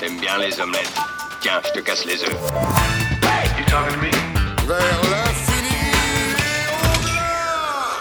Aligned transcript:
T'aimes 0.00 0.18
bien 0.18 0.38
les 0.38 0.58
omelettes. 0.58 0.94
Tiens, 1.42 1.60
je 1.66 1.78
te 1.78 1.84
casse 1.84 2.06
les 2.06 2.14
œufs. 2.22 2.34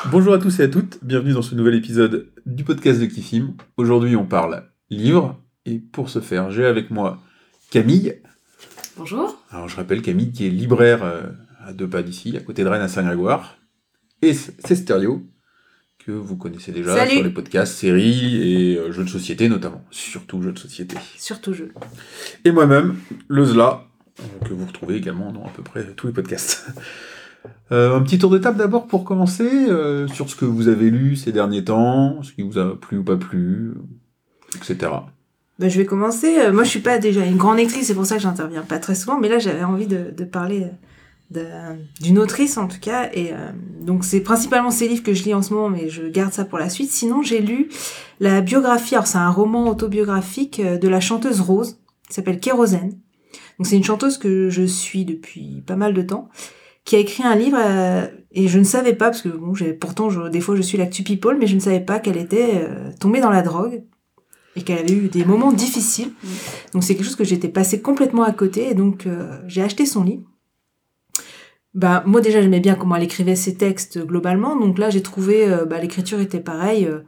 Bonjour 0.10 0.34
à 0.34 0.40
tous 0.40 0.58
et 0.62 0.64
à 0.64 0.68
toutes, 0.70 1.04
bienvenue 1.04 1.34
dans 1.34 1.42
ce 1.42 1.54
nouvel 1.54 1.76
épisode 1.76 2.32
du 2.46 2.64
podcast 2.64 3.02
de 3.02 3.06
Kifim. 3.08 3.56
Aujourd'hui 3.76 4.16
on 4.16 4.26
parle 4.26 4.64
livre, 4.90 5.44
et 5.66 5.80
pour 5.80 6.10
ce 6.10 6.22
faire 6.22 6.50
j'ai 6.50 6.66
avec 6.66 6.92
moi 6.92 7.20
Camille. 7.72 8.22
Bonjour. 8.96 9.44
Alors 9.52 9.68
je 9.68 9.76
rappelle 9.76 10.02
Camille 10.02 10.32
qui 10.32 10.48
est 10.48 10.52
libraire 10.52 11.04
euh, 11.04 11.24
à 11.66 11.74
deux 11.74 11.90
pas 11.90 12.04
d'ici, 12.04 12.38
à 12.38 12.40
côté 12.40 12.64
de 12.64 12.70
Rennes 12.70 12.84
à 12.84 12.88
Saint-Grégoire. 12.88 13.58
Et 14.22 14.34
c'est 14.34 14.76
Stereo, 14.76 15.24
que 16.06 16.12
vous 16.12 16.36
connaissez 16.36 16.72
déjà 16.72 16.96
Salut. 16.96 17.16
sur 17.16 17.24
les 17.24 17.32
podcasts, 17.32 17.74
séries 17.74 18.74
et 18.74 18.78
euh, 18.78 18.92
jeux 18.92 19.04
de 19.04 19.10
société 19.10 19.50
notamment, 19.50 19.84
surtout 19.90 20.42
jeux 20.42 20.52
de 20.52 20.60
société. 20.60 20.96
Surtout 21.18 21.54
jeu. 21.54 21.72
Et 22.44 22.52
moi-même, 22.52 22.96
Lezla, 23.28 23.88
euh, 24.20 24.46
que 24.48 24.54
vous 24.54 24.66
retrouvez 24.68 24.96
également 24.96 25.32
dans 25.32 25.46
à 25.46 25.50
peu 25.50 25.64
près 25.64 25.84
tous 25.96 26.08
les 26.08 26.14
podcasts. 26.14 26.68
Euh, 27.72 27.96
un 27.96 28.02
petit 28.02 28.18
tour 28.18 28.32
de 28.32 28.40
table 28.40 28.58
d'abord 28.58 28.88
pour 28.88 29.04
commencer, 29.04 29.48
euh, 29.70 30.08
sur 30.08 30.32
ce 30.32 30.36
que 30.36 30.46
vous 30.46 30.68
avez 30.68 30.90
lu 30.90 31.16
ces 31.16 31.32
derniers 31.32 31.64
temps, 31.64 32.24
ce 32.24 32.34
qui 32.34 32.42
vous 32.42 32.58
a 32.58 32.80
plu 32.80 32.98
ou 32.98 33.04
pas 33.04 33.18
plu, 33.18 33.76
etc. 34.56 34.92
Ben, 35.60 35.70
je 35.70 35.78
vais 35.78 35.86
commencer. 35.86 36.52
Moi, 36.52 36.64
je 36.64 36.70
suis 36.70 36.80
pas 36.80 36.98
déjà 36.98 37.24
une 37.24 37.38
grande 37.38 37.58
lectrice, 37.58 37.86
c'est 37.86 37.94
pour 37.94 38.08
ça 38.08 38.16
que 38.16 38.24
j'interviens 38.24 38.64
pas 38.64 38.80
très 38.80 38.96
souvent. 38.96 39.20
Mais 39.20 39.30
là, 39.30 39.38
j'avais 39.38 39.64
envie 39.64 39.86
de, 39.86 40.10
de 40.10 40.24
parler 40.24 40.66
d'une 41.32 42.20
autrice, 42.20 42.58
en 42.58 42.68
tout 42.68 42.80
cas. 42.80 43.10
Et 43.14 43.34
euh, 43.34 43.50
donc, 43.82 44.04
c'est 44.06 44.22
principalement 44.22 44.72
ces 44.72 44.88
livres 44.88 45.04
que 45.04 45.14
je 45.14 45.24
lis 45.24 45.34
en 45.34 45.42
ce 45.42 45.54
moment, 45.54 45.70
mais 45.70 45.90
je 45.90 46.04
garde 46.08 46.32
ça 46.34 46.46
pour 46.46 46.58
la 46.60 46.70
suite. 46.70 46.92
Sinon, 46.92 47.22
j'ai 47.22 47.40
lu 47.42 47.70
la 48.20 48.42
biographie. 48.42 48.96
Alors, 48.96 49.08
c'est 49.08 49.18
un 49.18 49.30
roman 49.32 49.68
autobiographique 49.70 50.60
euh, 50.60 50.78
de 50.78 50.88
la 50.88 51.00
chanteuse 51.00 51.42
Rose, 51.42 51.80
qui 52.08 52.14
s'appelle 52.14 52.40
Kérosène. 52.40 52.98
Donc, 53.58 53.68
c'est 53.68 53.78
une 53.78 53.84
chanteuse 53.84 54.18
que 54.18 54.50
je 54.50 54.64
suis 54.64 55.06
depuis 55.06 55.64
pas 55.66 55.76
mal 55.76 55.94
de 55.94 56.02
temps, 56.02 56.30
qui 56.84 56.96
a 56.96 57.00
écrit 57.00 57.24
un 57.24 57.36
livre. 57.36 57.58
euh, 57.60 58.08
et 58.38 58.48
je 58.48 58.60
ne 58.60 58.64
savais 58.66 58.94
pas, 58.94 59.06
parce 59.06 59.22
que 59.22 59.30
bon, 59.30 59.54
j'ai- 59.56 59.74
pourtant, 59.74 60.10
je- 60.10 60.28
des 60.30 60.42
fois, 60.42 60.56
je 60.56 60.62
suis 60.62 60.78
l'actu 60.78 61.04
people, 61.04 61.38
mais 61.40 61.48
je 61.48 61.56
ne 61.56 61.60
savais 61.62 61.80
pas 61.80 62.00
qu'elle 62.00 62.18
était 62.18 62.52
euh, 62.56 62.92
tombée 63.00 63.22
dans 63.22 63.30
la 63.30 63.42
drogue 63.42 63.84
et 64.58 64.62
qu'elle 64.62 64.80
avait 64.80 64.94
eu 64.94 65.08
des 65.08 65.24
moments 65.26 65.52
difficiles. 65.54 66.12
Donc 66.74 66.84
c'est 66.84 66.96
quelque 66.96 67.06
chose 67.06 67.16
que 67.16 67.24
j'étais 67.26 67.48
passée 67.50 67.82
complètement 67.82 68.24
à 68.24 68.32
côté 68.34 68.70
et 68.70 68.74
donc 68.74 69.06
euh, 69.06 69.40
j'ai 69.48 69.62
acheté 69.62 69.86
son 69.86 70.04
livre. 70.04 70.24
Bah 71.76 72.04
moi 72.06 72.22
déjà 72.22 72.42
j'aimais 72.42 72.62
bien 72.62 72.76
comment 72.76 72.96
elle 72.96 73.04
écrivait 73.04 73.36
ses 73.36 73.56
textes 73.56 74.00
globalement, 74.00 74.56
donc 74.56 74.80
là 74.80 74.90
j'ai 74.90 75.02
trouvé 75.02 75.46
euh, 75.46 75.66
bah, 75.66 75.80
l'écriture 75.80 76.22
était 76.22 76.40
pareille, 76.40 76.86
euh, 76.86 77.02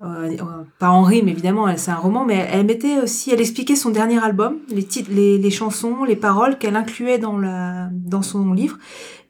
euh, 0.00 0.30
euh, 0.30 0.64
pas 0.78 0.90
en 0.90 1.02
rime 1.02 1.28
évidemment, 1.28 1.76
c'est 1.76 1.90
un 1.90 1.96
roman, 1.96 2.24
mais 2.24 2.48
elle, 2.50 2.64
mettait 2.64 3.00
aussi, 3.00 3.32
elle 3.32 3.40
expliquait 3.40 3.76
son 3.76 3.90
dernier 3.90 4.18
album, 4.22 4.58
les 4.68 4.84
titres, 4.84 5.10
les, 5.12 5.36
les 5.36 5.50
chansons, 5.50 6.04
les 6.04 6.16
paroles 6.16 6.56
qu'elle 6.56 6.76
incluait 6.76 7.18
dans 7.18 7.36
la 7.36 7.90
dans 7.92 8.22
son 8.22 8.52
livre. 8.54 8.78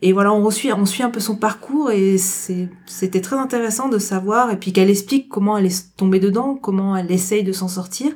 Et 0.02 0.12
voilà, 0.12 0.32
on 0.32 0.50
suit, 0.50 0.72
on 0.72 0.86
suit 0.86 1.02
un 1.02 1.10
peu 1.10 1.20
son 1.20 1.36
parcours 1.36 1.90
et 1.90 2.18
c'était 2.18 3.20
très 3.20 3.36
intéressant 3.36 3.88
de 3.88 3.98
savoir 3.98 4.52
et 4.52 4.58
puis 4.58 4.72
qu'elle 4.72 4.90
explique 4.90 5.28
comment 5.28 5.58
elle 5.58 5.66
est 5.66 5.96
tombée 5.96 6.20
dedans, 6.20 6.54
comment 6.54 6.96
elle 6.96 7.10
essaye 7.10 7.42
de 7.42 7.52
s'en 7.52 7.68
sortir. 7.68 8.12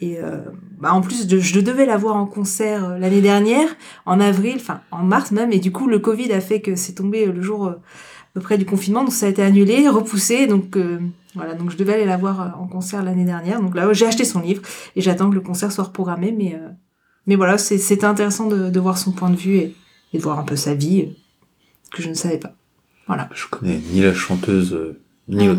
Et 0.00 0.18
euh, 0.18 0.40
bah 0.78 0.92
en 0.92 1.00
plus, 1.00 1.26
je, 1.28 1.60
devais 1.60 1.86
la 1.86 1.96
voir 1.96 2.16
en 2.16 2.26
concert 2.26 2.84
euh, 2.84 2.98
l'année 2.98 3.22
dernière, 3.22 3.68
en 4.04 4.20
avril, 4.20 4.56
enfin 4.56 4.80
en 4.90 5.02
mars 5.02 5.30
même, 5.32 5.52
et 5.52 5.58
du 5.58 5.72
coup 5.72 5.86
le 5.86 5.98
Covid 5.98 6.30
a 6.32 6.40
fait 6.42 6.60
que 6.60 6.76
c'est 6.76 6.92
tombé 6.92 7.26
euh, 7.26 7.32
le 7.32 7.40
jour 7.40 7.66
euh, 7.66 7.70
à 7.70 8.28
peu 8.34 8.40
près 8.42 8.58
du 8.58 8.66
confinement, 8.66 9.04
donc 9.04 9.14
ça 9.14 9.24
a 9.24 9.28
été 9.30 9.42
annulé, 9.42 9.88
repoussé, 9.88 10.46
donc 10.46 10.76
euh, 10.76 11.00
voilà, 11.34 11.54
donc 11.54 11.70
je 11.70 11.78
devais 11.78 11.94
aller 11.94 12.04
la 12.04 12.18
voir 12.18 12.60
en 12.60 12.66
concert 12.66 13.02
l'année 13.02 13.24
dernière. 13.24 13.62
Donc 13.62 13.74
là, 13.74 13.90
j'ai 13.94 14.04
acheté 14.06 14.26
son 14.26 14.40
livre 14.40 14.60
et 14.96 15.00
j'attends 15.00 15.30
que 15.30 15.34
le 15.34 15.40
concert 15.40 15.72
soit 15.72 15.84
reprogrammé, 15.84 16.30
mais 16.30 16.54
euh, 16.54 16.68
mais 17.26 17.34
voilà, 17.36 17.56
c'est- 17.56 18.04
intéressant 18.04 18.46
de, 18.48 18.68
de 18.68 18.80
voir 18.80 18.98
son 18.98 19.12
point 19.12 19.30
de 19.30 19.36
vue 19.36 19.56
et, 19.56 19.74
et 20.12 20.18
de 20.18 20.22
voir 20.22 20.38
un 20.38 20.44
peu 20.44 20.56
sa 20.56 20.74
vie 20.74 21.16
que 21.90 22.02
je 22.02 22.08
ne 22.10 22.14
savais 22.14 22.38
pas. 22.38 22.54
Je 23.34 23.46
connais 23.46 23.80
ni 23.92 24.02
la 24.02 24.12
chanteuse 24.12 24.74
ni 25.28 25.48
Ah, 25.48 25.54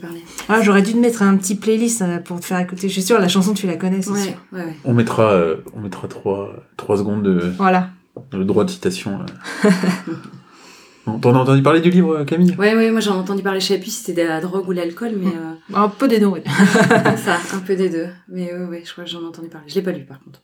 parler. 0.00 0.22
Ah, 0.48 0.62
j'aurais 0.62 0.82
dû 0.82 0.92
te 0.92 0.98
mettre 0.98 1.22
un 1.22 1.36
petit 1.36 1.54
playlist 1.54 2.02
euh, 2.02 2.18
pour 2.18 2.40
te 2.40 2.44
faire 2.46 2.58
écouter. 2.58 2.88
Je 2.88 2.92
suis 2.92 3.02
sûre, 3.02 3.18
la 3.18 3.28
chanson 3.28 3.52
tu 3.54 3.66
la 3.66 3.76
connais, 3.76 4.00
c'est 4.02 4.10
Ouais, 4.10 4.22
sûr. 4.22 4.32
ouais, 4.52 4.64
ouais. 4.64 4.76
On 4.84 4.94
mettra, 4.94 5.32
euh, 5.32 5.56
on 5.74 5.80
mettra 5.80 6.08
trois, 6.08 6.54
trois 6.76 6.96
secondes 6.96 7.22
de, 7.22 7.52
Voilà. 7.58 7.90
de 8.32 8.42
droit 8.42 8.64
de 8.64 8.70
citation. 8.70 9.20
euh. 9.64 9.70
T'en 11.20 11.34
as 11.34 11.38
entendu 11.38 11.62
parler 11.62 11.80
du 11.80 11.90
livre, 11.90 12.18
euh, 12.18 12.24
Camille? 12.24 12.54
Ouais, 12.56 12.76
ouais, 12.76 12.90
moi 12.92 13.00
j'en 13.00 13.16
ai 13.16 13.18
entendu 13.18 13.42
parler, 13.42 13.58
je 13.58 13.66
savais 13.66 13.80
plus 13.80 13.90
si 13.90 14.04
c'était 14.04 14.22
de 14.22 14.28
la 14.28 14.40
drogue 14.40 14.68
ou 14.68 14.72
l'alcool, 14.72 15.12
mais 15.16 15.26
euh, 15.26 15.54
Un 15.76 15.88
peu 15.88 16.06
des 16.06 16.20
deux, 16.20 16.26
oui. 16.26 16.40
ça, 17.16 17.38
un 17.54 17.58
peu 17.58 17.74
des 17.74 17.90
deux. 17.90 18.06
Mais 18.28 18.52
ouais, 18.54 18.64
ouais, 18.66 18.82
je 18.86 18.92
crois 18.92 19.02
que 19.04 19.10
j'en 19.10 19.20
ai 19.20 19.24
entendu 19.26 19.48
parler. 19.48 19.66
Je 19.68 19.74
l'ai 19.74 19.82
pas 19.82 19.90
lu 19.90 20.04
par 20.04 20.20
contre. 20.20 20.42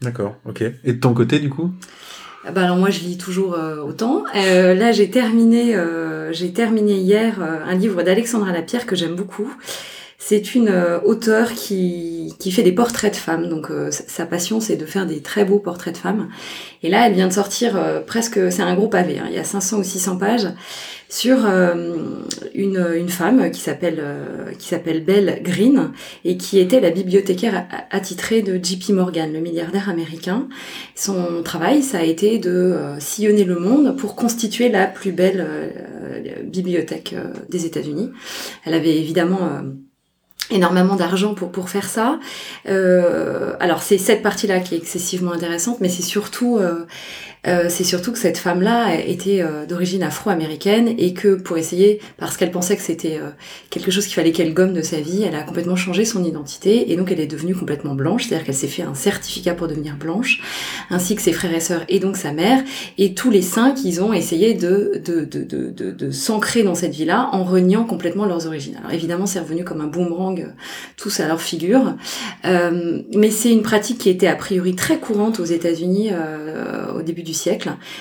D'accord, 0.00 0.36
ok. 0.46 0.62
Et 0.84 0.92
de 0.94 0.98
ton 1.00 1.12
côté, 1.12 1.38
du 1.38 1.50
coup? 1.50 1.70
Bah 2.54 2.62
alors 2.64 2.76
moi 2.76 2.90
je 2.90 3.00
lis 3.00 3.18
toujours 3.18 3.54
euh, 3.54 3.78
autant. 3.82 4.24
Euh, 4.36 4.74
là 4.74 4.92
j'ai 4.92 5.10
terminé, 5.10 5.74
euh, 5.74 6.32
j'ai 6.32 6.52
terminé 6.52 6.94
hier 6.94 7.42
euh, 7.42 7.58
un 7.66 7.74
livre 7.74 8.02
d'Alexandra 8.02 8.52
Lapierre 8.52 8.86
que 8.86 8.96
j'aime 8.96 9.14
beaucoup. 9.16 9.52
C'est 10.20 10.54
une 10.54 10.70
auteure 11.04 11.52
qui, 11.54 12.34
qui 12.38 12.50
fait 12.50 12.62
des 12.64 12.72
portraits 12.72 13.12
de 13.12 13.16
femmes. 13.16 13.48
Donc 13.48 13.68
sa- 13.90 14.26
passion 14.26 14.60
c'est 14.60 14.76
de 14.76 14.84
faire 14.84 15.06
des 15.06 15.22
très 15.22 15.44
beaux 15.44 15.58
portraits 15.60 15.94
de 15.94 15.98
femmes. 15.98 16.28
Et 16.82 16.90
là 16.90 17.06
elle 17.06 17.14
vient 17.14 17.28
de 17.28 17.32
sortir 17.32 17.78
presque, 18.06 18.38
c'est 18.50 18.62
un 18.62 18.74
gros 18.74 18.88
pavé, 18.88 19.18
hein, 19.20 19.26
il 19.30 19.36
y 19.36 19.38
a 19.38 19.44
500 19.44 19.78
ou 19.78 19.84
600 19.84 20.16
pages 20.18 20.48
sur 21.08 21.46
euh, 21.46 21.94
une, 22.54 22.86
une 22.96 23.08
femme 23.08 23.50
qui 23.50 23.60
s'appelle 23.60 23.98
euh, 24.00 24.52
qui 24.58 24.68
s'appelle 24.68 25.04
Belle 25.04 25.40
Green 25.42 25.92
et 26.24 26.36
qui 26.36 26.58
était 26.58 26.80
la 26.80 26.90
bibliothécaire 26.90 27.66
attitrée 27.90 28.42
de 28.42 28.62
JP 28.62 28.90
Morgan, 28.90 29.32
le 29.32 29.40
milliardaire 29.40 29.88
américain. 29.88 30.48
Son 30.94 31.42
travail, 31.42 31.82
ça 31.82 31.98
a 31.98 32.02
été 32.02 32.38
de 32.38 32.50
euh, 32.50 33.00
sillonner 33.00 33.44
le 33.44 33.58
monde 33.58 33.96
pour 33.96 34.16
constituer 34.16 34.68
la 34.68 34.86
plus 34.86 35.12
belle 35.12 35.46
euh, 35.48 36.42
bibliothèque 36.44 37.14
des 37.48 37.64
États-Unis. 37.64 38.10
Elle 38.64 38.74
avait 38.74 38.96
évidemment 38.96 39.62
énormément 40.50 40.96
d'argent 40.96 41.34
pour 41.34 41.52
pour 41.52 41.68
faire 41.68 41.88
ça. 41.88 42.18
Alors 42.64 43.82
c'est 43.82 43.98
cette 43.98 44.22
partie-là 44.22 44.60
qui 44.60 44.74
est 44.74 44.78
excessivement 44.78 45.32
intéressante, 45.32 45.78
mais 45.80 45.88
c'est 45.88 46.02
surtout 46.02 46.58
euh, 47.48 47.66
c'est 47.68 47.84
surtout 47.84 48.12
que 48.12 48.18
cette 48.18 48.36
femme-là 48.36 48.94
était 48.94 49.40
euh, 49.40 49.64
d'origine 49.64 50.02
afro-américaine 50.02 50.94
et 50.98 51.14
que 51.14 51.34
pour 51.34 51.56
essayer, 51.56 52.00
parce 52.18 52.36
qu'elle 52.36 52.50
pensait 52.50 52.76
que 52.76 52.82
c'était 52.82 53.16
euh, 53.16 53.30
quelque 53.70 53.90
chose 53.90 54.04
qu'il 54.04 54.14
fallait 54.14 54.32
qu'elle 54.32 54.52
gomme 54.52 54.74
de 54.74 54.82
sa 54.82 55.00
vie, 55.00 55.22
elle 55.22 55.34
a 55.34 55.42
complètement 55.42 55.76
changé 55.76 56.04
son 56.04 56.24
identité 56.24 56.92
et 56.92 56.96
donc 56.96 57.10
elle 57.10 57.20
est 57.20 57.26
devenue 57.26 57.54
complètement 57.54 57.94
blanche, 57.94 58.26
c'est-à-dire 58.26 58.44
qu'elle 58.44 58.54
s'est 58.54 58.68
fait 58.68 58.82
un 58.82 58.94
certificat 58.94 59.54
pour 59.54 59.66
devenir 59.66 59.96
blanche, 59.96 60.42
ainsi 60.90 61.16
que 61.16 61.22
ses 61.22 61.32
frères 61.32 61.54
et 61.54 61.60
sœurs 61.60 61.84
et 61.88 62.00
donc 62.00 62.16
sa 62.16 62.32
mère, 62.32 62.62
et 62.98 63.14
tous 63.14 63.30
les 63.30 63.42
cinq, 63.42 63.82
ils 63.84 64.02
ont 64.02 64.12
essayé 64.12 64.54
de, 64.54 65.00
s'ancrer 66.10 66.62
dans 66.62 66.74
cette 66.74 66.92
vie-là 66.92 67.30
en 67.32 67.44
reniant 67.44 67.84
complètement 67.84 68.26
leurs 68.26 68.46
origines. 68.46 68.76
Alors 68.78 68.92
évidemment, 68.92 69.26
c'est 69.26 69.40
revenu 69.40 69.64
comme 69.64 69.80
un 69.80 69.86
boomerang, 69.86 70.52
tous 70.96 71.20
à 71.20 71.26
leur 71.26 71.40
figure, 71.40 71.94
mais 72.44 73.30
c'est 73.30 73.52
une 73.52 73.62
pratique 73.62 73.98
qui 73.98 74.10
était 74.10 74.26
a 74.26 74.36
priori 74.36 74.74
très 74.74 74.98
courante 74.98 75.40
aux 75.40 75.44
États-Unis 75.44 76.10
au 76.94 77.02
début 77.02 77.22
du 77.22 77.34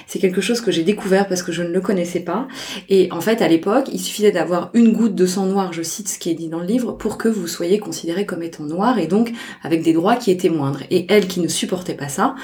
C'est 0.07 0.19
quelque 0.19 0.41
chose 0.41 0.61
que 0.61 0.71
j'ai 0.71 0.83
découvert 0.83 1.27
parce 1.27 1.43
que 1.43 1.51
je 1.51 1.63
ne 1.63 1.69
le 1.69 1.81
connaissais 1.81 2.19
pas. 2.19 2.47
Et 2.89 3.09
en 3.11 3.21
fait, 3.21 3.41
à 3.41 3.47
l'époque, 3.47 3.89
il 3.91 3.99
suffisait 3.99 4.31
d'avoir 4.31 4.69
une 4.73 4.93
goutte 4.93 5.15
de 5.15 5.25
sang 5.25 5.45
noir, 5.45 5.73
je 5.73 5.81
cite 5.81 6.09
ce 6.09 6.19
qui 6.19 6.29
est 6.29 6.33
dit 6.33 6.49
dans 6.49 6.59
le 6.59 6.65
livre, 6.65 6.93
pour 6.93 7.17
que 7.17 7.27
vous 7.27 7.47
soyez 7.47 7.79
considéré 7.79 8.25
comme 8.25 8.43
étant 8.43 8.63
noir 8.63 8.99
et 8.99 9.07
donc 9.07 9.31
avec 9.63 9.83
des 9.83 9.93
droits 9.93 10.15
qui 10.15 10.31
étaient 10.31 10.49
moindres. 10.49 10.81
Et 10.89 11.05
elle, 11.09 11.27
qui 11.27 11.39
ne 11.39 11.47
supportait 11.47 11.93
pas 11.93 12.09
ça, 12.09 12.35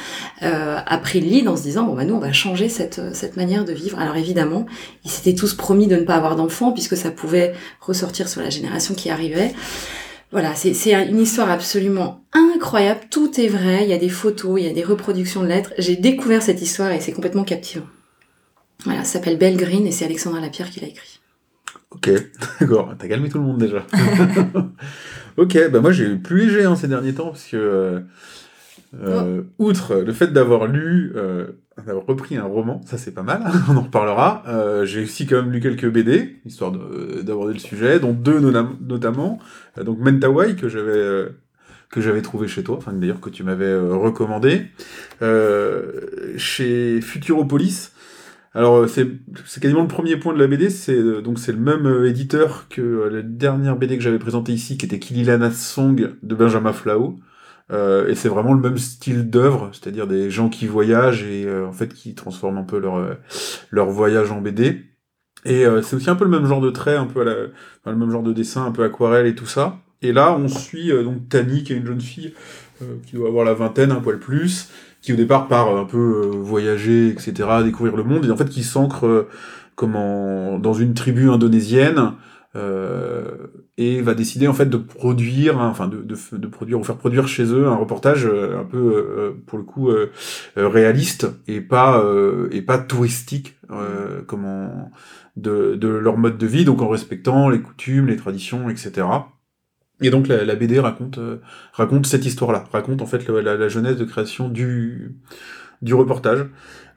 euh, 0.41 0.77
a 0.85 0.97
pris 0.97 1.21
le 1.21 1.27
lead 1.27 1.47
en 1.47 1.57
se 1.57 1.63
disant 1.63 1.83
bon 1.83 1.95
bah 1.95 2.05
nous 2.05 2.15
on 2.15 2.19
va 2.19 2.33
changer 2.33 2.69
cette 2.69 3.01
cette 3.13 3.37
manière 3.37 3.65
de 3.65 3.73
vivre. 3.73 3.99
Alors 3.99 4.15
évidemment, 4.15 4.65
ils 5.05 5.11
s'étaient 5.11 5.35
tous 5.35 5.53
promis 5.53 5.87
de 5.87 5.95
ne 5.95 6.03
pas 6.03 6.15
avoir 6.15 6.35
d'enfants 6.35 6.71
puisque 6.71 6.97
ça 6.97 7.11
pouvait 7.11 7.53
ressortir 7.81 8.27
sur 8.27 8.41
la 8.41 8.49
génération 8.49 8.93
qui 8.93 9.09
arrivait. 9.09 9.53
Voilà, 10.33 10.55
c'est 10.55 10.73
une 10.91 11.19
histoire 11.19 11.51
absolument 11.51 12.25
incroyable. 12.33 13.01
Tout 13.11 13.39
est 13.39 13.47
vrai. 13.47 13.83
Il 13.83 13.89
y 13.89 13.93
a 13.93 13.99
des 13.99 14.09
photos, 14.09 14.59
il 14.59 14.65
y 14.65 14.69
a 14.69 14.73
des 14.73 14.83
reproductions 14.83 15.43
de 15.43 15.47
lettres. 15.47 15.73
J'ai 15.77 15.95
découvert 15.95 16.41
cette 16.41 16.59
histoire 16.59 16.91
et 16.91 16.99
c'est 16.99 17.11
complètement 17.11 17.43
captivant. 17.43 17.85
Voilà, 18.83 19.03
ça 19.03 19.19
s'appelle 19.19 19.37
Belle 19.37 19.57
Green 19.57 19.85
et 19.85 19.91
c'est 19.91 20.05
Alexandra 20.05 20.41
Lapierre 20.41 20.71
qui 20.71 20.79
l'a 20.79 20.87
écrit. 20.87 21.19
Ok, 21.91 22.09
d'accord. 22.59 22.95
T'as 22.97 23.07
calmé 23.07 23.29
tout 23.29 23.37
le 23.37 23.43
monde 23.43 23.59
déjà. 23.59 23.85
ok, 25.37 25.69
bah 25.69 25.81
moi 25.81 25.91
j'ai 25.91 26.05
eu 26.05 26.17
plus 26.17 26.47
léger 26.47 26.63
hein, 26.65 26.75
ces 26.75 26.87
derniers 26.87 27.13
temps 27.13 27.29
parce 27.29 27.45
que, 27.45 27.55
euh, 27.55 27.99
euh, 29.03 29.43
outre 29.59 29.97
le 29.97 30.13
fait 30.13 30.33
d'avoir 30.33 30.65
lu, 30.65 31.13
euh, 31.15 31.49
d'avoir 31.77 32.05
repris 32.05 32.37
un 32.37 32.43
roman, 32.43 32.81
ça 32.85 32.97
c'est 32.97 33.13
pas 33.13 33.23
mal, 33.23 33.41
on 33.69 33.75
en 33.77 33.81
reparlera. 33.81 34.43
Euh, 34.47 34.85
j'ai 34.85 35.03
aussi 35.03 35.25
quand 35.25 35.37
même 35.41 35.51
lu 35.51 35.59
quelques 35.59 35.89
BD, 35.89 36.37
histoire 36.45 36.71
de- 36.71 37.21
d'aborder 37.21 37.53
le 37.53 37.59
sujet, 37.59 37.99
dont 37.99 38.13
deux 38.13 38.39
notamment. 38.39 39.39
Euh, 39.77 39.83
donc 39.83 39.99
Mentawai 39.99 40.55
que 40.55 40.69
j'avais 40.69 40.91
euh, 40.91 41.29
que 41.89 42.01
j'avais 42.01 42.21
trouvé 42.21 42.47
chez 42.47 42.63
toi, 42.63 42.79
d'ailleurs 42.93 43.19
que 43.21 43.29
tu 43.29 43.43
m'avais 43.43 43.65
euh, 43.65 43.95
recommandé, 43.95 44.63
euh, 45.21 46.33
chez 46.37 47.01
Futuropolis. 47.01 47.91
Alors 48.55 48.77
euh, 48.77 48.87
c'est 48.87 49.07
quasiment 49.61 49.81
le 49.81 49.87
premier 49.87 50.15
point 50.17 50.33
de 50.33 50.39
la 50.39 50.47
BD, 50.47 50.69
c'est 50.69 50.95
euh, 50.95 51.21
donc 51.21 51.39
c'est 51.39 51.51
le 51.51 51.57
même 51.59 51.87
euh, 51.87 52.07
éditeur 52.09 52.67
que 52.69 52.81
euh, 52.81 53.09
la 53.09 53.21
dernière 53.23 53.75
BD 53.77 53.97
que 53.97 54.03
j'avais 54.03 54.19
présentée 54.19 54.51
ici, 54.53 54.77
qui 54.77 54.85
était 54.85 54.99
Kililana 54.99 55.51
Song 55.51 56.11
de 56.21 56.35
Benjamin 56.35 56.73
Flao. 56.73 57.17
Euh, 57.71 58.07
et 58.09 58.15
c'est 58.15 58.29
vraiment 58.29 58.53
le 58.53 58.59
même 58.61 58.77
style 58.77 59.29
d'œuvre, 59.29 59.69
c'est-à-dire 59.71 60.05
des 60.07 60.29
gens 60.29 60.49
qui 60.49 60.67
voyagent 60.67 61.23
et 61.23 61.45
euh, 61.45 61.65
en 61.67 61.71
fait 61.71 61.93
qui 61.93 62.13
transforment 62.13 62.57
un 62.59 62.63
peu 62.63 62.77
leur 62.79 62.97
euh, 62.97 63.13
leur 63.71 63.89
voyage 63.89 64.31
en 64.31 64.41
BD. 64.41 64.83
Et 65.45 65.65
euh, 65.65 65.81
c'est 65.81 65.95
aussi 65.95 66.09
un 66.09 66.15
peu 66.15 66.25
le 66.25 66.29
même 66.29 66.45
genre 66.45 66.61
de 66.61 66.69
trait, 66.71 66.95
un 66.95 67.05
peu 67.05 67.21
à 67.21 67.23
la, 67.25 67.33
enfin, 67.81 67.91
le 67.91 67.97
même 67.97 68.11
genre 68.11 68.23
de 68.23 68.33
dessin, 68.33 68.65
un 68.65 68.71
peu 68.71 68.83
aquarelle 68.83 69.27
et 69.27 69.35
tout 69.35 69.45
ça. 69.45 69.77
Et 70.01 70.11
là, 70.13 70.35
on 70.37 70.47
suit 70.47 70.91
euh, 70.91 71.03
donc 71.03 71.29
Tani, 71.29 71.63
qui 71.63 71.73
est 71.73 71.77
une 71.77 71.85
jeune 71.85 72.01
fille 72.01 72.33
euh, 72.81 72.85
qui 73.05 73.15
doit 73.15 73.27
avoir 73.29 73.45
la 73.45 73.53
vingtaine, 73.53 73.91
un 73.91 74.01
poil 74.01 74.19
plus, 74.19 74.69
qui 75.01 75.13
au 75.13 75.15
départ 75.17 75.47
part 75.47 75.75
un 75.75 75.85
peu 75.85 76.29
voyager, 76.33 77.09
etc., 77.09 77.63
découvrir 77.63 77.95
le 77.97 78.03
monde, 78.03 78.25
et 78.25 78.31
en 78.31 78.37
fait 78.37 78.49
qui 78.49 78.63
s'ancre 78.63 79.27
comme 79.75 79.95
en- 79.95 80.59
dans 80.59 80.73
une 80.73 80.93
tribu 80.93 81.29
indonésienne 81.29 82.13
euh, 82.55 83.47
et 83.77 84.01
va 84.01 84.13
décider 84.13 84.47
en 84.47 84.53
fait 84.53 84.67
de 84.67 84.77
produire, 84.77 85.57
enfin 85.59 85.87
de, 85.87 86.01
de, 86.03 86.47
produire 86.47 86.79
ou 86.79 86.83
faire 86.83 86.97
produire 86.97 87.27
chez 87.27 87.45
eux 87.45 87.67
un 87.67 87.75
reportage 87.75 88.25
euh, 88.25 88.59
un 88.59 88.63
peu 88.65 88.77
euh, 88.77 89.31
pour 89.47 89.57
le 89.57 89.63
coup 89.63 89.89
euh, 89.89 90.11
euh, 90.57 90.67
réaliste 90.67 91.27
et 91.47 91.59
pas 91.61 91.99
euh, 92.03 92.47
et 92.51 92.61
pas 92.61 92.77
touristique 92.77 93.55
euh, 93.71 94.21
comme 94.23 94.45
en- 94.45 94.91
de, 95.35 95.75
de 95.75 95.87
leur 95.87 96.17
mode 96.17 96.37
de 96.37 96.45
vie, 96.45 96.65
donc 96.65 96.81
en 96.83 96.87
respectant 96.89 97.49
les 97.49 97.59
coutumes, 97.61 98.05
les 98.07 98.17
traditions, 98.17 98.69
etc. 98.69 99.31
Et 100.01 100.09
donc 100.09 100.27
la, 100.27 100.43
la 100.45 100.55
BD 100.55 100.79
raconte 100.79 101.17
euh, 101.17 101.37
raconte 101.73 102.05
cette 102.07 102.25
histoire-là, 102.25 102.65
raconte 102.71 103.01
en 103.01 103.05
fait 103.05 103.27
le- 103.27 103.41
la, 103.41 103.55
la 103.57 103.67
jeunesse 103.69 103.97
de 103.97 104.05
création 104.05 104.49
du 104.49 105.15
du 105.81 105.93
reportage. 105.93 106.45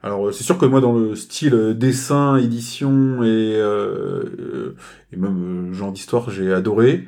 Alors 0.03 0.27
euh, 0.27 0.31
c'est 0.31 0.43
sûr 0.43 0.57
que 0.57 0.65
moi 0.65 0.81
dans 0.81 0.93
le 0.97 1.15
style 1.15 1.53
euh, 1.53 1.73
dessin, 1.73 2.37
édition 2.37 3.23
et 3.23 3.55
euh, 3.55 4.23
euh, 4.39 4.75
et 5.11 5.17
même 5.17 5.73
genre 5.73 5.91
d'histoire, 5.91 6.29
j'ai 6.29 6.53
adoré. 6.53 7.07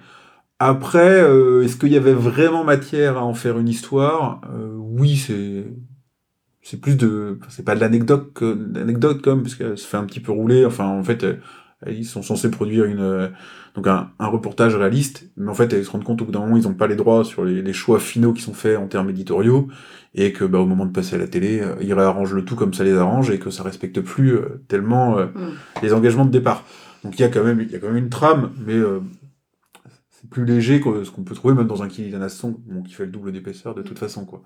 Après, 0.60 1.22
euh, 1.22 1.64
est-ce 1.64 1.78
qu'il 1.78 1.92
y 1.94 1.98
avait 1.98 2.14
vraiment 2.14 2.64
matière 2.64 3.18
à 3.18 3.24
en 3.24 3.34
faire 3.34 3.60
une 3.60 3.70
histoire? 3.70 4.42
Oui, 4.78 5.18
c'est 5.18 5.66
c'est 6.62 6.82
plus 6.82 6.98
de 6.98 7.40
c'est 7.50 7.64
pas 7.66 7.76
de 7.76 7.80
l'anecdote 7.82 8.34
que 8.34 9.14
comme 9.22 9.44
parce 9.44 9.56
qu'elle 9.56 9.78
se 9.78 9.88
fait 9.88 9.98
un 9.98 10.06
petit 10.06 10.20
peu 10.20 10.32
rouler. 10.32 10.66
Enfin 10.66 10.86
en 10.88 11.04
fait, 11.04 11.26
ils 11.88 12.06
sont 12.06 12.22
censés 12.24 12.52
produire 12.52 12.86
une 12.86 13.32
donc 13.76 13.88
un, 13.88 14.10
un 14.20 14.28
reportage 14.28 14.76
réaliste, 14.76 15.30
mais 15.38 15.50
en 15.50 15.54
fait 15.54 15.74
ils 15.74 15.86
se 15.86 15.92
rendent 15.92 16.04
compte 16.04 16.22
au 16.22 16.26
bout 16.26 16.32
d'un 16.32 16.40
moment 16.40 16.58
ils 16.58 16.64
n'ont 16.64 16.74
pas 16.74 16.88
les 16.88 16.96
droits 16.96 17.24
sur 17.24 17.46
les, 17.46 17.62
les 17.62 17.74
choix 17.74 18.00
finaux 18.00 18.34
qui 18.34 18.42
sont 18.42 18.54
faits 18.54 18.78
en 18.78 18.88
termes 18.88 19.10
éditoriaux 19.10 19.68
et 20.16 20.34
que 20.34 20.44
bah, 20.44 20.60
au 20.60 20.66
moment 20.66 20.86
de 20.86 20.92
passer 20.92 21.16
à 21.16 21.20
la 21.20 21.28
télé, 21.28 21.62
euh, 21.62 21.76
ils 21.82 21.94
réarrangent 21.94 22.34
le 22.34 22.44
tout 22.44 22.56
comme 22.56 22.74
ça 22.74 22.84
les 22.84 22.94
arrange 22.96 23.30
et 23.30 23.38
que 23.40 23.52
ça 23.52 23.64
respecte 23.64 24.02
plus 24.02 24.34
euh, 24.36 24.62
tellement 24.68 25.18
euh, 25.20 25.26
Mm. 25.28 25.50
les 25.84 25.94
engagements 25.94 26.26
de 26.26 26.32
départ. 26.32 26.64
Donc 27.04 27.18
il 27.18 27.22
y 27.22 27.26
a 27.26 27.30
quand 27.30 27.44
même 27.44 27.62
il 27.62 27.72
y 27.72 27.76
a 27.76 27.80
quand 27.80 27.88
même 27.88 27.98
une 27.98 28.10
trame, 28.10 28.52
mais 28.66 28.74
euh, 28.74 29.00
c'est 30.10 30.30
plus 30.30 30.46
léger 30.46 30.82
que 30.82 31.04
ce 31.04 31.12
qu'on 31.12 31.24
peut 31.24 31.36
trouver 31.36 31.54
même 31.54 31.68
dans 31.68 31.82
un 31.84 31.88
Kylian 31.88 32.22
Aston, 32.22 32.58
bon, 32.68 32.84
qui 32.84 32.94
fait 32.94 33.06
le 33.06 33.12
double 33.12 33.32
d'épaisseur 33.32 33.74
de 33.76 33.82
toute 33.82 34.00
façon 34.00 34.26
quoi. 34.26 34.42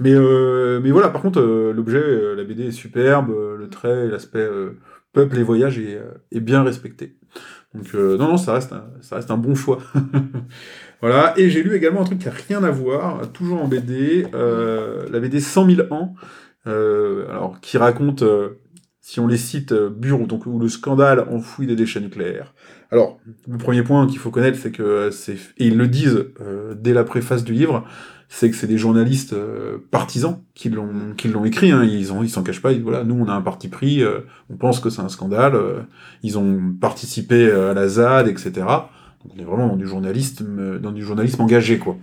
Mais 0.00 0.12
euh, 0.14 0.80
mais 0.82 0.90
voilà, 0.90 1.08
par 1.10 1.20
contre 1.22 1.40
euh, 1.40 1.72
l'objet, 1.72 1.98
euh, 1.98 2.34
la 2.34 2.44
BD 2.44 2.66
est 2.68 2.70
superbe, 2.70 3.30
le 3.58 3.68
trait, 3.68 4.06
l'aspect 4.08 4.38
euh, 4.38 4.78
peuple 5.12 5.38
et 5.38 5.42
voyage 5.42 5.78
est, 5.78 5.96
euh, 5.96 6.12
est 6.32 6.40
bien 6.40 6.62
respecté. 6.62 7.16
Donc 7.74 7.94
euh, 7.94 8.16
non 8.16 8.28
non, 8.28 8.36
ça 8.38 8.54
reste 8.54 8.72
un, 8.72 8.86
ça 9.00 9.16
reste 9.16 9.30
un 9.30 9.36
bon 9.36 9.54
choix. 9.54 9.78
voilà, 11.00 11.34
et 11.36 11.50
j'ai 11.50 11.62
lu 11.62 11.74
également 11.76 12.00
un 12.00 12.04
truc 12.04 12.20
qui 12.20 12.28
a 12.28 12.32
rien 12.32 12.64
à 12.64 12.70
voir, 12.70 13.30
toujours 13.32 13.62
en 13.62 13.68
BD, 13.68 14.26
euh, 14.34 15.06
la 15.10 15.20
BD 15.20 15.40
100 15.40 15.70
000 15.70 15.92
ans, 15.92 16.14
euh, 16.66 17.28
alors 17.28 17.60
qui 17.60 17.78
raconte 17.78 18.22
euh, 18.22 18.60
si 19.00 19.20
on 19.20 19.26
les 19.26 19.36
cite, 19.38 19.72
euh, 19.72 19.88
Bure, 19.88 20.26
donc, 20.26 20.44
où 20.44 20.58
le 20.58 20.68
scandale 20.68 21.20
enfouit 21.30 21.66
des 21.66 21.76
déchets 21.76 22.00
nucléaires. 22.00 22.54
Alors, 22.90 23.18
le 23.46 23.56
premier 23.56 23.82
point 23.82 24.06
qu'il 24.06 24.18
faut 24.18 24.30
connaître, 24.30 24.58
c'est 24.58 24.70
que 24.70 24.82
euh, 24.82 25.10
c'est, 25.10 25.34
et 25.56 25.66
ils 25.66 25.78
le 25.78 25.88
disent 25.88 26.26
dès 26.76 26.92
la 26.92 27.04
préface 27.04 27.44
du 27.44 27.52
livre, 27.52 27.84
c'est 28.28 28.50
que 28.50 28.56
c'est 28.56 28.66
des 28.66 28.76
journalistes 28.76 29.32
euh, 29.32 29.78
partisans 29.90 30.42
qui 30.54 30.68
l'ont, 30.68 31.14
qui 31.16 31.28
l'ont 31.28 31.44
écrit, 31.46 31.70
hein. 31.70 31.82
ils 31.84 32.12
ont, 32.12 32.22
ils 32.22 32.28
s'en 32.28 32.42
cachent 32.42 32.60
pas, 32.60 32.72
ils 32.72 32.82
voilà, 32.82 33.02
nous 33.02 33.14
on 33.14 33.26
a 33.26 33.32
un 33.32 33.40
parti 33.40 33.68
pris, 33.68 34.02
euh, 34.02 34.20
on 34.50 34.56
pense 34.56 34.80
que 34.80 34.90
c'est 34.90 35.00
un 35.00 35.08
scandale, 35.08 35.54
euh, 35.54 35.80
ils 36.22 36.38
ont 36.38 36.74
participé 36.78 37.46
euh, 37.46 37.70
à 37.70 37.74
la 37.74 37.88
ZAD, 37.88 38.28
etc. 38.28 38.50
Donc 39.24 39.32
on 39.34 39.40
est 39.40 39.44
vraiment 39.44 39.68
dans 39.68 39.76
du 39.76 39.86
journalisme, 39.86 40.58
euh, 40.58 40.78
dans 40.78 40.92
du 40.92 41.02
journalisme 41.02 41.40
engagé, 41.40 41.78
quoi. 41.78 41.96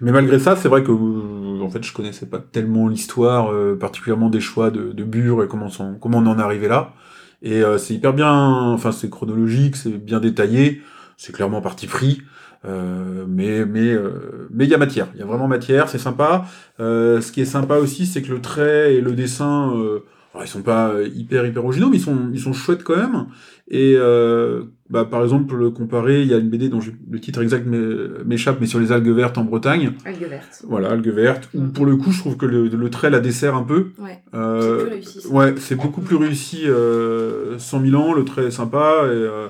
Mais 0.00 0.12
malgré 0.12 0.38
ça, 0.38 0.56
c'est 0.56 0.68
vrai 0.68 0.84
que 0.84 0.92
euh, 0.92 1.62
en 1.62 1.70
fait, 1.70 1.82
je 1.82 1.94
connaissais 1.94 2.26
pas 2.26 2.38
tellement 2.38 2.88
l'histoire, 2.88 3.50
particulièrement 3.78 4.28
des 4.28 4.40
choix 4.40 4.70
de, 4.70 4.92
de 4.92 5.04
Bure 5.04 5.42
et 5.42 5.48
comment, 5.48 5.68
comment 6.00 6.18
on 6.18 6.26
en 6.26 6.38
est 6.38 6.42
arrivé 6.42 6.68
là. 6.68 6.92
Et 7.40 7.62
c'est 7.78 7.94
hyper 7.94 8.12
bien, 8.12 8.32
enfin 8.72 8.92
c'est 8.92 9.10
chronologique, 9.10 9.76
c'est 9.76 9.90
bien 9.90 10.20
détaillé, 10.20 10.82
c'est 11.16 11.32
clairement 11.32 11.60
parti 11.60 11.86
pris. 11.86 12.22
Euh, 12.66 13.24
mais 13.28 13.64
mais 13.66 13.92
euh, 13.92 14.48
mais 14.50 14.64
il 14.64 14.70
y 14.70 14.74
a 14.74 14.78
matière, 14.78 15.08
il 15.14 15.20
y 15.20 15.22
a 15.22 15.26
vraiment 15.26 15.48
matière, 15.48 15.88
c'est 15.88 15.98
sympa. 15.98 16.46
Euh, 16.80 17.20
ce 17.20 17.30
qui 17.32 17.40
est 17.42 17.44
sympa 17.46 17.76
aussi, 17.76 18.06
c'est 18.06 18.22
que 18.22 18.32
le 18.32 18.40
trait 18.40 18.94
et 18.94 19.00
le 19.00 19.12
dessin, 19.12 19.72
euh, 19.76 20.00
alors, 20.32 20.44
ils 20.46 20.48
sont 20.48 20.62
pas 20.62 20.88
euh, 20.88 21.06
hyper 21.14 21.46
hyper 21.46 21.64
originaux, 21.64 21.90
mais 21.90 21.98
ils 21.98 22.02
sont 22.02 22.30
ils 22.32 22.40
sont 22.40 22.52
chouettes 22.54 22.82
quand 22.82 22.96
même. 22.96 23.26
Et 23.68 23.94
euh, 23.96 24.62
bah, 24.90 25.04
par 25.04 25.22
exemple, 25.22 25.70
comparé, 25.72 26.22
il 26.22 26.28
y 26.28 26.34
a 26.34 26.38
une 26.38 26.50
BD 26.50 26.68
dont 26.68 26.80
je- 26.80 26.90
le 27.10 27.18
titre 27.20 27.40
exact 27.42 27.66
m'é- 27.66 28.22
m'échappe, 28.26 28.58
mais 28.60 28.66
sur 28.66 28.78
les 28.80 28.92
algues 28.92 29.08
vertes 29.14 29.38
en 29.38 29.44
Bretagne. 29.44 29.92
Algues 30.04 30.28
vertes. 30.28 30.62
Voilà, 30.68 30.90
algues 30.90 31.08
vertes. 31.14 31.48
Où 31.54 31.62
pour 31.68 31.86
le 31.86 31.96
coup, 31.96 32.12
je 32.12 32.18
trouve 32.18 32.36
que 32.36 32.44
le, 32.46 32.68
le 32.68 32.90
trait 32.90 33.08
la 33.10 33.20
dessert 33.20 33.54
un 33.54 33.62
peu. 33.62 33.88
Ouais. 33.98 34.22
C'est 34.32 34.78
plus 34.78 34.88
réussi, 34.90 35.20
ça. 35.22 35.28
Ouais, 35.30 35.54
c'est 35.58 35.76
beaucoup 35.76 36.00
plus 36.02 36.16
réussi. 36.16 36.62
Euh, 36.66 37.58
100 37.58 37.80
000 37.86 37.94
ans, 38.02 38.12
le 38.14 38.24
trait 38.24 38.44
est 38.46 38.50
sympa. 38.50 39.02
Et, 39.04 39.08
euh, 39.08 39.48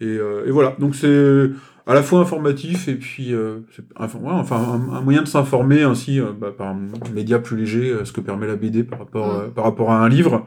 et, 0.00 0.06
euh, 0.18 0.44
et 0.46 0.50
voilà. 0.50 0.74
Donc 0.78 0.94
c'est 0.94 1.50
à 1.86 1.94
la 1.94 2.02
fois 2.02 2.20
informatif 2.20 2.88
et 2.88 2.94
puis 2.96 3.34
euh, 3.34 3.60
enfin, 3.96 4.18
ouais, 4.18 4.30
enfin 4.30 4.56
un, 4.56 4.94
un 4.94 5.00
moyen 5.02 5.22
de 5.22 5.28
s'informer 5.28 5.82
ainsi 5.82 6.18
euh, 6.20 6.32
bah, 6.32 6.50
par 6.56 6.68
un 6.68 6.88
média 7.12 7.38
plus 7.38 7.56
léger, 7.56 7.90
euh, 7.90 8.04
ce 8.04 8.12
que 8.12 8.20
permet 8.22 8.46
la 8.46 8.56
BD 8.56 8.84
par 8.84 8.98
rapport, 9.00 9.26
Mm. 9.26 9.40
euh, 9.42 9.48
par 9.48 9.64
rapport 9.64 9.90
à 9.92 10.02
un 10.02 10.08
livre. 10.08 10.46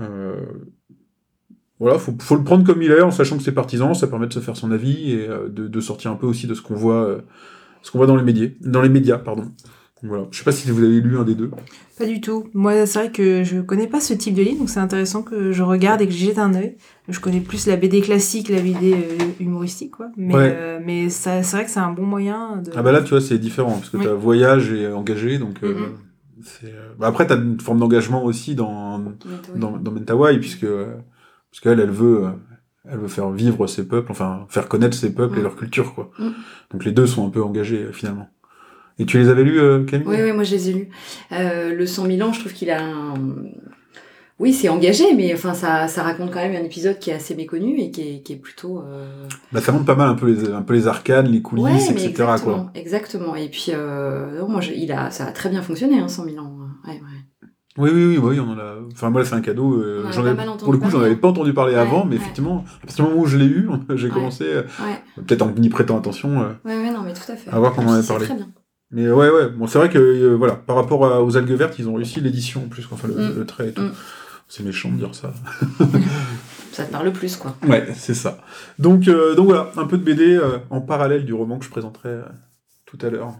Euh, 0.00 0.36
voilà, 1.80 1.98
faut, 1.98 2.14
faut 2.20 2.36
le 2.36 2.44
prendre 2.44 2.64
comme 2.64 2.82
il 2.82 2.90
est, 2.90 3.00
en 3.02 3.10
sachant 3.10 3.36
que 3.36 3.42
c'est 3.42 3.52
partisan, 3.52 3.94
ça 3.94 4.06
permet 4.06 4.26
de 4.26 4.32
se 4.32 4.40
faire 4.40 4.56
son 4.56 4.70
avis 4.70 5.12
et 5.12 5.28
de, 5.28 5.68
de 5.68 5.80
sortir 5.80 6.10
un 6.12 6.16
peu 6.16 6.26
aussi 6.26 6.46
de 6.46 6.54
ce 6.54 6.62
qu'on 6.62 6.76
voit, 6.76 7.18
ce 7.82 7.90
qu'on 7.90 7.98
voit 7.98 8.06
dans 8.06 8.16
les 8.16 8.22
médias, 8.22 8.48
dans 8.60 8.80
les 8.80 8.88
médias, 8.88 9.18
pardon. 9.18 9.50
Donc 10.04 10.10
voilà. 10.10 10.26
Je 10.30 10.36
sais 10.38 10.44
pas 10.44 10.52
si 10.52 10.70
vous 10.70 10.84
avez 10.84 11.00
lu 11.00 11.16
un 11.18 11.24
des 11.24 11.34
deux. 11.34 11.50
Pas 11.98 12.04
du 12.04 12.20
tout. 12.20 12.44
Moi, 12.52 12.84
c'est 12.84 12.98
vrai 12.98 13.10
que 13.10 13.42
je 13.42 13.60
connais 13.62 13.86
pas 13.86 14.00
ce 14.00 14.12
type 14.12 14.34
de 14.34 14.42
livre, 14.42 14.58
donc 14.58 14.68
c'est 14.68 14.78
intéressant 14.80 15.22
que 15.22 15.50
je 15.50 15.62
regarde 15.62 16.02
et 16.02 16.06
que 16.06 16.12
j'y 16.12 16.26
jette 16.26 16.38
un 16.38 16.52
œil. 16.54 16.76
Je 17.08 17.18
connais 17.20 17.40
plus 17.40 17.66
la 17.66 17.76
BD 17.76 18.02
classique, 18.02 18.50
la 18.50 18.60
BD 18.60 18.92
euh, 18.92 19.24
humoristique, 19.40 19.92
quoi. 19.92 20.08
Mais, 20.18 20.34
Ouais. 20.34 20.54
euh, 20.54 20.78
mais 20.84 21.08
ça, 21.08 21.42
c'est 21.42 21.56
vrai 21.56 21.64
que 21.64 21.70
c'est 21.70 21.80
un 21.80 21.92
bon 21.92 22.04
moyen 22.04 22.58
de. 22.58 22.70
Ah 22.76 22.82
bah 22.82 22.92
là, 22.92 23.00
tu 23.00 23.10
vois, 23.10 23.22
c'est 23.22 23.38
différent, 23.38 23.72
parce 23.72 23.88
que 23.88 23.96
Oui. 23.96 24.02
tu 24.02 24.08
as 24.10 24.14
voyage 24.14 24.70
et 24.72 24.88
engagé, 24.88 25.38
donc... 25.38 25.62
euh, 25.64 25.72
Mhm. 25.74 25.92
c'est, 26.42 26.66
euh, 26.66 26.92
bah 26.98 27.06
après, 27.06 27.26
tu 27.26 27.32
as 27.32 27.36
une 27.36 27.58
forme 27.60 27.78
d'engagement 27.78 28.24
aussi 28.24 28.54
dans, 28.54 28.98
dans, 29.56 29.78
dans 29.78 29.90
Mentawai, 29.90 30.38
puisque, 30.38 30.66
parce 30.66 31.60
qu'elle, 31.62 31.80
elle 31.80 31.90
veut, 31.90 32.24
elle 32.86 32.98
veut 32.98 33.08
faire 33.08 33.30
vivre 33.30 33.66
ses 33.66 33.88
peuples, 33.88 34.12
enfin, 34.12 34.44
faire 34.50 34.68
connaître 34.68 34.96
ses 34.98 35.14
peuples 35.14 35.36
et 35.36 35.38
Mhm. 35.38 35.44
leur 35.44 35.56
culture, 35.56 35.94
quoi. 35.94 36.10
Mhm. 36.18 36.34
Donc 36.72 36.84
les 36.84 36.92
deux 36.92 37.06
sont 37.06 37.26
un 37.26 37.30
peu 37.30 37.42
engagés, 37.42 37.86
finalement. 37.92 38.28
Et 38.98 39.06
tu 39.06 39.18
les 39.18 39.28
avais 39.28 39.42
lus, 39.44 39.58
euh, 39.60 39.84
Camille 39.84 40.06
Oui, 40.08 40.16
oui, 40.22 40.32
moi 40.32 40.44
je 40.44 40.54
les 40.54 40.70
ai 40.70 40.72
lus. 40.72 40.88
Euh, 41.32 41.74
le 41.74 41.86
100 41.86 42.06
000 42.06 42.28
ans, 42.28 42.32
je 42.32 42.40
trouve 42.40 42.52
qu'il 42.52 42.70
a 42.70 42.82
un... 42.82 43.14
Oui, 44.40 44.52
c'est 44.52 44.68
engagé, 44.68 45.14
mais 45.16 45.32
enfin, 45.32 45.54
ça, 45.54 45.86
ça 45.86 46.02
raconte 46.02 46.32
quand 46.32 46.40
même 46.40 46.60
un 46.60 46.64
épisode 46.64 46.98
qui 46.98 47.10
est 47.10 47.14
assez 47.14 47.36
méconnu 47.36 47.78
et 47.78 47.90
qui 47.92 48.00
est, 48.16 48.22
qui 48.22 48.32
est 48.32 48.36
plutôt... 48.36 48.80
euh, 48.80 49.28
Bah, 49.52 49.60
ça 49.60 49.70
montre 49.70 49.84
pas 49.84 49.94
mal 49.94 50.08
un 50.08 50.14
peu 50.16 50.26
les, 50.26 50.50
un 50.50 50.62
peu 50.62 50.74
les 50.74 50.88
arcanes, 50.88 51.26
les 51.28 51.40
coulisses, 51.40 51.64
ouais, 51.66 51.92
etc., 51.92 52.08
exactement, 52.08 52.54
quoi. 52.64 52.70
exactement. 52.74 53.36
Et 53.36 53.48
puis, 53.48 53.66
euh, 53.70 54.40
non, 54.40 54.48
moi, 54.48 54.60
je- 54.60 54.72
il 54.72 54.90
a, 54.90 55.10
ça 55.12 55.26
a 55.26 55.32
très 55.32 55.50
bien 55.50 55.62
fonctionné, 55.62 56.00
hein, 56.00 56.08
100 56.08 56.24
000 56.24 56.38
ans. 56.38 56.56
Ouais, 56.86 56.94
ouais. 56.94 57.48
Oui, 57.78 57.90
oui, 57.92 58.04
oui, 58.06 58.18
oui, 58.18 58.40
on 58.40 58.50
en 58.50 58.58
a. 58.58 58.74
Enfin, 58.92 59.10
moi, 59.10 59.24
c'est 59.24 59.34
un 59.34 59.40
cadeau. 59.40 59.74
euh, 59.74 60.06
j'en 60.10 60.26
ai- 60.26 60.34
pour 60.62 60.72
le 60.72 60.78
coup, 60.78 60.90
j'en 60.90 61.00
avais 61.00 61.16
pas 61.16 61.28
entendu 61.28 61.52
parler 61.54 61.74
Ouais, 61.74 61.80
avant, 61.80 62.04
mais 62.04 62.12
ouais. 62.12 62.16
effectivement, 62.16 62.64
à 62.82 62.86
partir 62.86 63.04
du 63.04 63.10
moment 63.12 63.22
où 63.22 63.26
je 63.26 63.36
l'ai 63.36 63.46
eu, 63.46 63.68
j'ai 63.94 64.08
commencé, 64.08 64.46
peut-être 65.16 65.42
en 65.42 65.54
y 65.54 65.68
prêtant 65.68 65.96
attention. 65.98 66.40
ouais, 66.40 66.46
ouais, 66.76 66.90
non, 66.90 67.02
mais 67.04 67.12
tout 67.12 67.30
à 67.30 67.36
fait. 67.36 67.50
À 67.50 67.58
voir 67.60 67.72
comment 67.74 67.90
on 67.90 67.94
en 67.94 67.98
a 67.98 68.02
C'est 68.02 68.08
parlé. 68.08 68.26
Très 68.26 68.34
bien. 68.34 68.48
Mais 68.90 69.08
ouais, 69.10 69.30
ouais, 69.30 69.48
bon, 69.48 69.66
c'est 69.66 69.78
vrai 69.78 69.88
que, 69.90 69.98
euh, 69.98 70.34
voilà, 70.36 70.54
par 70.54 70.76
rapport 70.76 71.04
à- 71.06 71.22
aux 71.24 71.36
algues 71.36 71.50
vertes, 71.52 71.78
ils 71.78 71.88
ont 71.88 71.94
réussi 71.94 72.20
l'édition 72.20 72.62
en 72.64 72.68
plus, 72.68 72.86
enfin, 72.92 73.08
le, 73.08 73.14
Mm. 73.14 73.38
le 73.38 73.46
trait 73.46 73.68
et 73.68 73.72
tout. 73.72 73.82
Mm. 73.82 73.92
C'est 74.48 74.62
méchant 74.62 74.90
de 74.90 74.96
dire 74.98 75.14
ça. 75.14 75.32
Ça 76.72 76.84
te 76.84 76.92
parle 76.92 77.12
plus, 77.12 77.36
quoi. 77.36 77.56
Ouais, 77.68 77.86
c'est 77.94 78.14
ça. 78.14 78.38
Donc, 78.80 79.06
euh, 79.08 79.34
donc 79.36 79.46
voilà, 79.46 79.70
un 79.76 79.84
peu 79.86 79.96
de 79.96 80.02
BD 80.02 80.34
euh, 80.36 80.58
en 80.70 80.80
parallèle 80.80 81.24
du 81.24 81.32
roman 81.32 81.58
que 81.58 81.64
je 81.64 81.70
présenterai 81.70 82.08
euh, 82.08 82.22
tout 82.84 82.98
à 83.00 83.10
l'heure. 83.10 83.32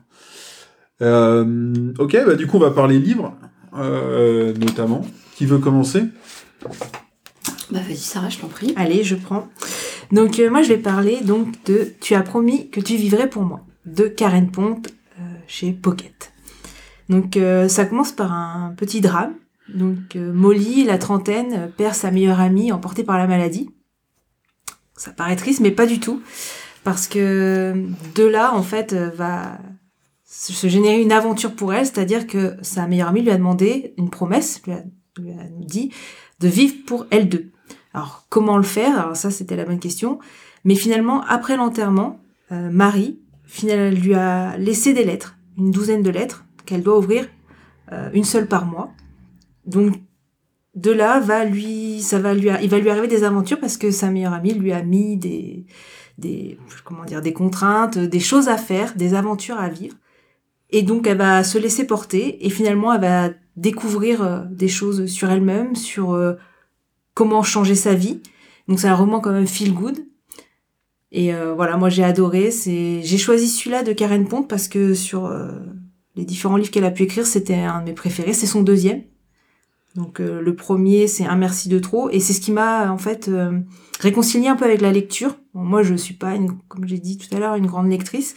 Euh, 1.03 1.93
ok, 1.99 2.17
bah 2.27 2.35
du 2.37 2.47
coup, 2.47 2.57
on 2.59 2.61
va 2.61 2.71
parler 2.71 2.99
livres, 3.01 3.35
euh, 3.77 4.55
notamment. 4.55 5.05
Qui 5.35 5.47
veut 5.47 5.59
commencer? 5.59 6.05
Bah, 7.71 7.81
vas-y, 7.87 7.97
Sarah, 7.97 8.29
je 8.29 8.39
t'en 8.39 8.47
prie. 8.47 8.73
Allez, 8.77 9.03
je 9.03 9.17
prends. 9.17 9.49
Donc 10.13 10.39
euh, 10.39 10.49
moi, 10.49 10.63
je 10.63 10.69
vais 10.69 10.79
parler 10.79 11.19
donc 11.23 11.49
de 11.67 11.89
Tu 12.01 12.15
as 12.15 12.23
promis 12.23 12.71
que 12.71 12.81
tu 12.81 12.95
vivrais 12.97 13.29
pour 13.29 13.43
moi 13.43 13.61
de 13.85 14.05
Karen 14.07 14.51
Pompe 14.51 14.87
chez 15.47 15.73
Pocket. 15.73 16.35
Donc 17.09 17.37
euh, 17.37 17.69
ça 17.69 17.85
commence 17.85 18.13
par 18.13 18.33
un 18.33 18.75
petit 18.77 19.01
drame. 19.01 19.35
Donc 19.73 20.17
euh, 20.17 20.33
Molly, 20.33 20.85
la 20.85 20.99
trentaine, 20.99 21.71
perd 21.77 21.95
sa 21.95 22.11
meilleure 22.11 22.41
amie 22.41 22.73
emportée 22.73 23.05
par 23.05 23.19
la 23.19 23.27
maladie. 23.27 23.71
Ça 24.97 25.11
paraît 25.11 25.37
triste, 25.37 25.61
mais 25.61 25.71
pas 25.71 25.87
du 25.87 25.99
tout, 25.99 26.23
parce 26.85 27.09
que 27.09 27.75
de 28.15 28.25
là, 28.25 28.55
en 28.55 28.63
fait, 28.63 28.93
euh, 28.93 29.11
va 29.11 29.59
se 30.25 30.67
générer 30.69 31.01
une 31.01 31.13
aventure 31.13 31.55
pour 31.55 31.75
elle, 31.75 31.87
c'est-à-dire 31.87 32.27
que 32.27 32.57
sa 32.63 32.87
meilleure 32.87 33.09
amie 33.09 33.23
lui 33.23 33.31
a 33.31 33.37
demandé 33.37 33.95
une 33.97 34.11
promesse, 34.11 34.63
lui 34.67 34.73
a, 34.73 34.83
dit 35.61 35.93
de 36.41 36.49
vivre 36.49 36.75
pour 36.87 37.07
elle 37.11 37.29
deux. 37.29 37.53
Alors 37.93 38.27
comment 38.29 38.57
le 38.57 38.65
faire? 38.65 38.99
Alors 38.99 39.17
ça 39.17 39.31
c'était 39.31 39.57
la 39.57 39.65
bonne 39.65 39.79
question. 39.79 40.19
Mais 40.65 40.75
finalement 40.75 41.23
après 41.23 41.57
l'enterrement, 41.57 42.19
Marie 42.51 43.21
finalement 43.47 43.97
lui 43.97 44.15
a 44.15 44.57
laissé 44.59 44.93
des 44.93 45.05
lettres, 45.05 45.34
une 45.57 45.71
douzaine 45.71 46.03
de 46.03 46.11
lettres 46.11 46.45
qu'elle 46.67 46.83
doit 46.83 46.99
ouvrir 46.99 47.29
euh, 47.93 48.11
une 48.13 48.25
seule 48.25 48.47
par 48.47 48.67
mois. 48.67 48.91
Donc 49.67 49.95
de 50.75 50.91
là 50.91 51.21
va 51.21 51.45
lui 51.45 52.01
ça 52.03 52.19
va 52.19 52.35
lui 52.35 52.49
il 52.63 52.69
va 52.69 52.79
lui 52.79 52.91
arriver 52.91 53.07
des 53.07 53.25
aventures 53.25 53.61
parce 53.61 53.77
que 53.77 53.91
sa 53.91 54.11
meilleure 54.11 54.33
amie 54.33 54.55
lui 54.55 54.73
a 54.73 54.83
mis 54.83 55.17
des 55.17 55.67
des 56.19 56.59
comment 56.85 57.05
dire 57.05 57.23
des 57.23 57.33
contraintes, 57.33 57.99
des 57.99 58.21
choses 58.21 58.49
à 58.49 58.57
faire, 58.57 58.95
des 58.95 59.15
aventures 59.15 59.59
à 59.59 59.69
vivre. 59.69 59.97
Et 60.71 60.83
donc 60.83 61.07
elle 61.07 61.19
va 61.19 61.45
se 61.45 61.59
laisser 61.59 61.87
porter 61.87 62.45
et 62.45 62.51
finalement 62.51 62.93
elle 62.93 63.01
va 63.01 63.31
découvrir 63.57 64.23
euh, 64.23 64.41
des 64.51 64.69
choses 64.69 65.07
sur 65.07 65.31
elle-même, 65.31 65.77
sur 65.77 66.13
euh, 66.13 66.35
comment 67.15 67.43
changer 67.43 67.75
sa 67.75 67.95
vie. 67.95 68.21
Donc 68.69 68.81
c'est 68.81 68.89
un 68.89 68.95
roman 68.95 69.21
quand 69.21 69.33
même 69.33 69.47
feel 69.47 69.73
good. 69.75 69.99
Et 71.17 71.33
euh, 71.33 71.55
voilà, 71.55 71.77
moi 71.77 71.89
j'ai 71.89 72.05
adoré. 72.05 72.51
C'est 72.51 73.03
j'ai 73.03 73.19
choisi 73.19 73.49
celui-là 73.49 73.83
de 73.83 73.93
Karen 73.93 74.27
Pont 74.29 74.43
parce 74.43 74.69
que 74.69 74.93
sur 74.95 75.33
les 76.17 76.25
différents 76.25 76.57
livres 76.57 76.71
qu'elle 76.71 76.85
a 76.85 76.91
pu 76.91 77.05
écrire, 77.05 77.27
c'était 77.27 77.55
un 77.55 77.81
de 77.81 77.87
mes 77.87 77.93
préférés. 77.93 78.35
C'est 78.35 78.47
son 78.47 78.63
deuxième. 78.63 79.03
Donc 79.95 80.19
le 80.19 80.57
premier, 80.57 81.07
c'est 81.07 81.25
Un 81.25 81.37
merci 81.37 81.69
de 81.69 81.79
trop, 81.79 82.11
et 82.11 82.19
c'est 82.19 82.33
ce 82.33 82.41
qui 82.41 82.51
m'a 82.51 82.91
en 82.91 82.99
fait 82.99 83.31
réconcilié 84.01 84.49
un 84.49 84.57
peu 84.57 84.65
avec 84.65 84.81
la 84.81 84.91
lecture. 84.91 85.37
moi, 85.55 85.85
je 85.85 85.95
suis 85.95 86.15
pas, 86.15 86.35
une, 86.35 86.59
comme 86.67 86.89
j'ai 86.89 86.99
dit 86.99 87.17
tout 87.17 87.33
à 87.35 87.39
l'heure, 87.39 87.55
une 87.55 87.67
grande 87.67 87.89
lectrice, 87.89 88.35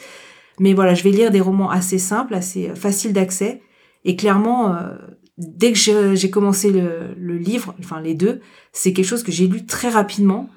mais 0.60 0.76
voilà, 0.76 0.94
je 0.94 1.04
vais 1.04 1.10
lire 1.10 1.32
des 1.32 1.42
romans 1.42 1.72
assez 1.72 1.98
simples, 1.98 2.36
assez 2.36 2.70
faciles 2.76 3.12
d'accès, 3.12 3.62
et 4.06 4.16
clairement, 4.16 4.74
euh, 4.74 4.96
dès 5.38 5.74
que 5.74 6.16
j'ai 6.16 6.30
commencé 6.30 6.72
le, 6.72 7.14
le, 7.18 7.38
livre, 7.38 7.76
enfin 7.80 8.00
les 8.02 8.16
deux, 8.16 8.40
c'est 8.72 8.94
quelque 8.94 9.06
chose 9.06 9.24
que 9.24 9.32
j'ai 9.32 9.48
lu 9.48 9.66
très 9.66 9.90
rapidement. 9.90 10.50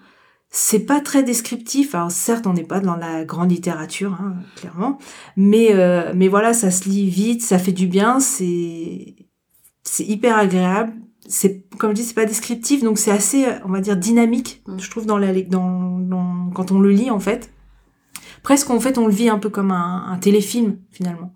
C'est 0.53 0.81
pas 0.81 1.01
très 1.01 1.23
descriptif. 1.23 1.95
Alors 1.95 2.11
certes, 2.11 2.47
on 2.47 2.53
n'est 2.53 2.65
pas 2.65 2.81
dans 2.81 2.97
la 2.97 3.25
grande 3.25 3.53
littérature, 3.53 4.15
hein, 4.21 4.35
clairement, 4.57 4.99
mais 5.37 5.69
euh, 5.73 6.13
mais 6.15 6.27
voilà, 6.27 6.53
ça 6.55 6.73
se 6.73 6.89
lit 6.89 7.09
vite, 7.09 7.43
ça 7.43 7.59
fait 7.59 7.73
du 7.73 7.87
bien, 7.87 8.19
c'est 8.19 9.15
c'est 9.85 10.05
hyper 10.05 10.37
agréable. 10.37 10.93
C'est 11.29 11.65
comme 11.79 11.91
je 11.91 11.97
dis, 11.97 12.03
c'est 12.03 12.15
pas 12.15 12.27
descriptif, 12.27 12.83
donc 12.83 12.99
c'est 12.99 13.13
assez, 13.13 13.47
on 13.65 13.69
va 13.69 13.81
dire, 13.81 13.97
dynamique. 13.97 14.63
Mm. 14.67 14.79
Je 14.81 14.91
trouve 14.91 15.07
dans 15.07 15.19
la 15.19 15.33
dans, 15.43 16.01
dans 16.01 16.51
quand 16.53 16.73
on 16.73 16.81
le 16.81 16.91
lit 16.91 17.11
en 17.11 17.21
fait, 17.21 17.53
presque 18.43 18.71
en 18.71 18.81
fait 18.81 18.99
on 18.99 19.07
le 19.07 19.13
vit 19.13 19.29
un 19.29 19.39
peu 19.39 19.51
comme 19.51 19.71
un, 19.71 20.05
un 20.09 20.19
téléfilm 20.19 20.79
finalement. 20.91 21.33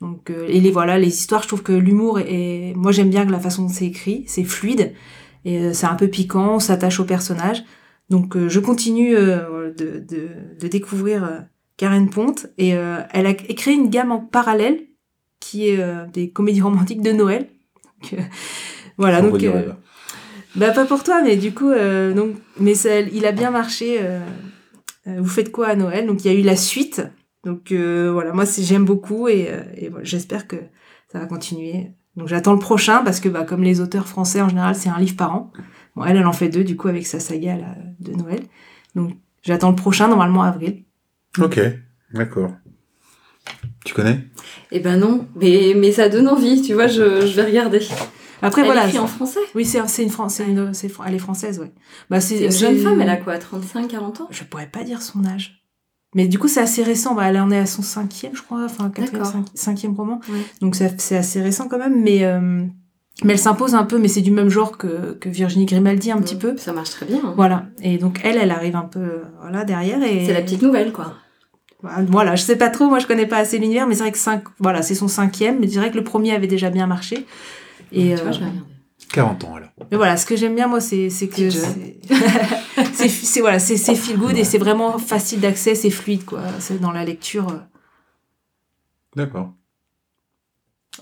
Donc, 0.00 0.30
euh, 0.30 0.46
et 0.48 0.60
les 0.60 0.70
voilà, 0.70 0.98
les 0.98 1.08
histoires, 1.08 1.42
je 1.42 1.48
trouve 1.48 1.62
que 1.62 1.72
l'humour 1.72 2.20
est, 2.20 2.74
moi 2.76 2.92
j'aime 2.92 3.10
bien 3.10 3.26
que 3.26 3.32
la 3.32 3.40
façon 3.40 3.62
dont 3.62 3.68
c'est 3.68 3.86
écrit, 3.86 4.24
c'est 4.26 4.44
fluide 4.44 4.94
et 5.44 5.58
euh, 5.58 5.72
c'est 5.72 5.86
un 5.86 5.94
peu 5.94 6.08
piquant, 6.08 6.56
on 6.56 6.58
s'attache 6.58 7.00
au 7.00 7.04
personnage. 7.04 7.64
Donc, 8.08 8.36
euh, 8.36 8.48
je 8.48 8.60
continue 8.60 9.14
de, 9.14 9.74
de, 9.76 10.28
de, 10.60 10.68
découvrir 10.68 11.44
Karen 11.76 12.08
Ponte 12.08 12.46
et 12.56 12.70
elle 12.70 13.26
a 13.26 13.34
créé 13.34 13.74
une 13.74 13.90
gamme 13.90 14.12
en 14.12 14.20
parallèle 14.20 14.80
qui 15.40 15.68
est 15.68 15.84
des 16.12 16.30
comédies 16.30 16.62
romantiques 16.62 17.02
de 17.02 17.12
Noël. 17.12 17.48
voilà, 18.98 19.22
donc 19.22 19.44
bah 20.54 20.70
pas 20.70 20.86
pour 20.86 21.04
toi, 21.04 21.20
mais 21.22 21.36
du 21.36 21.52
coup, 21.52 21.70
donc, 22.14 22.36
mais 22.58 22.74
ça, 22.74 23.00
il 23.00 23.26
a 23.26 23.32
bien 23.32 23.50
marché. 23.50 24.00
vous 25.06 25.28
faites 25.28 25.52
quoi 25.52 25.68
à 25.68 25.76
Noël? 25.76 26.06
Donc 26.06 26.24
il 26.24 26.32
y 26.32 26.34
a 26.34 26.38
eu 26.38 26.42
la 26.42 26.56
suite 26.56 27.02
donc 27.46 27.70
euh, 27.70 28.10
voilà, 28.12 28.32
moi 28.32 28.44
j'aime 28.44 28.84
beaucoup 28.84 29.28
et, 29.28 29.46
euh, 29.48 29.62
et 29.76 29.88
voilà, 29.88 30.04
j'espère 30.04 30.48
que 30.48 30.56
ça 31.12 31.20
va 31.20 31.26
continuer. 31.26 31.92
Donc 32.16 32.26
j'attends 32.26 32.52
le 32.52 32.58
prochain 32.58 33.04
parce 33.04 33.20
que 33.20 33.28
bah, 33.28 33.44
comme 33.44 33.62
les 33.62 33.80
auteurs 33.80 34.08
français 34.08 34.42
en 34.42 34.48
général 34.48 34.74
c'est 34.74 34.88
un 34.88 34.98
livre 34.98 35.14
par 35.14 35.32
an. 35.32 35.52
Bon 35.96 36.04
elle 36.04 36.16
elle 36.16 36.26
en 36.26 36.32
fait 36.32 36.48
deux 36.48 36.62
du 36.62 36.76
coup 36.76 36.88
avec 36.88 37.06
sa 37.06 37.18
saga 37.18 37.56
de 38.00 38.12
Noël. 38.12 38.40
Donc 38.94 39.16
j'attends 39.42 39.70
le 39.70 39.76
prochain 39.76 40.08
normalement 40.08 40.42
avril. 40.42 40.84
Ok, 41.38 41.60
d'accord. 42.12 42.52
Tu 43.84 43.94
connais? 43.94 44.24
Eh 44.72 44.80
ben 44.80 44.98
non, 44.98 45.26
mais, 45.36 45.74
mais 45.76 45.92
ça 45.92 46.08
donne 46.08 46.28
envie, 46.28 46.60
tu 46.62 46.74
vois, 46.74 46.86
je, 46.86 47.26
je 47.26 47.36
vais 47.36 47.44
regarder. 47.44 47.80
Après 48.42 48.62
elle 48.62 48.66
voilà. 48.66 48.86
Écrit 48.86 48.98
en 48.98 49.06
français? 49.06 49.40
Oui, 49.54 49.64
c'est 49.64 49.80
c'est 49.88 50.02
une 50.02 50.10
française, 50.10 50.46
elle 51.06 51.14
est 51.14 51.18
française, 51.18 51.58
ouais. 51.60 51.72
Bah 52.10 52.20
c'est 52.20 52.44
une 52.44 52.52
jeune 52.52 52.78
femme, 52.78 53.00
elle 53.00 53.08
a 53.08 53.16
quoi, 53.16 53.38
35, 53.38 53.88
40 53.88 54.20
ans? 54.22 54.28
Je 54.30 54.44
pourrais 54.44 54.66
pas 54.66 54.84
dire 54.84 55.02
son 55.02 55.24
âge. 55.24 55.62
Mais 56.14 56.28
du 56.28 56.38
coup, 56.38 56.48
c'est 56.48 56.60
assez 56.60 56.82
récent. 56.82 57.14
Bah, 57.14 57.26
elle 57.28 57.38
en 57.38 57.50
est 57.50 57.58
à 57.58 57.66
son 57.66 57.82
cinquième, 57.82 58.34
je 58.34 58.42
crois, 58.42 58.64
enfin 58.64 58.90
quatrième, 58.90 59.44
cinquième 59.54 59.94
roman. 59.94 60.20
Donc 60.60 60.74
c'est 60.74 61.16
assez 61.16 61.42
récent 61.42 61.68
quand 61.68 61.78
même, 61.78 62.02
mais 62.02 62.24
euh, 62.24 62.64
mais 63.24 63.32
elle 63.34 63.38
s'impose 63.38 63.74
un 63.74 63.84
peu. 63.84 63.98
Mais 63.98 64.08
c'est 64.08 64.20
du 64.20 64.30
même 64.30 64.48
genre 64.48 64.76
que, 64.76 65.12
que 65.14 65.28
Virginie 65.28 65.66
Grimaldi 65.66 66.10
un 66.10 66.20
petit 66.20 66.36
peu. 66.36 66.56
Ça 66.56 66.72
marche 66.72 66.90
très 66.90 67.06
bien. 67.06 67.20
Hein. 67.24 67.34
Voilà. 67.36 67.66
Et 67.82 67.98
donc 67.98 68.20
elle, 68.24 68.36
elle 68.36 68.50
arrive 68.50 68.76
un 68.76 68.82
peu 68.82 69.22
voilà 69.40 69.64
derrière 69.64 70.02
et. 70.02 70.24
C'est 70.26 70.34
la 70.34 70.42
petite 70.42 70.62
nouvelle, 70.62 70.92
quoi. 70.92 71.14
Voilà, 72.08 72.34
je 72.34 72.42
sais 72.42 72.56
pas 72.56 72.70
trop, 72.70 72.88
moi 72.88 72.98
je 72.98 73.06
connais 73.06 73.26
pas 73.26 73.36
assez 73.36 73.58
l'univers, 73.58 73.86
mais 73.86 73.94
c'est 73.94 74.02
vrai 74.02 74.10
que 74.10 74.18
cinq, 74.18 74.44
voilà, 74.58 74.82
c'est 74.82 74.94
son 74.94 75.08
cinquième, 75.08 75.60
mais 75.60 75.66
je 75.66 75.72
dirais 75.72 75.90
que 75.90 75.96
le 75.96 76.02
premier 76.02 76.32
avait 76.34 76.46
déjà 76.46 76.70
bien 76.70 76.86
marché. 76.86 77.26
Et, 77.92 78.14
tu 78.14 78.22
vois, 78.22 78.32
je 78.32 78.40
vais 78.40 78.46
regarder. 78.46 78.76
40 79.12 79.44
ans 79.44 79.54
alors. 79.54 79.68
Mais 79.90 79.96
voilà, 79.96 80.16
ce 80.16 80.26
que 80.26 80.36
j'aime 80.36 80.54
bien 80.54 80.66
moi, 80.66 80.80
c'est 80.80 81.08
que 81.08 81.50
c'est 81.50 83.40
voilà, 83.40 83.58
c'est 83.58 83.76
feel 83.94 84.18
good 84.18 84.36
et 84.36 84.44
c'est 84.44 84.58
vraiment 84.58 84.98
facile 84.98 85.40
d'accès, 85.40 85.74
c'est 85.74 85.90
fluide 85.90 86.24
quoi. 86.24 86.40
C'est 86.58 86.80
dans 86.80 86.92
la 86.92 87.04
lecture. 87.04 87.48
Euh. 87.48 87.58
D'accord. 89.14 89.52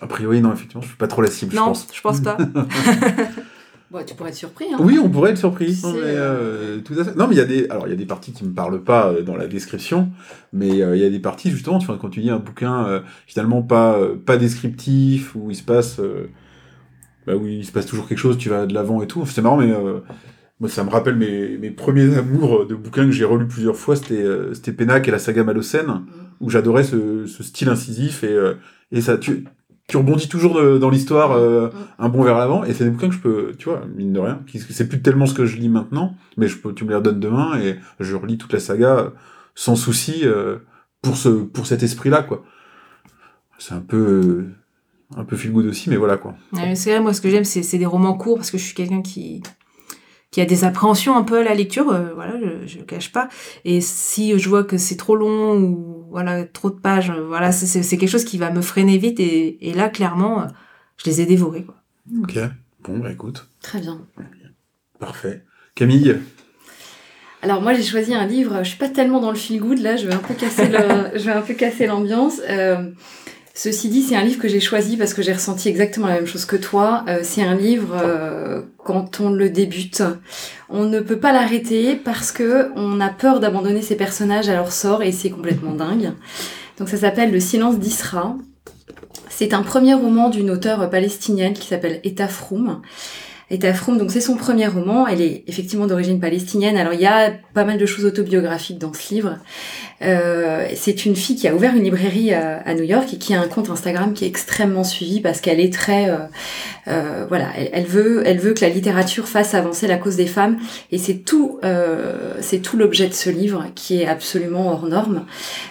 A 0.01 0.07
priori, 0.07 0.41
non, 0.41 0.53
effectivement, 0.53 0.83
je 0.83 0.89
suis 0.89 0.97
pas 0.97 1.07
trop 1.07 1.23
la 1.23 1.31
cible, 1.31 1.55
non, 1.55 1.63
je 1.63 1.69
pense. 1.69 1.89
je 1.95 2.01
pense 2.01 2.21
pas. 2.21 2.37
bon, 3.91 4.05
tu 4.05 4.15
pourrais 4.15 4.31
être 4.31 4.37
surpris. 4.37 4.67
Hein. 4.73 4.79
Oui, 4.81 4.99
on 5.03 5.09
pourrait 5.09 5.31
être 5.31 5.39
surpris. 5.39 5.79
Non, 5.83 5.93
mais, 5.93 6.01
euh, 6.03 6.81
tout 6.81 6.95
à 6.99 7.05
fait. 7.05 7.15
Non, 7.15 7.29
mais 7.29 7.35
il 7.35 7.39
y 7.39 7.43
a 7.43 7.45
des, 7.45 7.69
alors 7.69 7.87
il 7.87 7.91
y 7.91 7.95
a 7.95 7.97
des 7.97 8.07
parties 8.07 8.33
qui 8.33 8.45
me 8.45 8.53
parlent 8.53 8.83
pas 8.83 9.09
euh, 9.09 9.23
dans 9.23 9.37
la 9.37 9.47
description, 9.47 10.11
mais 10.53 10.69
il 10.69 10.77
y 10.77 11.05
a 11.05 11.11
des 11.11 11.21
parties 11.21 11.51
justement, 11.51 11.79
tu 11.79 11.87
vois, 11.87 11.99
quand 11.99 12.11
tu 12.11 12.21
lis 12.21 12.31
un 12.31 12.39
bouquin 12.39 13.03
finalement 13.27 13.63
pas 13.63 13.99
pas 14.27 14.37
descriptif 14.37 15.35
où 15.35 15.51
il 15.51 15.57
se 15.57 15.63
passe 15.63 16.01
bah 17.27 17.35
oui, 17.37 17.59
il 17.59 17.65
se 17.65 17.73
passe 17.73 17.87
toujours 17.87 18.07
quelque 18.07 18.19
chose, 18.19 18.37
tu 18.37 18.49
vas 18.49 18.67
de 18.67 18.75
l'avant 18.75 19.03
et 19.03 19.07
tout. 19.07 19.25
C'est 19.27 19.43
marrant, 19.43 19.57
mais 19.57 19.73
euh, 19.73 20.01
moi, 20.61 20.69
ça 20.69 20.85
me 20.85 20.91
rappelle 20.91 21.17
mes, 21.17 21.57
mes 21.57 21.71
premiers 21.71 22.17
amours 22.17 22.67
de 22.67 22.75
bouquins 22.75 23.07
que 23.07 23.13
j'ai 23.13 23.25
relus 23.25 23.47
plusieurs 23.47 23.77
fois. 23.77 23.97
C'était 23.97 24.23
euh, 24.23 24.53
c'était 24.55 24.73
Pénac 24.73 25.09
et 25.09 25.11
la 25.11 25.19
saga 25.19 25.43
Malocène, 25.43 25.87
mm. 25.87 26.07
où 26.41 26.51
j'adorais 26.51 26.85
ce, 26.85 27.27
ce, 27.27 27.43
style 27.43 27.69
incisif 27.69 28.25
et, 28.25 28.33
euh, 28.33 28.55
et 28.93 29.01
ça, 29.01 29.17
tu, 29.17 29.45
tu 29.87 29.97
rebondis 29.97 30.29
toujours 30.29 30.61
dans 30.79 30.91
l'histoire 30.91 31.33
euh, 31.33 31.69
mm. 31.69 31.73
un 31.99 32.09
bon 32.09 32.23
vers 32.23 32.39
l'avant. 32.39 32.65
Et 32.65 32.73
c'est 32.73 32.85
des 32.85 32.91
bouquins 32.91 33.09
que 33.09 33.15
je 33.15 33.21
peux, 33.21 33.55
tu 33.59 33.69
vois, 33.69 33.85
mine 33.97 34.13
de 34.13 34.21
rien, 34.21 34.41
c'est 34.71 34.89
plus 34.89 35.03
tellement 35.03 35.27
ce 35.27 35.35
que 35.35 35.47
je 35.47 35.57
lis 35.57 35.69
maintenant, 35.69 36.15
mais 36.37 36.49
je 36.49 36.59
peux, 36.59 36.73
tu 36.73 36.85
me 36.85 36.91
les 36.91 36.97
redonnes 36.97 37.21
demain 37.21 37.59
et 37.61 37.77
je 38.01 38.17
relis 38.17 38.39
toute 38.39 38.53
la 38.53 38.61
saga 38.61 39.13
sans 39.55 39.77
souci 39.77 40.25
pour 41.03 41.17
ce 41.17 41.29
pour 41.29 41.67
cet 41.67 41.83
esprit-là, 41.83 42.23
quoi. 42.23 42.45
C'est 43.59 43.75
un 43.75 43.81
peu 43.81 44.47
un 45.17 45.25
peu 45.25 45.37
feel 45.37 45.53
good 45.53 45.67
aussi, 45.67 45.91
mais 45.91 45.97
voilà 45.97 46.17
quoi. 46.17 46.35
c'est 46.75 46.91
vrai, 46.91 47.01
moi 47.01 47.13
ce 47.13 47.21
que 47.21 47.31
j'aime, 47.31 47.45
c'est 47.45 47.79
des 47.79 47.87
romans 47.87 48.17
courts 48.17 48.37
parce 48.37 48.51
que 48.51 48.59
je 48.59 48.65
suis 48.65 48.75
quelqu'un 48.75 49.03
qui 49.03 49.43
qui 50.35 50.41
a 50.41 50.47
des 50.47 50.65
appréhensions 50.65 51.17
un 51.17 51.23
peu 51.23 51.39
à 51.39 51.43
la 51.45 51.55
lecture, 51.55 51.91
euh, 51.91 52.13
voilà, 52.13 52.33
je, 52.41 52.67
je 52.67 52.79
le 52.79 52.85
cache 52.85 53.13
pas. 53.13 53.29
Et 53.65 53.81
si 53.81 54.37
je 54.37 54.49
vois 54.49 54.65
que 54.65 54.79
c'est 54.79 54.97
trop 54.97 55.15
long 55.15 55.61
ou 55.61 56.07
voilà 56.11 56.43
trop 56.45 56.71
de 56.71 56.75
pages, 56.75 57.11
euh, 57.11 57.25
voilà, 57.29 57.53
c'est 57.53 57.97
quelque 57.97 58.11
chose 58.11 58.25
qui 58.25 58.37
va 58.37 58.51
me 58.51 58.61
freiner 58.61 58.99
vite. 58.99 59.21
Et, 59.21 59.69
et 59.69 59.73
là, 59.75 59.89
clairement, 59.89 60.43
euh, 60.43 60.47
je 60.97 61.09
les 61.09 61.21
ai 61.21 61.27
dévorés. 61.27 61.63
Quoi. 61.63 61.77
Ok, 62.21 62.37
bon, 62.83 62.99
bah 62.99 63.13
écoute. 63.13 63.49
Très 63.63 63.79
bien. 63.79 64.01
Parfait. 64.99 65.45
Camille 65.77 66.19
alors 67.43 67.61
moi 67.61 67.75
j'ai 67.75 67.83
choisi 67.83 68.15
un 68.15 68.27
livre, 68.27 68.61
je 68.63 68.71
suis 68.71 68.79
pas 68.79 68.89
tellement 68.89 69.21
dans 69.21 69.31
le 69.31 69.37
feel 69.37 69.61
good 69.61 69.79
là, 69.79 69.97
je 69.97 70.07
vais 70.07 70.15
un 70.15 70.19
peu 70.19 70.33
casser 70.33 70.67
le, 70.67 70.79
je 71.19 71.25
vais 71.27 71.33
un 71.33 71.43
peu 71.43 71.53
casser 71.53 71.87
l'ambiance. 71.87 72.41
Euh, 72.49 72.91
Ceci 73.57 73.89
dit, 73.89 74.03
c'est 74.03 74.17
un 74.17 74.25
livre 74.25 74.43
que 74.43 74.49
j'ai 74.49 74.59
choisi 74.59 74.97
parce 74.97 75.15
que 75.15 75.23
j'ai 75.23 75.33
ressenti 75.33 75.69
exactement 75.69 76.09
la 76.09 76.15
même 76.15 76.27
chose 76.27 76.45
que 76.45 76.57
toi. 76.57 77.05
Euh, 77.09 77.21
c'est 77.23 77.43
un 77.43 77.55
livre, 77.55 77.97
euh, 78.03 78.63
quand 78.83 79.21
on 79.21 79.31
le 79.31 79.49
débute, 79.49 80.03
on 80.69 80.87
ne 80.87 80.99
peut 80.99 81.21
pas 81.21 81.33
l'arrêter 81.33 81.95
parce 81.95 82.33
que 82.33 82.73
on 82.75 83.01
a 83.01 83.11
peur 83.11 83.39
d'abandonner 83.39 83.81
ses 83.81 83.95
personnages 83.95 84.49
à 84.49 84.55
leur 84.55 84.73
sort 84.73 85.05
et 85.05 85.13
c'est 85.13 85.31
complètement 85.31 85.73
dingue. 85.73 86.15
Donc 86.79 86.89
ça 86.89 86.97
s'appelle 86.97 87.31
Le 87.31 87.39
silence 87.39 87.79
d'Isra. 87.79 88.37
C'est 89.29 89.55
un 89.55 89.63
premier 89.63 89.95
roman 89.95 90.31
d'une 90.31 90.51
auteure 90.51 90.91
palestinienne 90.91 91.53
qui 91.53 91.69
s'appelle 91.69 92.01
Eta 92.03 92.27
Froum. 92.27 92.83
Etafroum, 93.51 93.99
donc 93.99 94.11
c'est 94.11 94.21
son 94.21 94.37
premier 94.37 94.67
roman. 94.67 95.07
Elle 95.07 95.21
est 95.21 95.45
effectivement 95.47 95.87
d'origine 95.87 96.19
palestinienne. 96.19 96.77
Alors 96.77 96.95
il 96.95 97.01
y 97.01 97.07
a 97.07 97.33
pas 97.53 97.65
mal 97.65 97.79
de 97.79 97.87
choses 97.87 98.05
autobiographiques 98.05 98.79
dans 98.79 98.93
ce 98.93 99.15
livre. 99.15 99.39
Euh, 100.03 100.67
c'est 100.75 101.07
une 101.07 101.17
fille 101.17 101.37
qui 101.37 101.49
a 101.49 101.55
ouvert 101.55 101.75
une 101.75 101.85
librairie 101.85 102.33
à, 102.35 102.75
New 102.75 102.83
York 102.83 103.15
et 103.15 103.19
qui 103.19 103.35
a 103.35 103.41
un 103.41 103.49
compte 103.49 103.71
Instagram 103.71 104.13
qui 104.13 104.25
est 104.25 104.29
extrêmement 104.29 104.85
suivi 104.85 105.21
parce 105.21 105.41
qu'elle 105.41 105.61
est 105.61 105.73
très, 105.73 106.11
euh, 106.11 106.19
euh, 106.89 107.25
voilà, 107.29 107.49
elle, 107.73 107.87
veut, 107.87 108.23
elle 108.27 108.39
veut 108.39 108.53
que 108.53 108.63
la 108.63 108.69
littérature 108.69 109.29
fasse 109.29 109.55
avancer 109.55 109.87
la 109.87 109.97
cause 109.97 110.17
des 110.17 110.27
femmes 110.27 110.59
et 110.91 110.99
c'est 110.99 111.19
tout, 111.19 111.61
c'est 112.41 112.59
tout 112.59 112.77
l'objet 112.77 113.09
de 113.09 113.13
ce 113.13 113.31
livre 113.31 113.67
qui 113.75 114.01
est 114.01 114.07
absolument 114.07 114.73
hors 114.73 114.87
norme. 114.87 115.25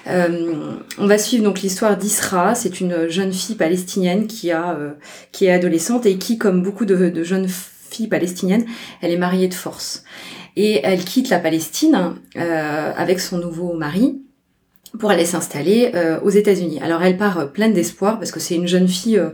On 0.08 1.08
va 1.08 1.18
suivre 1.18 1.44
donc 1.44 1.62
l'histoire 1.62 1.98
d'Isra. 1.98 2.56
C'est 2.56 2.80
une 2.80 3.10
jeune 3.10 3.34
fille 3.34 3.56
palestinienne 3.56 4.28
qui 4.28 4.52
a, 4.52 4.78
qui 5.32 5.46
est 5.46 5.52
adolescente 5.52 6.06
et 6.06 6.18
qui, 6.18 6.38
comme 6.38 6.62
beaucoup 6.62 6.86
de, 6.86 7.24
jeunes 7.24 7.48
fille 7.94 8.08
palestinienne, 8.08 8.66
elle 9.02 9.12
est 9.12 9.18
mariée 9.18 9.48
de 9.48 9.54
force. 9.54 10.04
Et 10.56 10.82
elle 10.84 11.04
quitte 11.04 11.30
la 11.30 11.40
Palestine 11.40 12.16
euh, 12.36 12.94
avec 12.96 13.20
son 13.20 13.38
nouveau 13.38 13.74
mari 13.74 14.22
pour 15.00 15.10
aller 15.10 15.26
s'installer 15.26 15.92
euh, 15.96 16.20
aux 16.22 16.30
États-Unis. 16.30 16.80
Alors 16.82 17.02
elle 17.02 17.18
part 17.18 17.40
euh, 17.40 17.46
pleine 17.46 17.74
d'espoir 17.74 18.20
parce 18.20 18.32
que 18.32 18.40
c'est 18.40 18.54
une 18.54 18.68
jeune 18.68 18.88
fille 18.88 19.18
euh, 19.18 19.30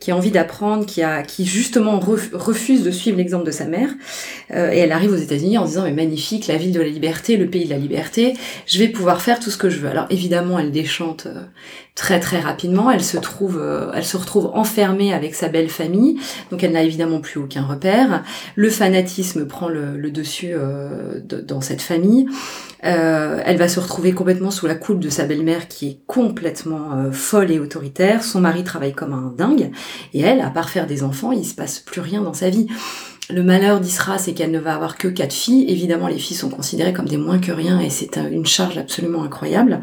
qui 0.00 0.10
a 0.10 0.16
envie 0.16 0.32
d'apprendre, 0.32 0.84
qui 0.86 1.02
a 1.02 1.22
qui 1.22 1.46
justement 1.46 2.00
refuse 2.00 2.82
de 2.82 2.90
suivre 2.90 3.16
l'exemple 3.16 3.46
de 3.46 3.50
sa 3.52 3.64
mère 3.64 3.88
et 4.50 4.78
elle 4.78 4.92
arrive 4.92 5.12
aux 5.12 5.16
États-Unis 5.16 5.56
en 5.56 5.64
disant 5.64 5.84
mais 5.84 5.92
magnifique, 5.92 6.46
la 6.46 6.56
ville 6.56 6.72
de 6.72 6.80
la 6.80 6.88
liberté, 6.88 7.38
le 7.38 7.48
pays 7.48 7.64
de 7.64 7.70
la 7.70 7.78
liberté, 7.78 8.34
je 8.66 8.78
vais 8.78 8.88
pouvoir 8.88 9.22
faire 9.22 9.40
tout 9.40 9.50
ce 9.50 9.56
que 9.56 9.70
je 9.70 9.78
veux. 9.78 9.88
Alors 9.88 10.06
évidemment, 10.10 10.58
elle 10.58 10.70
déchante 10.70 11.26
très 11.94 12.20
très 12.20 12.40
rapidement, 12.40 12.90
elle 12.90 13.02
se 13.02 13.16
trouve 13.16 13.62
elle 13.94 14.04
se 14.04 14.18
retrouve 14.18 14.50
enfermée 14.52 15.14
avec 15.14 15.34
sa 15.34 15.48
belle 15.48 15.70
famille. 15.70 16.18
Donc 16.50 16.62
elle 16.62 16.72
n'a 16.72 16.82
évidemment 16.82 17.20
plus 17.20 17.40
aucun 17.40 17.62
repère. 17.62 18.22
Le 18.56 18.68
fanatisme 18.68 19.46
prend 19.46 19.68
le, 19.68 20.10
dessus 20.10 20.52
de, 20.52 21.40
dans 21.40 21.62
cette 21.62 21.82
famille. 21.82 22.26
Euh, 22.84 23.40
elle 23.44 23.56
va 23.56 23.68
se 23.68 23.80
retrouver 23.80 24.12
complètement 24.12 24.50
sous 24.50 24.66
la 24.66 24.74
coupe 24.74 25.00
de 25.00 25.08
sa 25.08 25.24
belle-mère 25.24 25.68
qui 25.68 25.88
est 25.88 25.98
complètement 26.06 26.92
euh, 26.96 27.12
folle 27.12 27.50
et 27.50 27.58
autoritaire. 27.58 28.22
Son 28.22 28.40
mari 28.40 28.64
travaille 28.64 28.92
comme 28.92 29.12
un 29.12 29.32
dingue. 29.36 29.70
Et 30.12 30.20
elle, 30.20 30.40
à 30.40 30.50
part 30.50 30.68
faire 30.68 30.86
des 30.86 31.02
enfants, 31.02 31.32
il 31.32 31.44
se 31.44 31.54
passe 31.54 31.78
plus 31.78 32.00
rien 32.00 32.22
dans 32.22 32.34
sa 32.34 32.50
vie. 32.50 32.66
Le 33.30 33.42
malheur 33.42 33.80
d'Isra, 33.80 34.18
c'est 34.18 34.34
qu'elle 34.34 34.50
ne 34.50 34.58
va 34.58 34.74
avoir 34.74 34.98
que 34.98 35.08
quatre 35.08 35.32
filles. 35.32 35.64
Évidemment, 35.68 36.08
les 36.08 36.18
filles 36.18 36.36
sont 36.36 36.50
considérées 36.50 36.92
comme 36.92 37.08
des 37.08 37.16
moins 37.16 37.38
que 37.38 37.52
rien 37.52 37.80
et 37.80 37.88
c'est 37.88 38.18
une 38.18 38.44
charge 38.44 38.76
absolument 38.76 39.22
incroyable. 39.22 39.80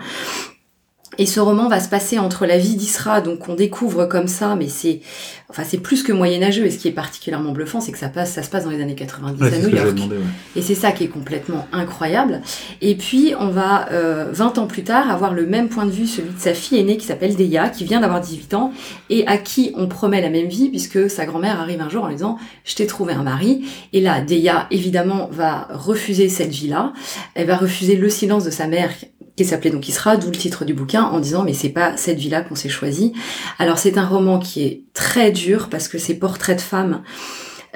Et 1.17 1.25
ce 1.25 1.41
roman 1.41 1.67
va 1.67 1.81
se 1.81 1.89
passer 1.89 2.19
entre 2.19 2.45
la 2.45 2.57
vie 2.57 2.75
d'Isra, 2.75 3.19
donc 3.19 3.49
on 3.49 3.53
découvre 3.53 4.05
comme 4.05 4.27
ça, 4.27 4.55
mais 4.55 4.69
c'est, 4.69 5.01
enfin 5.49 5.63
c'est 5.65 5.79
plus 5.79 6.03
que 6.03 6.13
moyenâgeux. 6.13 6.65
Et 6.65 6.71
ce 6.71 6.77
qui 6.77 6.87
est 6.87 6.93
particulièrement 6.93 7.51
bluffant, 7.51 7.81
c'est 7.81 7.91
que 7.91 7.97
ça 7.97 8.07
passe, 8.07 8.31
ça 8.31 8.43
se 8.43 8.49
passe 8.49 8.63
dans 8.63 8.69
les 8.69 8.81
années 8.81 8.95
90 8.95 9.43
à 9.43 9.57
New 9.57 9.75
York. 9.75 9.93
Demandé, 9.93 10.15
ouais. 10.15 10.23
Et 10.55 10.61
c'est 10.61 10.75
ça 10.75 10.93
qui 10.93 11.03
est 11.03 11.09
complètement 11.09 11.67
incroyable. 11.73 12.41
Et 12.79 12.95
puis 12.95 13.33
on 13.37 13.49
va 13.49 13.91
euh, 13.91 14.29
20 14.31 14.57
ans 14.57 14.67
plus 14.67 14.83
tard 14.83 15.11
avoir 15.11 15.33
le 15.33 15.45
même 15.45 15.67
point 15.67 15.85
de 15.85 15.91
vue, 15.91 16.07
celui 16.07 16.29
de 16.29 16.39
sa 16.39 16.53
fille 16.53 16.79
aînée 16.79 16.95
qui 16.95 17.05
s'appelle 17.05 17.35
Deya, 17.35 17.69
qui 17.69 17.83
vient 17.83 17.99
d'avoir 17.99 18.21
18 18.21 18.53
ans 18.53 18.71
et 19.09 19.27
à 19.27 19.37
qui 19.37 19.73
on 19.75 19.87
promet 19.87 20.21
la 20.21 20.29
même 20.29 20.47
vie 20.47 20.69
puisque 20.69 21.09
sa 21.09 21.25
grand-mère 21.25 21.59
arrive 21.59 21.81
un 21.81 21.89
jour 21.89 22.05
en 22.05 22.07
lui 22.07 22.15
disant 22.15 22.37
je 22.63 22.73
t'ai 22.75 22.87
trouvé 22.87 23.13
un 23.13 23.23
mari. 23.23 23.65
Et 23.91 23.99
là 23.99 24.21
Deya 24.21 24.67
évidemment 24.71 25.27
va 25.29 25.67
refuser 25.73 26.29
cette 26.29 26.51
vie-là. 26.51 26.93
Elle 27.35 27.47
va 27.47 27.57
refuser 27.57 27.97
le 27.97 28.09
silence 28.09 28.45
de 28.45 28.49
sa 28.49 28.67
mère 28.67 28.91
qui 29.43 29.49
s'appelait 29.49 29.71
donc 29.71 29.87
Isra, 29.87 30.17
d'où 30.17 30.27
le 30.27 30.37
titre 30.37 30.65
du 30.65 30.73
bouquin, 30.73 31.03
en 31.03 31.19
disant 31.19 31.43
mais 31.43 31.53
c'est 31.53 31.69
pas 31.69 31.97
cette 31.97 32.17
vie-là 32.17 32.41
qu'on 32.41 32.55
s'est 32.55 32.69
choisi. 32.69 33.13
Alors 33.59 33.77
c'est 33.77 33.97
un 33.97 34.05
roman 34.05 34.39
qui 34.39 34.63
est 34.63 34.83
très 34.93 35.31
dur 35.31 35.69
parce 35.69 35.87
que 35.87 35.97
c'est 35.97 36.15
portrait 36.15 36.55
de 36.55 36.61
femmes. 36.61 37.01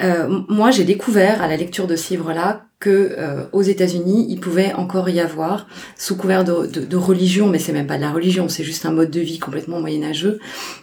Euh, 0.01 0.41
moi, 0.49 0.71
j'ai 0.71 0.83
découvert 0.83 1.41
à 1.41 1.47
la 1.47 1.55
lecture 1.55 1.87
de 1.87 1.95
ce 1.95 2.09
livre-là 2.09 2.65
que 2.79 3.15
euh, 3.17 3.45
aux 3.53 3.61
États-Unis, 3.61 4.27
il 4.29 4.39
pouvait 4.39 4.73
encore 4.73 5.09
y 5.09 5.19
avoir, 5.19 5.67
sous 5.97 6.17
couvert 6.17 6.43
de 6.43 6.97
religion, 6.97 7.47
mais 7.47 7.59
c'est 7.59 7.71
même 7.71 7.87
pas 7.87 7.97
de 7.97 8.01
la 8.01 8.11
religion, 8.11 8.49
c'est 8.49 8.63
juste 8.63 8.85
un 8.85 8.91
mode 8.91 9.09
de 9.09 9.21
vie 9.21 9.39
complètement 9.39 9.79
moyenâgeux, 9.79 10.39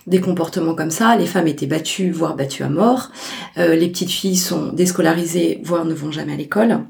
des 0.06 0.20
comportements 0.20 0.74
comme 0.74 0.90
ça. 0.90 1.16
Les 1.16 1.26
femmes 1.26 1.48
étaient 1.48 1.66
battues, 1.66 2.10
voire 2.10 2.36
battues 2.36 2.62
à 2.62 2.70
mort. 2.70 3.10
Euh, 3.58 3.74
les 3.76 3.88
petites 3.88 4.10
filles 4.10 4.36
sont 4.36 4.72
déscolarisées, 4.72 5.60
voire 5.62 5.84
ne 5.84 5.94
vont 5.94 6.10
jamais 6.10 6.32
à 6.32 6.36
l'école. 6.36 6.80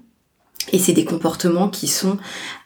Et 0.70 0.78
c'est 0.78 0.92
des 0.92 1.04
comportements 1.04 1.68
qui 1.68 1.88
sont 1.88 2.18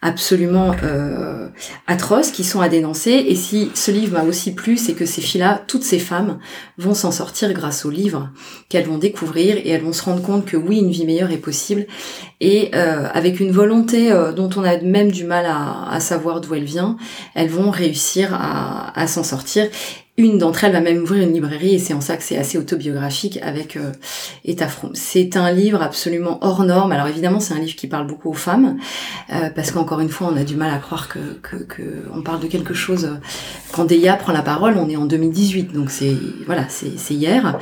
absolument 0.02 0.74
euh, 0.82 1.48
atroces, 1.86 2.30
qui 2.30 2.44
sont 2.44 2.60
à 2.60 2.68
dénoncer. 2.68 3.10
Et 3.10 3.34
si 3.34 3.70
ce 3.74 3.90
livre 3.90 4.18
m'a 4.18 4.24
aussi 4.24 4.54
plu, 4.54 4.76
c'est 4.76 4.92
que 4.92 5.06
ces 5.06 5.22
filles-là, 5.22 5.62
toutes 5.66 5.82
ces 5.82 5.98
femmes, 5.98 6.38
vont 6.76 6.94
s'en 6.94 7.10
sortir 7.10 7.52
grâce 7.54 7.86
au 7.86 7.90
livre 7.90 8.30
qu'elles 8.68 8.86
vont 8.86 8.98
découvrir 8.98 9.56
et 9.56 9.70
elles 9.70 9.82
vont 9.82 9.94
se 9.94 10.02
rendre 10.02 10.22
compte 10.22 10.44
que 10.44 10.56
oui, 10.56 10.78
une 10.78 10.90
vie 10.90 11.06
meilleure 11.06 11.30
est 11.30 11.38
possible. 11.38 11.86
Et 12.40 12.70
euh, 12.74 13.08
avec 13.12 13.40
une 13.40 13.50
volonté 13.50 14.12
euh, 14.12 14.32
dont 14.32 14.50
on 14.56 14.64
a 14.64 14.76
même 14.78 15.10
du 15.10 15.24
mal 15.24 15.46
à, 15.46 15.98
savoir 16.00 16.42
d'où 16.42 16.54
elle 16.54 16.64
vient, 16.64 16.96
elles 17.34 17.48
vont 17.48 17.70
réussir 17.70 18.38
à 18.38 19.06
s'en 19.06 19.24
sortir. 19.24 19.68
Une 20.18 20.38
d'entre 20.38 20.64
elles 20.64 20.72
va 20.72 20.80
même 20.80 21.02
ouvrir 21.02 21.24
une 21.24 21.34
librairie 21.34 21.74
et 21.74 21.78
c'est 21.78 21.92
en 21.92 22.00
ça 22.00 22.16
que 22.16 22.22
c'est 22.22 22.38
assez 22.38 22.56
autobiographique 22.56 23.38
avec 23.42 23.76
euh. 23.76 23.92
C'est 24.94 25.36
un 25.36 25.52
livre 25.52 25.82
absolument 25.82 26.38
hors 26.40 26.64
norme. 26.64 26.92
Alors 26.92 27.06
évidemment, 27.06 27.38
c'est 27.38 27.52
un 27.52 27.58
livre 27.58 27.76
qui 27.76 27.86
parle 27.86 28.06
beaucoup 28.06 28.30
aux 28.30 28.34
femmes 28.34 28.78
euh, 29.30 29.50
parce 29.50 29.72
qu'encore 29.72 30.00
une 30.00 30.08
fois, 30.08 30.30
on 30.32 30.36
a 30.36 30.44
du 30.44 30.56
mal 30.56 30.72
à 30.72 30.78
croire 30.78 31.08
que, 31.08 31.18
on 32.14 32.22
parle 32.22 32.40
de 32.40 32.46
quelque 32.46 32.72
chose. 32.72 33.18
Quand 33.72 33.84
Deya 33.84 34.16
prend 34.16 34.32
la 34.32 34.42
parole, 34.42 34.78
on 34.78 34.88
est 34.88 34.96
en 34.96 35.04
2018, 35.04 35.72
donc 35.72 35.90
c'est 35.90 36.16
voilà, 36.46 36.66
c'est 36.68 37.14
hier, 37.14 37.58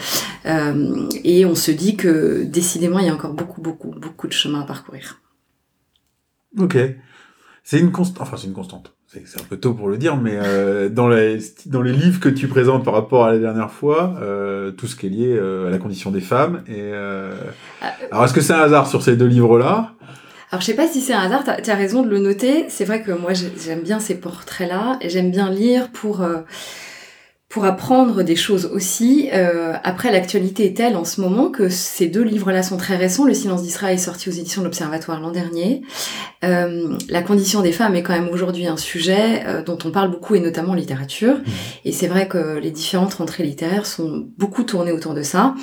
euh, 0.46 1.08
et 1.24 1.44
on 1.44 1.56
se 1.56 1.72
dit 1.72 1.96
que 1.96 2.44
décidément, 2.44 3.00
il 3.00 3.06
y 3.06 3.08
a 3.08 3.14
encore 3.14 3.32
beaucoup, 3.32 3.62
beaucoup, 3.62 3.90
beaucoup 3.90 4.28
de 4.28 4.32
chemin 4.32 4.60
à 4.60 4.64
parcourir. 4.64 5.20
Ok, 6.58 6.76
c'est 7.64 7.80
une 7.80 7.90
constante. 7.90 8.20
Enfin, 8.20 8.36
c'est 8.36 8.46
une 8.46 8.52
constante 8.52 8.93
c'est 9.24 9.40
un 9.40 9.44
peu 9.44 9.56
tôt 9.56 9.74
pour 9.74 9.88
le 9.88 9.96
dire, 9.96 10.16
mais 10.16 10.32
euh, 10.34 10.88
dans, 10.88 11.08
les, 11.08 11.38
dans 11.66 11.82
les 11.82 11.92
livres 11.92 12.20
que 12.20 12.28
tu 12.28 12.48
présentes 12.48 12.84
par 12.84 12.94
rapport 12.94 13.24
à 13.24 13.32
la 13.32 13.38
dernière 13.38 13.70
fois, 13.70 14.16
euh, 14.20 14.70
tout 14.70 14.86
ce 14.86 14.96
qui 14.96 15.06
est 15.06 15.10
lié 15.10 15.36
euh, 15.36 15.68
à 15.68 15.70
la 15.70 15.78
condition 15.78 16.10
des 16.10 16.20
femmes. 16.20 16.62
Et, 16.66 16.74
euh... 16.78 17.32
Alors, 18.10 18.24
est-ce 18.24 18.34
que 18.34 18.40
c'est 18.40 18.52
un 18.52 18.60
hasard 18.60 18.86
sur 18.86 19.02
ces 19.02 19.16
deux 19.16 19.26
livres-là? 19.26 19.92
Alors 20.50 20.60
je 20.60 20.66
sais 20.66 20.76
pas 20.76 20.86
si 20.86 21.00
c'est 21.00 21.14
un 21.14 21.22
hasard, 21.22 21.42
tu 21.42 21.70
as, 21.70 21.74
raison 21.74 22.02
de 22.02 22.08
le 22.08 22.20
noter. 22.20 22.66
C'est 22.68 22.84
vrai 22.84 23.02
que 23.02 23.10
moi 23.10 23.32
j'aime 23.32 23.80
bien 23.80 23.98
ces 23.98 24.14
portraits-là 24.14 24.98
et 25.00 25.08
j'aime 25.08 25.32
bien 25.32 25.50
lire 25.50 25.90
pour 25.90 26.24
pour 27.54 27.66
apprendre 27.66 28.24
des 28.24 28.34
choses 28.34 28.68
aussi. 28.74 29.28
Euh, 29.32 29.74
après, 29.84 30.10
l'actualité 30.10 30.66
est 30.66 30.76
telle 30.76 30.96
en 30.96 31.04
ce 31.04 31.20
moment 31.20 31.50
que 31.50 31.68
ces 31.68 32.08
deux 32.08 32.24
livres-là 32.24 32.64
sont 32.64 32.76
très 32.76 32.96
récents. 32.96 33.24
Le 33.26 33.32
silence 33.32 33.62
d'Israël 33.62 33.94
est 33.94 33.98
sorti 33.98 34.28
aux 34.28 34.32
éditions 34.32 34.60
de 34.60 34.66
l'Observatoire 34.66 35.20
l'an 35.20 35.30
dernier. 35.30 35.82
Euh, 36.42 36.98
la 37.08 37.22
condition 37.22 37.60
des 37.60 37.70
femmes 37.70 37.94
est 37.94 38.02
quand 38.02 38.12
même 38.12 38.28
aujourd'hui 38.28 38.66
un 38.66 38.76
sujet 38.76 39.44
euh, 39.46 39.62
dont 39.62 39.78
on 39.84 39.92
parle 39.92 40.10
beaucoup 40.10 40.34
et 40.34 40.40
notamment 40.40 40.72
en 40.72 40.74
littérature. 40.74 41.36
Mmh. 41.36 41.50
Et 41.84 41.92
c'est 41.92 42.08
vrai 42.08 42.26
que 42.26 42.58
les 42.58 42.72
différentes 42.72 43.14
rentrées 43.14 43.44
littéraires 43.44 43.86
sont 43.86 44.26
beaucoup 44.36 44.64
tournées 44.64 44.90
autour 44.90 45.14
de 45.14 45.22
ça. 45.22 45.54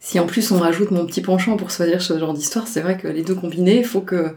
Si 0.00 0.18
en 0.18 0.24
plus 0.24 0.50
on 0.52 0.58
rajoute 0.58 0.90
mon 0.90 1.04
petit 1.04 1.20
penchant 1.20 1.58
pour 1.58 1.68
choisir 1.68 2.00
ce 2.00 2.18
genre 2.18 2.32
d'histoire, 2.32 2.66
c'est 2.66 2.80
vrai 2.80 2.96
que 2.96 3.08
les 3.08 3.22
deux 3.22 3.34
combinés, 3.34 3.80
il 3.80 3.84
faut 3.84 4.00
que, 4.00 4.34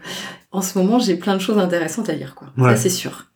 en 0.52 0.60
ce 0.60 0.76
moment, 0.76 0.98
j'ai 0.98 1.14
plein 1.14 1.34
de 1.34 1.40
choses 1.40 1.56
intéressantes 1.56 2.10
à 2.10 2.12
lire, 2.12 2.34
quoi. 2.34 2.48
Ouais. 2.58 2.72
Ça, 2.72 2.76
c'est 2.76 2.90
sûr. 2.90 3.30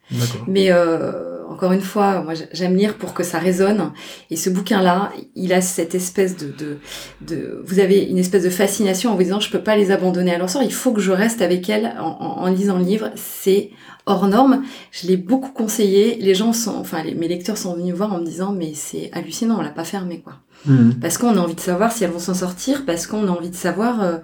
Mais 0.46 0.70
euh, 0.70 1.33
encore 1.48 1.72
une 1.72 1.80
fois, 1.80 2.22
moi 2.22 2.34
j'aime 2.52 2.76
lire 2.76 2.94
pour 2.94 3.14
que 3.14 3.22
ça 3.22 3.38
résonne. 3.38 3.92
Et 4.30 4.36
ce 4.36 4.50
bouquin-là, 4.50 5.12
il 5.34 5.52
a 5.52 5.60
cette 5.60 5.94
espèce 5.94 6.36
de, 6.36 6.46
de, 6.46 6.78
de, 7.20 7.62
vous 7.66 7.78
avez 7.78 8.02
une 8.04 8.18
espèce 8.18 8.44
de 8.44 8.50
fascination 8.50 9.10
en 9.10 9.14
vous 9.16 9.22
disant 9.22 9.40
je 9.40 9.50
peux 9.50 9.62
pas 9.62 9.76
les 9.76 9.90
abandonner 9.90 10.34
à 10.34 10.38
leur 10.38 10.50
sort. 10.50 10.62
Il 10.62 10.72
faut 10.72 10.92
que 10.92 11.00
je 11.00 11.12
reste 11.12 11.42
avec 11.42 11.68
elles 11.68 11.94
en, 11.98 12.16
en, 12.20 12.42
en 12.42 12.46
lisant 12.46 12.78
le 12.78 12.84
livre. 12.84 13.10
C'est 13.16 13.70
hors 14.06 14.28
norme. 14.28 14.62
Je 14.90 15.06
l'ai 15.06 15.16
beaucoup 15.16 15.50
conseillé. 15.50 16.16
Les 16.16 16.34
gens 16.34 16.52
sont, 16.52 16.76
enfin 16.76 17.02
les, 17.02 17.14
mes 17.14 17.28
lecteurs 17.28 17.58
sont 17.58 17.74
venus 17.74 17.94
voir 17.94 18.12
en 18.12 18.18
me 18.18 18.24
disant 18.24 18.52
mais 18.52 18.72
c'est 18.74 19.10
hallucinant, 19.12 19.58
on 19.58 19.62
l'a 19.62 19.70
pas 19.70 19.84
fermé 19.84 20.20
quoi. 20.20 20.34
Mmh. 20.66 20.94
Parce 21.00 21.18
qu'on 21.18 21.36
a 21.36 21.40
envie 21.40 21.54
de 21.54 21.60
savoir 21.60 21.92
si 21.92 22.04
elles 22.04 22.10
vont 22.10 22.18
s'en 22.18 22.34
sortir, 22.34 22.84
parce 22.86 23.06
qu'on 23.06 23.26
a 23.28 23.30
envie 23.30 23.50
de 23.50 23.56
savoir. 23.56 24.02
Euh, 24.02 24.18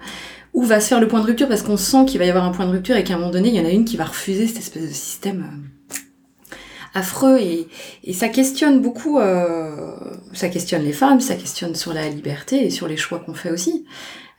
où 0.52 0.64
va 0.64 0.80
se 0.80 0.88
faire 0.88 1.00
le 1.00 1.08
point 1.08 1.20
de 1.20 1.26
rupture 1.26 1.48
parce 1.48 1.62
qu'on 1.62 1.76
sent 1.76 2.06
qu'il 2.06 2.18
va 2.18 2.24
y 2.24 2.28
avoir 2.28 2.44
un 2.44 2.50
point 2.50 2.66
de 2.66 2.72
rupture 2.72 2.96
et 2.96 3.04
qu'à 3.04 3.14
un 3.14 3.18
moment 3.18 3.30
donné, 3.30 3.50
il 3.50 3.54
y 3.54 3.60
en 3.60 3.64
a 3.64 3.70
une 3.70 3.84
qui 3.84 3.96
va 3.96 4.04
refuser 4.04 4.46
cette 4.46 4.58
espèce 4.58 4.82
de 4.82 4.92
système 4.92 5.44
euh, 5.46 5.79
affreux 6.94 7.38
et, 7.38 7.68
et, 8.04 8.12
ça 8.12 8.28
questionne 8.28 8.80
beaucoup, 8.80 9.18
euh, 9.18 9.94
ça 10.32 10.48
questionne 10.48 10.82
les 10.82 10.92
femmes, 10.92 11.20
ça 11.20 11.34
questionne 11.34 11.74
sur 11.74 11.92
la 11.92 12.08
liberté 12.08 12.66
et 12.66 12.70
sur 12.70 12.88
les 12.88 12.96
choix 12.96 13.18
qu'on 13.18 13.34
fait 13.34 13.50
aussi. 13.50 13.84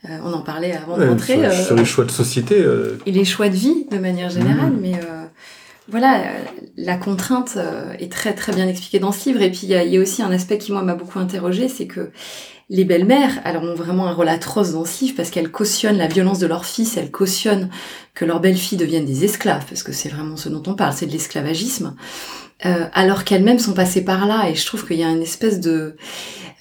Euh, 0.06 0.18
on 0.24 0.34
en 0.34 0.42
parlait 0.42 0.74
avant 0.74 0.98
ouais, 0.98 1.06
de 1.06 1.10
rentrer. 1.10 1.52
Sur, 1.52 1.66
sur, 1.66 1.76
les 1.76 1.86
choix 1.86 2.06
de 2.06 2.12
société. 2.12 2.56
euh, 2.60 2.98
Et 3.06 3.12
les 3.12 3.26
choix 3.26 3.50
de 3.50 3.56
vie 3.56 3.86
de 3.92 3.98
manière 3.98 4.30
générale, 4.30 4.72
Mmh. 4.72 4.80
mais 4.82 5.00
voilà, 5.88 6.24
la 6.78 6.96
contrainte 6.96 7.58
est 8.00 8.12
très 8.12 8.34
très 8.34 8.54
bien 8.54 8.68
expliquée 8.68 9.00
dans 9.00 9.12
ce 9.12 9.28
livre. 9.28 9.42
Et 9.42 9.50
puis 9.50 9.62
il 9.64 9.70
y 9.70 9.76
a, 9.76 9.84
y 9.84 9.98
a 9.98 10.00
aussi 10.00 10.22
un 10.22 10.32
aspect 10.32 10.58
qui 10.58 10.72
moi 10.72 10.84
m'a 10.84 10.96
beaucoup 10.96 11.20
interrogé, 11.20 11.68
c'est 11.68 11.86
que 11.88 12.12
les 12.72 12.86
belles-mères, 12.86 13.42
alors 13.44 13.64
ont 13.64 13.76
vraiment 13.76 14.08
un 14.08 14.14
rôle 14.14 14.30
atroce 14.30 14.72
dans 14.72 14.86
ce 14.86 15.04
livre 15.04 15.16
parce 15.18 15.30
qu'elles 15.30 15.52
cautionnent 15.52 15.98
la 15.98 16.08
violence 16.08 16.40
de 16.40 16.48
leurs 16.48 16.64
fils, 16.64 16.96
elles 16.96 17.12
cautionnent 17.12 17.70
que 18.14 18.24
leurs 18.24 18.40
belles-filles 18.40 18.78
deviennent 18.78 19.06
des 19.06 19.26
esclaves, 19.26 19.66
parce 19.68 19.84
que 19.84 19.92
c'est 19.92 20.08
vraiment 20.08 20.38
ce 20.38 20.48
dont 20.48 20.64
on 20.68 20.74
parle, 20.74 20.94
c'est 20.94 21.06
de 21.06 21.12
l'esclavagisme, 21.12 21.98
euh, 22.66 22.86
alors 22.94 23.26
qu'elles-mêmes 23.26 23.60
sont 23.60 23.74
passées 23.74 24.06
par 24.06 24.26
là, 24.26 24.50
et 24.50 24.56
je 24.56 24.66
trouve 24.66 24.88
qu'il 24.88 24.98
y 24.98 25.04
a 25.04 25.10
une 25.10 25.22
espèce 25.22 25.60
de... 25.60 25.98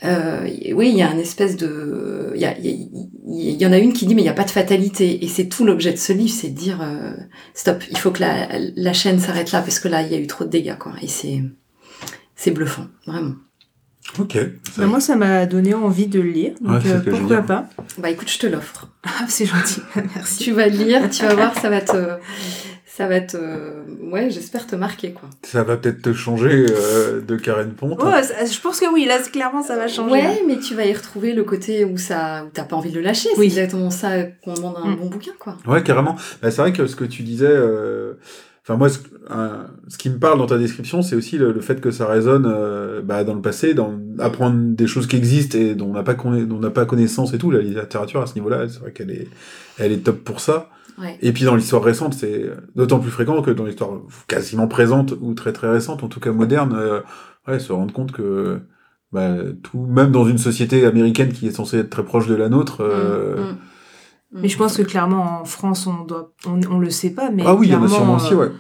euh, 0.03 0.49
oui, 0.75 0.91
il 0.91 0.97
y 0.97 1.03
a 1.03 1.09
un 1.09 1.19
espèce 1.19 1.57
de, 1.57 2.33
il 2.35 3.63
y, 3.63 3.67
en 3.67 3.73
a 3.73 3.79
une 3.79 3.93
qui 3.93 4.07
dit 4.07 4.17
mais 4.17 4.23
il 4.23 4.25
n'y 4.25 4.31
a 4.31 4.35
pas 4.35 4.43
de 4.43 4.51
fatalité. 4.51 5.25
Et 5.25 5.29
c'est 5.29 5.49
tout 5.49 5.65
l'objet 5.65 5.93
de 5.93 5.99
ce 5.99 6.13
livre, 6.13 6.35
c'est 6.35 6.51
de 6.51 6.59
dire 6.59 6.81
euh, 6.83 7.13
stop, 7.55 7.85
il 7.89 7.97
faut 7.97 8.11
que 8.11 8.23
la, 8.23 8.93
chaîne 8.93 9.21
s'arrête 9.21 9.53
là 9.53 9.63
parce 9.63 9.79
que 9.79 9.87
là 9.87 10.03
il 10.03 10.11
y 10.11 10.17
a 10.17 10.19
eu 10.19 10.27
trop 10.27 10.45
de 10.45 10.51
dégâts 10.51 10.77
quoi. 10.77 10.93
Et 11.03 11.07
c'est 11.07 12.51
bluffant 12.51 12.87
vraiment. 13.07 13.35
Ok. 14.19 14.37
Bah, 14.77 14.87
moi, 14.87 15.01
ça 15.01 15.17
m'a 15.17 15.47
donné 15.47 15.73
envie 15.75 16.07
de 16.07 16.21
le 16.21 16.31
lire. 16.31 16.53
Donc, 16.61 16.73
Ouais, 16.75 16.81
c'est 16.85 17.09
euh, 17.09 17.11
pourquoi 17.19 17.43
pas 17.43 17.69
Bah 17.99 18.11
écoute, 18.11 18.31
je 18.31 18.39
te 18.39 18.47
l'offre. 18.47 18.89
Ah, 19.05 19.25
c'est 19.29 19.47
gentil. 19.47 19.81
Merci. 20.15 20.45
Tu 20.45 20.53
vas 20.53 20.67
le 20.69 20.77
lire, 20.77 21.09
tu 21.09 21.25
vas 21.25 21.35
voir, 21.35 21.59
ça 21.59 21.71
va 21.71 21.81
te, 21.81 21.97
ça 22.85 23.07
va 23.09 23.21
te, 23.23 23.39
ouais, 24.13 24.29
j'espère 24.31 24.67
te 24.67 24.77
marquer 24.77 25.13
quoi. 25.13 25.31
Ça 25.43 25.63
va 25.63 25.79
peut-être 25.79 26.03
te 26.03 26.13
changer 26.13 26.67
euh, 26.71 27.23
de 27.23 27.37
Karen 27.37 27.71
Ponte. 27.73 28.03
Ouais, 28.03 28.23
ça- 28.23 28.45
je 28.45 28.61
pense 28.61 28.79
que 28.79 28.93
oui, 28.93 29.07
là, 29.07 29.19
c'est- 29.23 29.31
clairement, 29.31 29.63
ça 29.63 29.77
va 29.77 29.89
changer. 29.89 30.13
Ouais, 30.13 30.43
mais 30.47 30.59
tu 30.59 30.75
vas 30.75 30.85
y 30.85 30.93
retrouver 30.93 31.33
le 31.33 31.45
côté 31.45 31.87
où 31.87 31.97
ça, 31.97 32.45
où 32.45 32.51
t'as 32.53 32.65
pas 32.65 32.77
envie 32.77 32.91
de 32.91 32.97
le 32.97 33.01
lâcher. 33.03 33.31
C'est 33.33 33.39
Oui. 33.41 33.47
exactement 33.47 33.91
ça 33.91 34.25
qu'on 34.45 34.53
demande 34.53 34.77
à 34.77 34.81
un 34.81 34.91
Mm. 34.91 34.97
bon 34.97 35.07
bouquin 35.07 35.33
quoi. 35.39 35.57
Ouais, 35.67 35.83
carrément. 35.83 36.17
Bah, 36.43 36.51
c'est 36.51 36.61
vrai 36.61 36.73
que 36.75 36.87
ce 36.87 36.95
que 36.97 37.05
tu 37.05 37.23
disais, 37.23 37.47
euh, 37.49 38.15
enfin 38.63 38.77
moi, 38.77 38.89
ce, 38.89 38.99
un- 39.29 39.67
ce 39.89 39.99
qui 39.99 40.11
me 40.11 40.19
parle 40.19 40.39
dans 40.39 40.47
ta 40.47 40.59
description, 40.59 41.03
c'est 41.03 41.17
aussi 41.17 41.39
le, 41.39 41.53
le 41.53 41.61
fait 41.61 41.81
que 41.81 41.91
ça 41.91 42.07
résonne 42.07 42.47
euh, 42.47 43.03
bah, 43.03 43.25
dans 43.25 43.35
le 43.35 43.41
passé, 43.43 43.75
dans 43.75 43.99
apprendre 44.19 44.57
des 44.75 44.87
choses 44.87 45.07
qui 45.07 45.17
existent 45.17 45.57
et 45.59 45.75
dont 45.75 45.87
on 45.91 45.93
n'a 45.95 46.03
pas 46.03 46.15
conna- 46.15 46.45
dont 46.47 46.57
on 46.57 46.61
n'a 46.61 46.71
pas 46.71 46.87
connaissance 46.87 47.33
et 47.35 47.39
tout. 47.39 47.51
La 47.51 47.61
littérature 47.61 48.21
à 48.23 48.27
ce 48.27 48.35
niveau-là, 48.35 48.69
c'est 48.69 48.81
vrai 48.81 48.93
qu'elle 48.93 49.11
est, 49.11 49.29
elle 49.79 49.93
est 49.93 50.05
top 50.05 50.19
pour 50.25 50.41
ça. 50.41 50.69
Ouais. 50.99 51.17
Et 51.23 51.33
puis 51.33 51.45
dans 51.45 51.57
l'histoire 51.57 51.83
récente, 51.83 52.13
c'est 52.15 52.51
d'autant 52.77 52.99
plus 53.01 53.11
fréquent 53.11 53.41
que 53.43 53.51
dans 53.51 53.65
l'histoire 53.65 54.01
quasiment 54.29 54.69
présente 54.69 55.15
ou 55.21 55.33
très 55.35 55.53
très 55.53 55.71
récente, 55.71 56.03
en 56.03 56.09
tout 56.09 56.21
cas 56.21 56.33
moderne, 56.33 56.75
euh, 56.79 57.01
ouais, 57.49 57.59
se 57.59 57.73
rendre 57.73 57.93
compte 57.95 58.13
que 58.13 58.61
bah, 59.13 59.37
tout, 59.63 59.87
même 59.87 60.13
dans 60.13 60.25
une 60.27 60.39
société 60.39 60.85
américaine 60.85 61.33
qui 61.33 61.47
est 61.49 61.53
censée 61.53 61.79
être 61.79 61.91
très 61.91 62.05
proche 62.05 62.27
de 62.29 62.35
la 62.35 62.49
nôtre, 62.51 62.83
euh, 62.83 63.37
Mm, 63.37 63.51
mm. 63.53 63.57
Mais 64.33 64.49
je 64.49 64.57
pense 64.57 64.77
que 64.77 64.83
clairement, 64.83 65.41
en 65.41 65.45
France, 65.45 65.87
on 65.87 66.05
doit, 66.05 66.33
on, 66.47 66.61
on 66.71 66.79
le 66.79 66.91
sait 66.91 67.11
pas, 67.11 67.31
mais 67.31 67.43
ah 67.45 67.55
oui, 67.55 67.67
il 67.67 67.73
y 67.73 67.75
en 67.75 67.83
a 67.83 67.87
clairement, 67.87 67.97
sûrement 67.97 68.17
aussi, 68.17 68.35
euh, 68.35 68.49
ouais. 68.49 68.53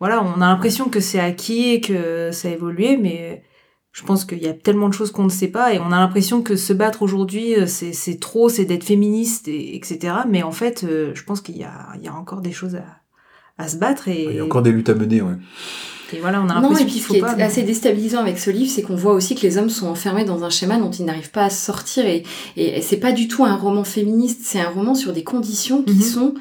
Voilà, 0.00 0.22
on 0.22 0.40
a 0.40 0.46
l'impression 0.46 0.88
que 0.88 1.00
c'est 1.00 1.20
acquis 1.20 1.70
et 1.70 1.80
que 1.80 2.30
ça 2.30 2.48
a 2.48 2.50
évolué, 2.50 2.98
mais 2.98 3.42
je 3.92 4.02
pense 4.02 4.24
qu'il 4.24 4.42
y 4.42 4.48
a 4.48 4.52
tellement 4.52 4.88
de 4.88 4.94
choses 4.94 5.12
qu'on 5.12 5.24
ne 5.24 5.30
sait 5.30 5.48
pas 5.48 5.72
et 5.72 5.78
on 5.78 5.92
a 5.92 5.98
l'impression 5.98 6.42
que 6.42 6.56
se 6.56 6.72
battre 6.72 7.02
aujourd'hui, 7.02 7.54
euh, 7.54 7.66
c'est 7.66 7.92
c'est 7.92 8.18
trop, 8.18 8.48
c'est 8.48 8.64
d'être 8.64 8.84
féministe, 8.84 9.48
et, 9.48 9.76
etc. 9.76 10.14
Mais 10.28 10.42
en 10.42 10.52
fait, 10.52 10.84
euh, 10.84 11.12
je 11.14 11.24
pense 11.24 11.40
qu'il 11.40 11.56
y 11.56 11.64
a, 11.64 11.88
il 11.96 12.02
y 12.02 12.08
a 12.08 12.14
encore 12.14 12.42
des 12.42 12.52
choses 12.52 12.74
à, 12.74 12.84
à 13.56 13.68
se 13.68 13.76
battre 13.76 14.08
et, 14.08 14.24
Il 14.24 14.36
y 14.36 14.40
a 14.40 14.44
encore 14.44 14.62
des 14.62 14.72
luttes 14.72 14.90
à 14.90 14.94
mener, 14.94 15.22
ouais. 15.22 15.36
Et 16.12 16.18
voilà, 16.20 16.42
on 16.42 16.48
a 16.48 16.60
Non, 16.60 16.76
et 16.76 16.84
puis 16.84 16.98
ce 17.00 17.08
qui 17.08 17.16
est 17.16 17.20
pas. 17.20 17.32
assez 17.32 17.62
déstabilisant 17.62 18.20
avec 18.20 18.38
ce 18.38 18.50
livre, 18.50 18.70
c'est 18.70 18.82
qu'on 18.82 18.94
voit 18.94 19.12
aussi 19.14 19.34
que 19.34 19.40
les 19.42 19.56
hommes 19.58 19.70
sont 19.70 19.86
enfermés 19.88 20.24
dans 20.24 20.44
un 20.44 20.50
schéma 20.50 20.76
dont 20.78 20.90
ils 20.90 21.04
n'arrivent 21.04 21.30
pas 21.30 21.44
à 21.44 21.50
sortir. 21.50 22.04
Et, 22.06 22.22
et 22.56 22.82
c'est 22.82 22.98
pas 22.98 23.12
du 23.12 23.26
tout 23.26 23.44
un 23.44 23.56
roman 23.56 23.84
féministe, 23.84 24.40
c'est 24.44 24.60
un 24.60 24.68
roman 24.68 24.94
sur 24.94 25.12
des 25.12 25.24
conditions 25.24 25.82
qui 25.82 25.94
Mhm. 25.94 26.02
sont 26.02 26.34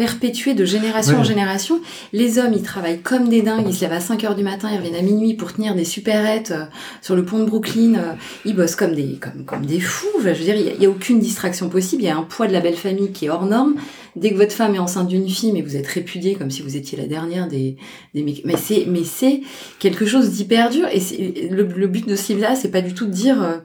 perpétuées 0.00 0.54
de 0.54 0.64
génération 0.64 1.18
en 1.18 1.24
génération. 1.24 1.78
Les 2.14 2.38
hommes, 2.38 2.54
ils 2.54 2.62
travaillent 2.62 3.02
comme 3.02 3.28
des 3.28 3.42
dingues, 3.42 3.66
ils 3.68 3.74
se 3.74 3.82
lèvent 3.82 3.92
à 3.92 4.00
5 4.00 4.24
heures 4.24 4.34
du 4.34 4.42
matin, 4.42 4.70
ils 4.72 4.78
reviennent 4.78 4.94
à 4.94 5.02
minuit 5.02 5.34
pour 5.34 5.52
tenir 5.52 5.74
des 5.74 5.84
supérettes 5.84 6.52
euh, 6.52 6.64
sur 7.02 7.14
le 7.16 7.22
pont 7.22 7.38
de 7.38 7.44
Brooklyn. 7.44 7.96
euh, 7.96 8.12
ils 8.46 8.56
bossent 8.56 8.76
comme 8.76 8.94
des, 8.94 9.18
comme, 9.20 9.44
comme 9.44 9.66
des 9.66 9.78
fous. 9.78 10.06
Enfin, 10.18 10.32
je 10.32 10.38
veux 10.38 10.44
dire, 10.46 10.56
il 10.56 10.82
y 10.82 10.86
a- 10.86 10.88
aucune 10.88 11.18
distraction 11.20 11.68
possible. 11.68 12.00
Il 12.02 12.06
y 12.06 12.08
a 12.08 12.16
un 12.16 12.22
poids 12.22 12.46
de 12.46 12.52
la 12.54 12.60
belle 12.60 12.76
famille 12.76 13.12
qui 13.12 13.26
est 13.26 13.28
hors 13.28 13.44
norme. 13.44 13.74
Dès 14.16 14.30
que 14.30 14.36
votre 14.36 14.52
femme 14.54 14.74
est 14.74 14.78
enceinte 14.78 15.08
d'une 15.08 15.28
fille, 15.28 15.52
mais 15.52 15.60
vous 15.60 15.76
êtes 15.76 15.86
répudié 15.86 16.34
comme 16.34 16.50
si 16.50 16.62
vous 16.62 16.78
étiez 16.78 16.96
la 16.96 17.06
dernière 17.06 17.46
des, 17.46 17.76
des 18.14 18.22
mecs. 18.22 18.40
Mais 18.46 18.56
c'est, 18.56 18.86
mais 18.88 19.04
c'est 19.04 19.42
quelque 19.80 20.06
chose 20.06 20.30
d'hyper 20.30 20.70
dur. 20.70 20.86
Et 20.94 21.46
le, 21.50 21.64
le 21.64 21.86
but 21.88 22.08
de 22.08 22.16
ce 22.16 22.32
livre-là, 22.32 22.56
c'est 22.56 22.70
pas 22.70 22.80
du 22.80 22.94
tout 22.94 23.04
de 23.06 23.12
dire, 23.12 23.40
euh, 23.42 23.58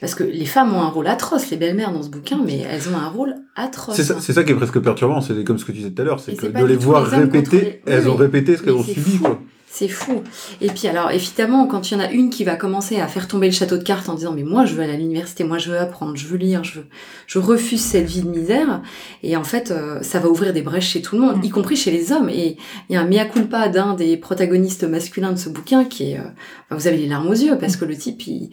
parce 0.00 0.14
que 0.14 0.24
les 0.24 0.46
femmes 0.46 0.74
ont 0.74 0.82
un 0.82 0.88
rôle 0.88 1.06
atroce, 1.06 1.50
les 1.50 1.56
belles-mères 1.56 1.92
dans 1.92 2.02
ce 2.02 2.08
bouquin, 2.08 2.40
mais 2.44 2.58
elles 2.70 2.88
ont 2.88 2.96
un 2.96 3.08
rôle 3.08 3.34
atroce. 3.56 3.96
C'est 3.96 4.32
ça, 4.32 4.44
qui 4.44 4.52
est 4.52 4.56
presque 4.56 4.78
perturbant, 4.80 5.20
c'est 5.20 5.44
comme 5.44 5.58
ce 5.58 5.64
que 5.64 5.72
tu 5.72 5.78
disais 5.78 5.90
tout 5.90 6.02
à 6.02 6.04
l'heure, 6.04 6.20
c'est 6.20 6.34
que 6.34 6.46
de 6.46 6.64
les 6.64 6.76
voir 6.76 7.04
répéter, 7.06 7.82
Oui, 7.86 7.92
elles 7.92 8.08
ont 8.08 8.16
répété 8.16 8.56
ce 8.56 8.62
qu'elles 8.62 8.74
ont 8.74 8.82
subi, 8.82 9.18
quoi. 9.18 9.38
C'est 9.70 9.86
fou. 9.88 10.22
Et 10.62 10.68
puis 10.68 10.88
alors, 10.88 11.10
évidemment, 11.10 11.66
quand 11.66 11.90
il 11.90 11.94
y 11.94 11.96
en 11.98 12.00
a 12.00 12.10
une 12.10 12.30
qui 12.30 12.42
va 12.42 12.56
commencer 12.56 12.98
à 13.00 13.06
faire 13.06 13.28
tomber 13.28 13.46
le 13.46 13.52
château 13.52 13.76
de 13.76 13.82
cartes 13.82 14.08
en 14.08 14.14
disant 14.14 14.32
mais 14.32 14.42
moi 14.42 14.64
je 14.64 14.74
veux 14.74 14.82
aller 14.82 14.94
à 14.94 14.96
l'université, 14.96 15.44
moi 15.44 15.58
je 15.58 15.70
veux 15.70 15.78
apprendre, 15.78 16.16
je 16.16 16.26
veux 16.26 16.38
lire, 16.38 16.64
je 16.64 16.80
veux, 16.80 16.86
je 17.26 17.38
refuse 17.38 17.82
cette 17.82 18.06
vie 18.06 18.22
de 18.22 18.28
misère. 18.28 18.80
Et 19.22 19.36
en 19.36 19.44
fait, 19.44 19.70
euh, 19.70 20.00
ça 20.02 20.20
va 20.20 20.30
ouvrir 20.30 20.54
des 20.54 20.62
brèches 20.62 20.88
chez 20.88 21.02
tout 21.02 21.16
le 21.16 21.20
monde, 21.22 21.36
Mm. 21.36 21.44
y 21.44 21.50
compris 21.50 21.76
chez 21.76 21.90
les 21.90 22.12
hommes. 22.12 22.30
Et 22.30 22.56
il 22.88 22.94
y 22.94 22.96
a 22.96 23.02
un 23.02 23.06
mea 23.06 23.26
culpa 23.26 23.68
d'un 23.68 23.94
des 23.94 24.16
protagonistes 24.16 24.84
masculins 24.84 25.32
de 25.32 25.38
ce 25.38 25.50
bouquin 25.50 25.84
qui 25.84 26.12
est, 26.12 26.18
euh, 26.18 26.22
enfin, 26.22 26.76
vous 26.80 26.86
avez 26.86 26.96
les 26.96 27.06
larmes 27.06 27.28
aux 27.28 27.34
yeux 27.34 27.58
parce 27.58 27.76
que 27.76 27.84
le 27.84 27.96
type 27.96 28.26
il, 28.26 28.50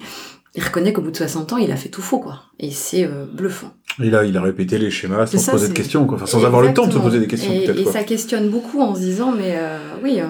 il 0.56 0.64
reconnaît 0.64 0.94
qu'au 0.94 1.02
bout 1.02 1.12
de 1.12 1.18
60 1.18 1.54
ans 1.54 1.58
il 1.58 1.72
a 1.72 1.76
fait 1.76 1.90
tout 1.90 2.02
faux 2.02 2.20
quoi. 2.20 2.44
Et 2.60 2.72
c'est 2.72 3.06
euh, 3.06 3.26
bluffant. 3.32 3.72
Et 4.04 4.10
là, 4.10 4.26
il 4.26 4.36
a 4.36 4.42
répété 4.42 4.78
les 4.78 4.92
schémas 4.92 5.26
sans 5.26 5.38
se 5.38 5.52
poser 5.52 5.68
de 5.70 5.74
questions, 5.74 6.06
quoi. 6.06 6.18
Enfin, 6.18 6.26
sans 6.26 6.44
avoir 6.44 6.62
le 6.62 6.74
temps 6.74 6.86
de 6.88 6.92
se 6.92 6.98
poser 6.98 7.20
des 7.20 7.28
questions, 7.28 7.54
Et, 7.54 7.64
peut-être, 7.66 7.80
et 7.80 7.84
quoi. 7.84 7.94
ça 7.94 8.04
questionne 8.04 8.50
beaucoup 8.50 8.82
en 8.82 8.94
se 8.94 9.00
disant, 9.00 9.32
mais 9.32 9.56
euh, 9.58 9.78
oui, 10.04 10.20
euh, 10.20 10.26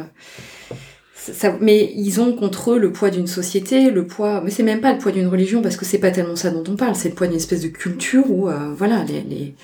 ça- 1.15 1.55
mais 1.61 1.91
ils 1.95 2.21
ont 2.21 2.33
contre 2.33 2.73
eux 2.73 2.79
le 2.79 2.91
poids 2.91 3.09
d'une 3.09 3.25
société, 3.27 3.89
le 3.89 4.05
poids, 4.05 4.41
mais 4.43 4.51
c'est 4.51 4.61
même 4.63 4.81
pas 4.81 4.91
le 4.93 4.99
poids 4.99 5.11
d'une 5.11 5.27
religion 5.27 5.61
parce 5.63 5.77
que 5.77 5.85
c'est 5.85 5.97
pas 5.97 6.11
tellement 6.11 6.35
ça 6.35 6.51
dont 6.51 6.63
on 6.67 6.75
parle, 6.75 6.95
c'est 6.95 7.09
le 7.09 7.15
poids 7.15 7.25
d'une 7.27 7.37
espèce 7.37 7.61
de 7.61 7.67
culture 7.69 8.29
où, 8.29 8.49
euh, 8.49 8.73
voilà, 8.77 9.03
les, 9.03 9.21
les- 9.21 9.55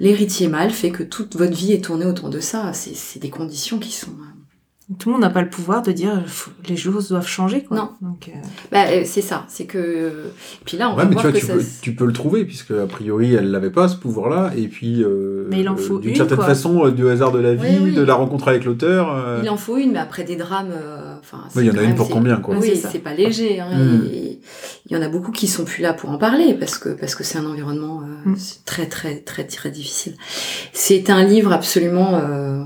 l'héritier 0.00 0.48
mâle 0.48 0.70
fait 0.70 0.90
que 0.90 1.04
toute 1.04 1.36
votre 1.36 1.54
vie 1.56 1.72
est 1.72 1.84
tournée 1.84 2.06
autour 2.06 2.28
de 2.30 2.40
ça. 2.40 2.72
C'est, 2.72 2.96
c'est 2.96 3.20
des 3.20 3.30
conditions 3.30 3.78
qui 3.78 3.92
sont. 3.92 4.10
Euh, 4.90 4.94
Tout 4.98 5.08
le 5.08 5.12
monde 5.14 5.22
n'a 5.22 5.30
pas 5.30 5.42
le 5.42 5.48
pouvoir 5.50 5.82
de 5.82 5.92
dire 5.92 6.22
faut- 6.26 6.50
les 6.68 6.76
choses 6.76 7.08
doivent 7.08 7.26
changer. 7.26 7.64
Quoi. 7.64 7.76
Non. 7.76 7.90
Donc, 8.02 8.28
euh, 8.28 8.32
Bah, 8.70 8.84
euh, 8.90 9.02
c'est 9.04 9.20
ça, 9.22 9.44
c'est 9.48 9.64
que. 9.66 9.78
euh, 9.78 10.10
Puis 10.64 10.76
là, 10.76 10.90
on 10.90 10.96
Ouais, 10.96 11.04
va 11.04 11.08
mais 11.08 11.16
tu 11.16 11.22
vois, 11.22 11.32
que 11.32 11.38
tu 11.38 11.46
ça. 11.46 11.54
peux, 11.54 11.62
tu 11.82 11.94
peux 11.94 12.04
le 12.06 12.12
trouver, 12.12 12.44
puisque 12.44 12.70
a 12.72 12.86
priori, 12.86 13.34
elle 13.34 13.50
l'avait 13.50 13.70
pas, 13.70 13.88
ce 13.88 13.96
pouvoir-là, 13.96 14.52
et 14.56 14.68
puis, 14.68 15.02
euh, 15.02 15.46
Mais 15.50 15.60
il 15.60 15.68
en 15.68 15.74
euh, 15.74 15.76
faut 15.76 15.98
d'une 15.98 16.10
une, 16.10 16.16
certaine 16.16 16.36
quoi. 16.36 16.46
façon, 16.46 16.84
euh, 16.86 16.90
du 16.90 17.08
hasard 17.08 17.32
de 17.32 17.38
la 17.40 17.54
vie, 17.54 17.78
Oui, 17.80 17.90
oui. 17.90 17.94
de 17.94 18.02
la 18.02 18.14
rencontre 18.14 18.48
avec 18.48 18.64
l'auteur. 18.64 19.10
euh, 19.14 19.40
Il 19.42 19.48
en 19.50 19.56
faut 19.56 19.76
une, 19.76 19.92
mais 19.92 19.98
après 19.98 20.24
des 20.24 20.36
drames. 20.36 20.70
euh, 20.72 21.14
Enfin, 21.20 21.38
il 21.56 21.64
y 21.64 21.70
en 21.70 21.72
c'est 21.72 21.78
a 21.78 21.82
une 21.84 21.94
pour 21.94 22.06
c'est- 22.08 22.12
combien, 22.12 22.36
quoi? 22.36 22.56
Oui, 22.58 22.72
c'est 22.76 22.88
c'est 22.88 22.98
pas 22.98 23.14
léger. 23.14 23.60
Hein, 23.60 23.70
Mm. 23.74 24.06
et 24.12 24.40
il 24.84 24.92
y 24.92 24.96
en 24.96 25.00
a 25.00 25.08
beaucoup 25.08 25.32
qui 25.32 25.46
sont 25.46 25.64
plus 25.64 25.80
là 25.80 25.94
pour 25.94 26.10
en 26.10 26.18
parler 26.18 26.52
parce 26.52 26.76
que 26.76 26.90
parce 26.90 27.14
que 27.14 27.24
c'est 27.24 27.38
un 27.38 27.46
environnement 27.46 28.02
euh, 28.02 28.28
Mm. 28.30 28.36
c'est 28.36 28.62
très 28.66 28.86
très 28.86 29.20
très 29.20 29.44
très 29.44 29.70
difficile. 29.70 30.14
C'est 30.74 31.08
un 31.08 31.24
livre 31.24 31.50
absolument 31.52 32.14
euh, 32.16 32.64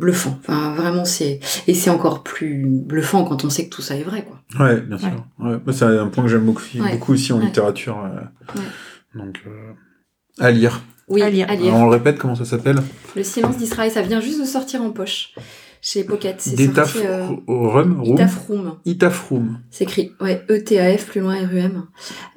bluffant. 0.00 0.38
Enfin, 0.40 0.74
vraiment, 0.74 1.04
c'est 1.04 1.38
et 1.68 1.74
c'est 1.74 1.90
encore 1.90 2.22
plus 2.24 2.64
bluffant 2.66 3.24
quand 3.24 3.44
on 3.44 3.50
sait 3.50 3.66
que 3.66 3.70
tout 3.74 3.82
ça 3.82 3.94
est 3.96 4.02
vrai, 4.02 4.24
quoi. 4.24 4.40
Ouais, 4.66 4.80
bien 4.80 4.98
sûr. 4.98 5.08
Ouais. 5.38 5.56
Moi, 5.64 5.72
c'est 5.72 5.84
un 5.84 6.08
point 6.08 6.24
que 6.24 6.30
j'aime 6.30 6.44
beaucoup, 6.46 6.62
Ouais. 6.78 6.92
beaucoup 6.92 7.12
aussi 7.12 7.32
en 7.32 7.38
Ouais. 7.38 7.44
littérature. 7.46 7.98
euh, 8.04 8.58
Ouais. 8.58 8.64
Donc, 9.24 9.42
euh, 9.46 9.72
à 10.38 10.50
lire. 10.50 10.80
Oui, 11.08 11.22
À 11.22 11.30
lire. 11.30 11.48
Alors, 11.50 11.74
on 11.74 11.84
le 11.84 11.90
répète, 11.90 12.18
comment 12.18 12.34
ça 12.36 12.44
s'appelle? 12.44 12.78
Le 13.16 13.22
silence 13.24 13.56
d'Israël, 13.58 13.90
ça 13.90 14.02
vient 14.02 14.20
juste 14.20 14.40
de 14.40 14.44
sortir 14.46 14.80
en 14.82 14.90
poche 14.90 15.34
chez 15.82 16.04
Pocket. 16.04 16.40
C'est 16.40 16.54
D'Etaf 16.54 16.92
sorti. 16.92 17.06
Euh, 17.08 17.26
Rum 17.48 18.00
Room 18.00 18.14
Itafroom. 18.14 18.76
Itafroom. 18.84 19.58
C'est 19.70 19.84
écrit, 19.84 20.12
ouais, 20.20 20.44
E-T-A-F, 20.48 21.06
plus 21.06 21.20
loin 21.20 21.34
R-U-M. 21.46 21.84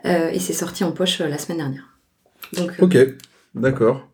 Euh, 0.06 0.30
et 0.32 0.40
c'est 0.40 0.54
sorti 0.54 0.84
en 0.84 0.92
poche 0.92 1.22
euh, 1.22 1.28
la 1.28 1.38
semaine 1.38 1.60
dernière. 1.60 1.84
Donc, 2.58 2.72
euh, 2.80 2.86
Ok, 2.86 2.98
d'accord. 3.54 4.08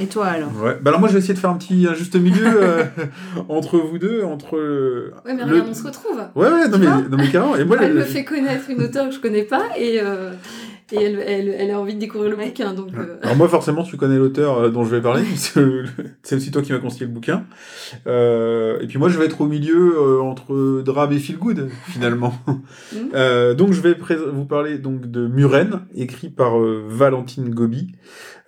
Et 0.00 0.06
toi 0.06 0.26
alors 0.26 0.50
Ouais. 0.62 0.76
Bah 0.82 0.88
alors 0.90 0.98
moi 1.00 1.08
je 1.08 1.14
vais 1.14 1.18
essayer 1.20 1.34
de 1.34 1.38
faire 1.38 1.50
un 1.50 1.56
petit 1.58 1.86
un 1.88 1.94
juste 1.94 2.16
milieu 2.16 2.44
euh, 2.62 2.84
entre 3.48 3.78
vous 3.78 3.98
deux, 3.98 4.22
entre 4.24 4.56
euh, 4.56 5.12
ouais, 5.24 5.34
mais 5.34 5.44
le- 5.44 5.52
regarde, 5.52 5.68
on 5.70 5.74
se 5.74 5.84
retrouve. 5.84 6.18
Ouais 6.34 6.48
ouais 6.48 6.68
non 6.68 6.78
mais, 6.78 6.86
non 6.86 7.16
mais 7.16 7.28
carrément 7.30 7.56
et 7.56 7.64
moi 7.64 7.76
elle 7.80 7.92
le- 7.92 8.00
me 8.00 8.04
fait 8.04 8.24
connaître 8.24 8.68
une 8.68 8.82
auteure 8.82 9.08
que 9.08 9.14
je 9.14 9.20
connais 9.20 9.44
pas 9.44 9.62
et, 9.78 10.00
euh, 10.02 10.32
et 10.92 11.02
elle, 11.02 11.18
elle, 11.26 11.48
elle 11.48 11.70
a 11.72 11.80
envie 11.80 11.94
de 11.94 12.00
découvrir 12.00 12.30
le 12.30 12.36
bouquin. 12.36 12.72
Donc, 12.74 12.88
Ouais. 12.88 12.94
euh, 12.98 13.16
Alors 13.22 13.36
moi 13.36 13.48
forcément 13.48 13.82
tu 13.84 13.96
connais 13.96 14.16
l'auteur 14.18 14.58
euh, 14.58 14.70
dont 14.70 14.84
je 14.84 14.90
vais 14.94 15.00
parler 15.02 15.22
c'est 16.22 16.34
aussi 16.36 16.50
toi 16.50 16.62
qui 16.62 16.72
m'as 16.72 16.78
conseillé 16.78 17.06
le 17.06 17.12
bouquin 17.12 17.44
Euh, 18.08 18.78
et 18.80 18.86
puis 18.86 18.98
moi 18.98 19.08
je 19.08 19.18
vais 19.18 19.26
être 19.26 19.40
au 19.40 19.46
milieu 19.46 19.94
euh, 19.96 20.20
entre 20.20 20.82
drame 20.82 21.12
et 21.12 21.18
feel 21.18 21.38
good 21.38 21.68
finalement. 21.86 22.34
Euh, 23.14 23.54
donc 23.54 23.72
je 23.72 23.80
vais 23.80 23.94
vous 24.32 24.44
parler 24.44 24.78
donc 24.78 25.10
de 25.10 25.26
Muren 25.26 25.82
écrit 25.94 26.28
par 26.28 26.58
euh, 26.58 26.82
Valentine 26.88 27.50
Gobi 27.54 27.92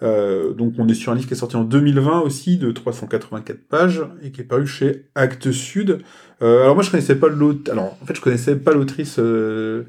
Euh, 0.03 0.53
donc 0.53 0.75
on 0.79 0.87
est 0.89 0.95
sur 0.95 1.11
un 1.13 1.15
livre 1.17 1.27
qui 1.27 1.35
est 1.35 1.37
sorti 1.37 1.57
en 1.57 1.65
2020 1.65 2.21
aussi 2.21 2.57
de 2.57 2.71
384 2.71 3.67
pages 3.69 4.03
et 4.23 4.31
qui 4.31 4.43
est 4.43 4.45
paru 4.45 4.67
chez 4.67 5.07
Actes 5.15 5.51
Sud 5.53 6.03
Euh, 6.41 6.63
alors 6.63 6.75
moi 6.77 6.85
je 6.85 6.91
connaissais 6.93 7.17
pas 7.17 7.29
l'autre 7.29 7.69
alors 7.73 7.97
en 8.01 8.07
fait 8.07 8.15
je 8.15 8.21
connaissais 8.21 8.55
pas 8.55 8.73
l'autrice 8.73 9.19
euh, 9.19 9.83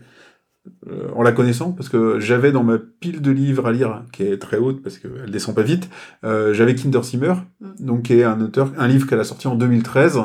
euh, 0.87 1.09
en 1.15 1.23
la 1.23 1.31
connaissant, 1.31 1.71
parce 1.71 1.89
que 1.89 2.19
j'avais 2.19 2.51
dans 2.51 2.63
ma 2.63 2.77
pile 2.77 3.21
de 3.21 3.31
livres 3.31 3.65
à 3.67 3.71
lire, 3.71 4.03
qui 4.11 4.23
est 4.23 4.37
très 4.37 4.57
haute 4.57 4.81
parce 4.83 4.97
qu'elle 4.99 5.31
descend 5.31 5.55
pas 5.55 5.63
vite, 5.63 5.89
euh, 6.23 6.53
j'avais 6.53 6.75
Kinder 6.75 7.03
Simmer, 7.03 7.33
Mm. 7.61 7.85
donc 7.85 8.01
qui 8.03 8.13
est 8.13 8.23
un 8.23 8.39
auteur, 8.41 8.71
un 8.77 8.87
livre 8.87 9.07
qu'elle 9.07 9.19
a 9.19 9.23
sorti 9.23 9.47
en 9.47 9.55
2013, 9.55 10.19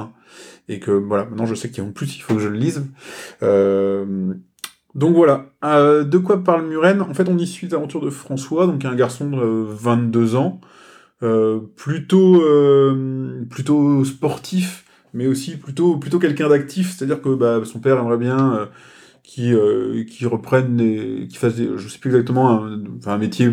et 0.68 0.81
que 0.81 0.90
voilà, 0.90 1.25
maintenant 1.27 1.47
je 1.47 1.55
sais 1.55 1.68
qu'il 1.70 1.83
y 1.83 1.87
a 1.87 1.88
en 1.88 1.92
plus, 1.92 2.16
il 2.16 2.20
faut 2.20 2.35
que 2.35 2.40
je 2.40 2.49
le 2.49 2.57
lise. 2.59 2.85
Euh, 3.42 4.35
donc 4.95 5.15
voilà, 5.17 5.47
Euh, 5.65 6.05
de 6.05 6.19
quoi 6.19 6.45
parle 6.45 6.67
Muren? 6.69 7.01
En 7.03 7.15
fait, 7.15 7.29
on 7.29 7.37
y 7.39 7.47
suit 7.47 7.69
l'aventure 7.69 8.01
de 8.01 8.11
François, 8.11 8.67
donc 8.67 8.85
un 8.85 8.95
garçon 8.95 9.31
de 9.31 9.37
euh, 9.39 9.65
22 9.69 10.37
ans, 10.37 10.61
euh, 11.23 11.61
plutôt, 11.77 12.43
euh, 12.43 13.45
plutôt 13.51 14.05
sportif, 14.05 14.85
mais 15.15 15.27
aussi 15.27 15.57
plutôt, 15.59 15.97
plutôt 15.99 16.19
quelqu'un 16.19 16.49
d'actif, 16.49 16.93
c'est-à-dire 16.97 17.23
que 17.23 17.35
bah, 17.35 17.61
son 17.65 17.81
père 17.81 17.99
aimerait 17.99 18.19
bien 18.19 18.55
euh, 18.55 18.67
qui, 19.25 19.53
qui 20.07 20.27
reprennent, 20.27 20.77
des, 20.77 21.27
qui 21.31 21.39
fassent, 21.39 21.57
des, 21.57 21.71
je 21.77 21.89
sais 21.89 21.99
plus 21.99 22.11
exactement, 22.11 22.51
un, 22.65 22.81
enfin, 22.99 23.13
un 23.15 23.19
métier, 23.19 23.49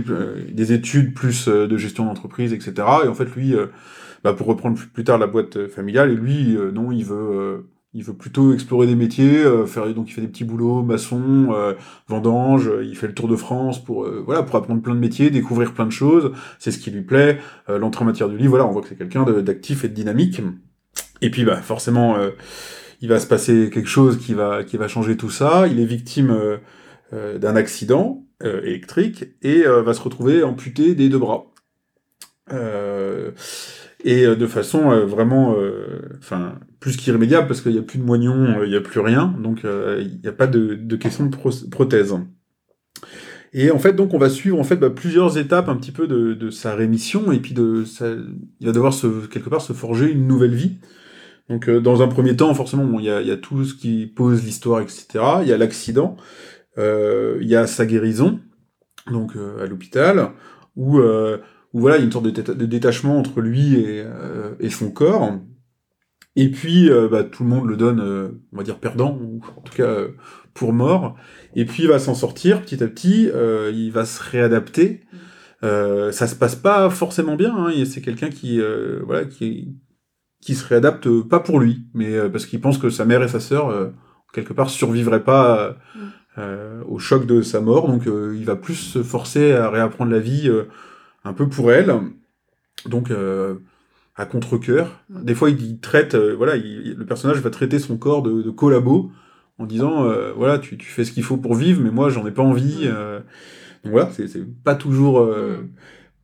des 0.52 0.74
études 0.74 1.14
plus 1.14 1.48
de 1.48 1.78
gestion 1.78 2.06
d'entreprise, 2.06 2.54
etc. 2.54 2.88
Et 3.06 3.08
en 3.08 3.16
fait, 3.16 3.26
lui, 3.36 3.56
bah, 4.24 4.34
pour 4.34 4.48
reprendre 4.48 4.80
plus, 4.94 5.04
tard 5.04 5.18
la 5.18 5.28
boîte 5.28 5.68
familiale, 5.70 6.12
et 6.12 6.16
lui, 6.16 6.58
non, 6.74 6.92
il 6.92 7.06
veut, 7.06 7.66
il 7.94 8.04
veut 8.04 8.14
plutôt 8.14 8.54
explorer 8.54 8.88
des 8.88 8.96
métiers, 8.96 9.38
euh, 9.38 9.66
faire, 9.66 9.94
donc 9.94 10.10
il 10.10 10.14
fait 10.14 10.22
des 10.22 10.28
petits 10.28 10.46
boulots, 10.46 10.82
maçon, 10.82 11.50
euh, 11.52 11.74
vendange, 12.08 12.70
euh, 12.70 12.86
il 12.86 12.96
fait 12.96 13.08
le 13.08 13.14
tour 13.14 13.28
de 13.28 13.36
France 13.36 13.84
pour, 13.84 14.06
euh, 14.06 14.24
voilà, 14.26 14.44
pour 14.44 14.56
apprendre 14.56 14.82
plein 14.82 14.96
de 14.96 15.00
métiers, 15.00 15.30
découvrir 15.30 15.74
plein 15.74 15.86
de 15.86 15.92
choses, 15.92 16.32
c'est 16.58 16.72
ce 16.72 16.78
qui 16.78 16.90
lui 16.90 17.02
plaît. 17.02 17.40
Euh, 17.70 17.78
L'entrée 17.78 18.04
en 18.04 18.06
matière 18.06 18.30
du 18.30 18.38
livre, 18.38 18.52
voilà, 18.52 18.66
on 18.66 18.72
voit 18.72 18.82
que 18.82 18.88
c'est 18.88 18.98
quelqu'un 18.98 19.26
d'actif 19.42 19.84
et 19.84 19.90
de 19.90 19.94
dynamique. 19.94 20.42
Et 21.22 21.30
puis, 21.30 21.44
bah, 21.44 21.58
forcément, 21.58 22.16
euh, 22.16 22.32
il 23.02 23.10
va 23.10 23.20
se 23.20 23.28
passer 23.28 23.70
quelque 23.70 23.90
chose 23.90 24.18
qui 24.18 24.34
va, 24.34 24.64
qui 24.64 24.78
va 24.78 24.88
changer 24.88 25.18
tout 25.18 25.30
ça. 25.30 25.68
Il 25.68 25.80
est 25.80 25.86
victime 25.86 26.60
d'un 27.12 27.56
accident 27.56 28.24
électrique 28.44 29.26
et 29.42 29.64
va 29.64 29.94
se 29.96 30.02
retrouver 30.02 30.44
amputé 30.44 30.94
des 30.94 31.10
deux 31.10 31.18
bras. 31.18 31.52
Euh, 32.54 33.32
et 34.04 34.26
euh, 34.26 34.36
de 34.36 34.48
façon 34.48 34.92
euh, 34.92 35.06
vraiment, 35.06 35.56
euh, 35.58 36.02
enfin, 36.20 36.60
plus 36.80 36.98
qu'irrémédiable 36.98 37.48
parce 37.48 37.62
qu'il 37.62 37.74
n'y 37.74 37.80
a 37.80 37.84
plus 37.84 38.00
de 38.00 38.04
moignon, 38.04 38.36
euh, 38.60 38.66
il 38.66 38.70
n'y 38.70 38.76
a 38.76 38.82
plus 38.82 39.00
rien, 39.00 39.36
donc 39.40 39.62
il 39.64 40.20
n'y 40.22 40.30
a 40.30 40.34
pas 40.34 40.48
de, 40.48 40.76
de 40.76 40.96
question 40.96 41.26
de 41.26 41.36
pro- 41.36 41.68
prothèse. 41.70 42.16
Et 43.54 43.70
en 43.70 43.80
fait, 43.80 43.94
donc, 43.94 44.14
on 44.14 44.18
va 44.18 44.30
suivre 44.30 44.58
en 44.60 44.64
fait 44.64 44.78
bah, 44.78 44.90
plusieurs 44.90 45.38
étapes 45.38 45.68
un 45.68 45.76
petit 45.76 45.92
peu 45.92 46.08
de, 46.08 46.34
de 46.34 46.50
sa 46.50 46.74
rémission, 46.74 47.32
et 47.32 47.40
puis 47.40 47.54
de, 47.54 47.84
sa... 47.84 48.12
il 48.60 48.66
va 48.66 48.72
devoir 48.72 48.94
se, 48.94 49.28
quelque 49.28 49.50
part 49.50 49.62
se 49.62 49.74
forger 49.74 50.10
une 50.10 50.26
nouvelle 50.26 50.56
vie. 50.56 50.78
Donc, 51.50 51.68
euh, 51.68 51.82
dans 51.82 52.02
un 52.02 52.08
premier 52.08 52.36
temps, 52.38 52.54
forcément, 52.54 52.86
bon, 52.86 53.00
il 53.00 53.06
y, 53.06 53.10
a, 53.10 53.22
y 53.22 53.32
a 53.32 53.36
tout 53.38 53.66
ce 53.66 53.76
qui 53.76 54.08
pose 54.08 54.44
l'histoire, 54.46 54.80
etc. 54.80 55.06
Il 55.42 55.50
y 55.50 55.54
a 55.54 55.58
l'accident, 55.58 56.16
il 56.78 57.48
y 57.48 57.56
a 57.56 57.68
sa 57.68 57.86
guérison, 57.86 58.40
donc 59.12 59.36
euh, 59.36 59.62
à 59.62 59.68
l'hôpital, 59.68 60.30
où, 60.78 61.00
où 61.74 61.82
voilà, 61.82 61.98
il 61.98 62.00
y 62.00 62.04
a 62.04 62.06
une 62.06 62.12
sorte 62.12 62.26
de, 62.26 62.32
déta- 62.32 62.56
de 62.56 62.66
détachement 62.66 63.18
entre 63.18 63.42
lui 63.42 63.76
et, 63.76 64.02
euh, 64.06 64.54
et 64.60 64.70
son 64.70 64.92
corps. 64.92 65.40
Et 66.36 66.50
puis, 66.50 66.90
euh, 66.90 67.10
bah, 67.10 67.24
tout 67.24 67.44
le 67.44 67.50
monde 67.50 67.68
le 67.68 67.78
donne, 67.78 68.00
euh, 68.00 68.30
on 68.54 68.58
va 68.58 68.64
dire, 68.64 68.80
perdant, 68.80 69.18
ou 69.22 69.42
en 69.58 69.62
tout 69.62 69.74
cas 69.74 69.96
pour 70.54 70.74
mort. 70.74 71.16
Et 71.56 71.66
puis, 71.66 71.84
il 71.84 71.90
va 71.90 72.00
s'en 72.00 72.16
sortir 72.16 72.62
petit 72.62 72.84
à 72.84 72.88
petit, 72.88 73.30
il 73.74 73.92
va 73.92 74.06
se 74.06 74.22
réadapter. 74.22 75.02
Ça 75.62 76.28
se 76.28 76.36
passe 76.36 76.56
pas 76.56 76.90
forcément 76.90 77.36
bien, 77.36 77.56
hein, 77.56 77.72
c'est 77.86 78.02
quelqu'un 78.02 78.30
qui, 78.30 78.60
voilà, 79.06 79.26
qui, 79.26 79.76
qui 80.42 80.56
se 80.56 80.68
réadapte 80.68 81.10
pas 81.22 81.40
pour 81.40 81.60
lui, 81.60 81.88
mais 81.94 82.30
parce 82.30 82.46
qu'il 82.46 82.60
pense 82.60 82.78
que 82.78 82.90
sa 82.90 83.06
mère 83.06 83.24
et 83.24 83.30
sa 83.30 83.40
sœur, 83.40 83.94
quelque 84.34 84.54
part, 84.54 84.70
survivraient 84.70 85.24
pas 85.24 85.78
euh, 86.38 86.82
au 86.88 86.98
choc 86.98 87.26
de 87.26 87.42
sa 87.42 87.60
mort, 87.60 87.88
donc 87.90 88.08
euh, 88.08 88.34
il 88.38 88.46
va 88.46 88.56
plus 88.56 88.76
se 88.76 89.04
forcer 89.04 89.52
à 89.52 89.70
réapprendre 89.70 90.12
la 90.12 90.20
vie 90.20 90.48
euh, 90.48 90.64
un 91.24 91.34
peu 91.34 91.48
pour 91.48 91.72
elle. 91.72 91.94
Donc, 92.88 93.12
euh, 93.12 93.56
à 94.16 94.26
contre-cœur. 94.26 95.04
Mm. 95.10 95.24
Des 95.24 95.36
fois, 95.36 95.50
il, 95.50 95.62
il 95.62 95.80
traite, 95.80 96.16
euh, 96.16 96.36
voilà, 96.36 96.56
il- 96.56 96.96
le 96.98 97.06
personnage 97.06 97.38
va 97.40 97.50
traiter 97.50 97.80
son 97.80 97.98
corps 97.98 98.24
de, 98.24 98.42
de 98.42 98.50
collabo 98.50 99.12
en 99.58 99.66
disant, 99.66 100.06
euh, 100.06 100.32
voilà, 100.36 100.58
tu, 100.60 100.78
tu 100.78 100.88
fais 100.88 101.04
ce 101.06 101.12
qu'il 101.12 101.24
faut 101.24 101.38
pour 101.38 101.56
vivre, 101.56 101.82
mais 101.84 101.92
moi, 101.92 102.10
j'en 102.10 102.26
ai 102.26 102.32
pas 102.32 102.42
envie. 102.44 102.88
Mm. 102.88 103.24
donc 103.84 103.92
voilà, 103.94 104.10
c'est 104.16 104.46
pas 104.64 104.76
toujours, 104.76 105.22
Mm. 105.26 105.68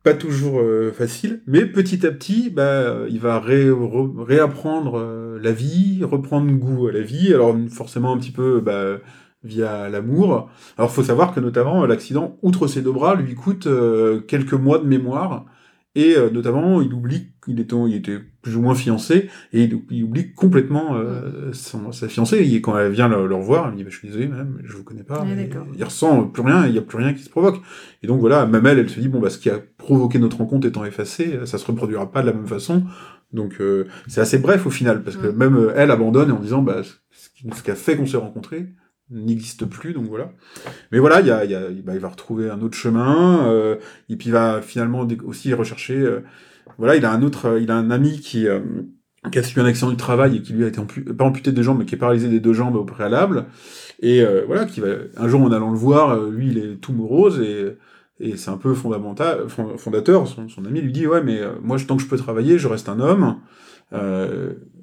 pas 0.02 0.14
toujours 0.14 0.60
facile, 0.94 1.42
mais 1.46 1.66
petit 1.66 2.06
à 2.06 2.10
petit, 2.10 2.50
bah, 2.50 2.96
il 3.08 3.20
va 3.20 3.38
ré- 3.40 3.70
re- 3.70 4.22
réapprendre 4.22 5.38
la 5.40 5.52
vie, 5.52 6.02
reprendre 6.04 6.50
goût 6.52 6.88
à 6.88 6.92
la 6.92 7.00
vie. 7.02 7.32
Alors 7.34 7.56
forcément 7.70 8.12
un 8.12 8.18
petit 8.18 8.32
peu, 8.32 8.60
bah, 8.60 8.98
via 9.44 9.88
l'amour. 9.88 10.50
Alors 10.76 10.90
faut 10.90 11.02
savoir 11.02 11.34
que 11.34 11.40
notamment 11.40 11.86
l'accident, 11.86 12.38
outre 12.42 12.66
ses 12.66 12.82
deux 12.82 12.92
bras, 12.92 13.14
lui 13.14 13.34
coûte 13.34 13.66
euh, 13.66 14.20
quelques 14.20 14.54
mois 14.54 14.78
de 14.78 14.86
mémoire. 14.86 15.44
Et 15.94 16.16
euh, 16.16 16.30
notamment, 16.30 16.80
il 16.80 16.92
oublie 16.92 17.32
qu'il 17.44 17.58
était, 17.58 17.74
il 17.88 17.94
était 17.94 18.18
plus 18.42 18.54
ou 18.56 18.60
moins 18.60 18.74
fiancé, 18.76 19.28
et 19.52 19.64
il, 19.64 19.80
il 19.90 20.04
oublie 20.04 20.32
complètement 20.32 20.94
euh, 20.96 21.50
son- 21.52 21.90
sa 21.92 22.08
fiancée. 22.08 22.36
Et 22.38 22.60
quand 22.60 22.78
elle 22.78 22.92
vient 22.92 23.08
le, 23.08 23.26
le 23.26 23.34
revoir, 23.34 23.66
elle 23.66 23.72
me 23.72 23.76
dit 23.78 23.84
bah, 23.84 23.90
Je 23.90 23.96
suis 23.98 24.06
désolé, 24.06 24.28
madame, 24.28 24.60
je 24.64 24.76
vous 24.76 24.84
connais 24.84 25.02
pas. 25.02 25.24
Ouais, 25.62 25.72
il 25.76 25.82
ressent 25.82 26.24
plus 26.28 26.42
rien, 26.42 26.66
il 26.66 26.72
n'y 26.72 26.78
a 26.78 26.82
plus 26.82 26.98
rien 26.98 27.14
qui 27.14 27.22
se 27.22 27.30
provoque. 27.30 27.60
Et 28.02 28.06
donc 28.06 28.20
voilà, 28.20 28.46
même 28.46 28.64
elle, 28.66 28.78
elle 28.78 28.88
se 28.90 29.00
dit 29.00 29.08
Bon, 29.08 29.18
bah, 29.18 29.30
ce 29.30 29.38
qui 29.38 29.50
a 29.50 29.58
provoqué 29.78 30.18
notre 30.20 30.36
rencontre 30.36 30.68
étant 30.68 30.84
effacé, 30.84 31.38
ça 31.46 31.58
se 31.58 31.66
reproduira 31.66 32.12
pas 32.12 32.20
de 32.20 32.26
la 32.26 32.32
même 32.32 32.46
façon. 32.46 32.84
Donc 33.32 33.56
euh, 33.60 33.86
c'est 34.06 34.20
assez 34.20 34.38
bref 34.38 34.66
au 34.66 34.70
final, 34.70 35.02
parce 35.02 35.16
que 35.16 35.26
même 35.28 35.56
euh, 35.56 35.72
elle 35.74 35.90
abandonne 35.90 36.30
en 36.30 36.38
disant 36.38 36.62
bah, 36.62 36.82
Ce 36.84 36.92
ce 37.56 37.62
qui 37.62 37.70
a 37.70 37.74
fait 37.74 37.96
qu'on 37.96 38.06
s'est 38.06 38.16
rencontrés 38.18 38.66
n'existe 39.10 39.64
plus, 39.66 39.92
donc 39.94 40.06
voilà. 40.06 40.32
Mais 40.92 40.98
voilà, 40.98 41.20
il, 41.20 41.26
y 41.26 41.30
a, 41.30 41.44
il, 41.44 41.50
y 41.50 41.54
a- 41.54 41.68
bah, 41.84 41.94
il 41.94 42.00
va 42.00 42.08
retrouver 42.08 42.50
un 42.50 42.60
autre 42.62 42.76
chemin, 42.76 43.46
euh, 43.48 43.76
et 44.08 44.16
puis 44.16 44.28
il 44.28 44.32
va 44.32 44.62
finalement 44.62 45.06
aussi 45.24 45.54
rechercher. 45.54 45.96
euh, 45.98 46.20
voilà, 46.78 46.96
il 46.96 47.04
a 47.04 47.12
un 47.12 47.22
autre, 47.22 47.58
il 47.60 47.70
a 47.70 47.76
un 47.76 47.90
ami 47.90 48.20
qui, 48.20 48.46
euh, 48.48 48.60
qui 49.32 49.38
a 49.38 49.42
subi 49.42 49.60
un 49.60 49.64
accident 49.66 49.90
du 49.90 49.96
travail 49.96 50.36
et 50.36 50.42
qui 50.42 50.52
lui 50.52 50.64
a 50.64 50.68
été 50.68 50.80
pas 51.16 51.24
amputé 51.24 51.52
des 51.52 51.62
jambes, 51.62 51.78
mais 51.80 51.84
qui 51.86 51.94
est 51.94 51.98
paralysé 51.98 52.28
des 52.28 52.40
deux 52.40 52.52
jambes 52.54 52.76
au 52.76 52.84
préalable. 52.84 53.46
Et 54.00 54.22
euh, 54.22 54.44
voilà, 54.46 54.64
qui 54.66 54.80
va 54.80 54.88
un 55.16 55.28
jour 55.28 55.40
en 55.42 55.52
allant 55.52 55.70
le 55.72 55.78
voir, 55.78 56.10
euh, 56.12 56.30
lui 56.30 56.48
il 56.50 56.58
est 56.58 56.76
tout 56.76 56.92
morose 56.92 57.40
et 57.40 57.76
et 58.20 58.36
c'est 58.36 58.50
un 58.50 58.56
peu 58.56 58.74
fondamental, 58.74 59.48
fond- 59.48 59.78
fondateur. 59.78 60.26
Son, 60.28 60.48
son 60.48 60.64
ami 60.66 60.80
lui 60.80 60.92
dit 60.92 61.06
ouais, 61.06 61.22
mais 61.22 61.40
euh, 61.40 61.52
moi 61.62 61.78
tant 61.86 61.96
que 61.96 62.02
je 62.02 62.08
peux 62.08 62.16
travailler, 62.16 62.58
je 62.58 62.66
reste 62.68 62.88
un 62.88 63.00
homme. 63.00 63.36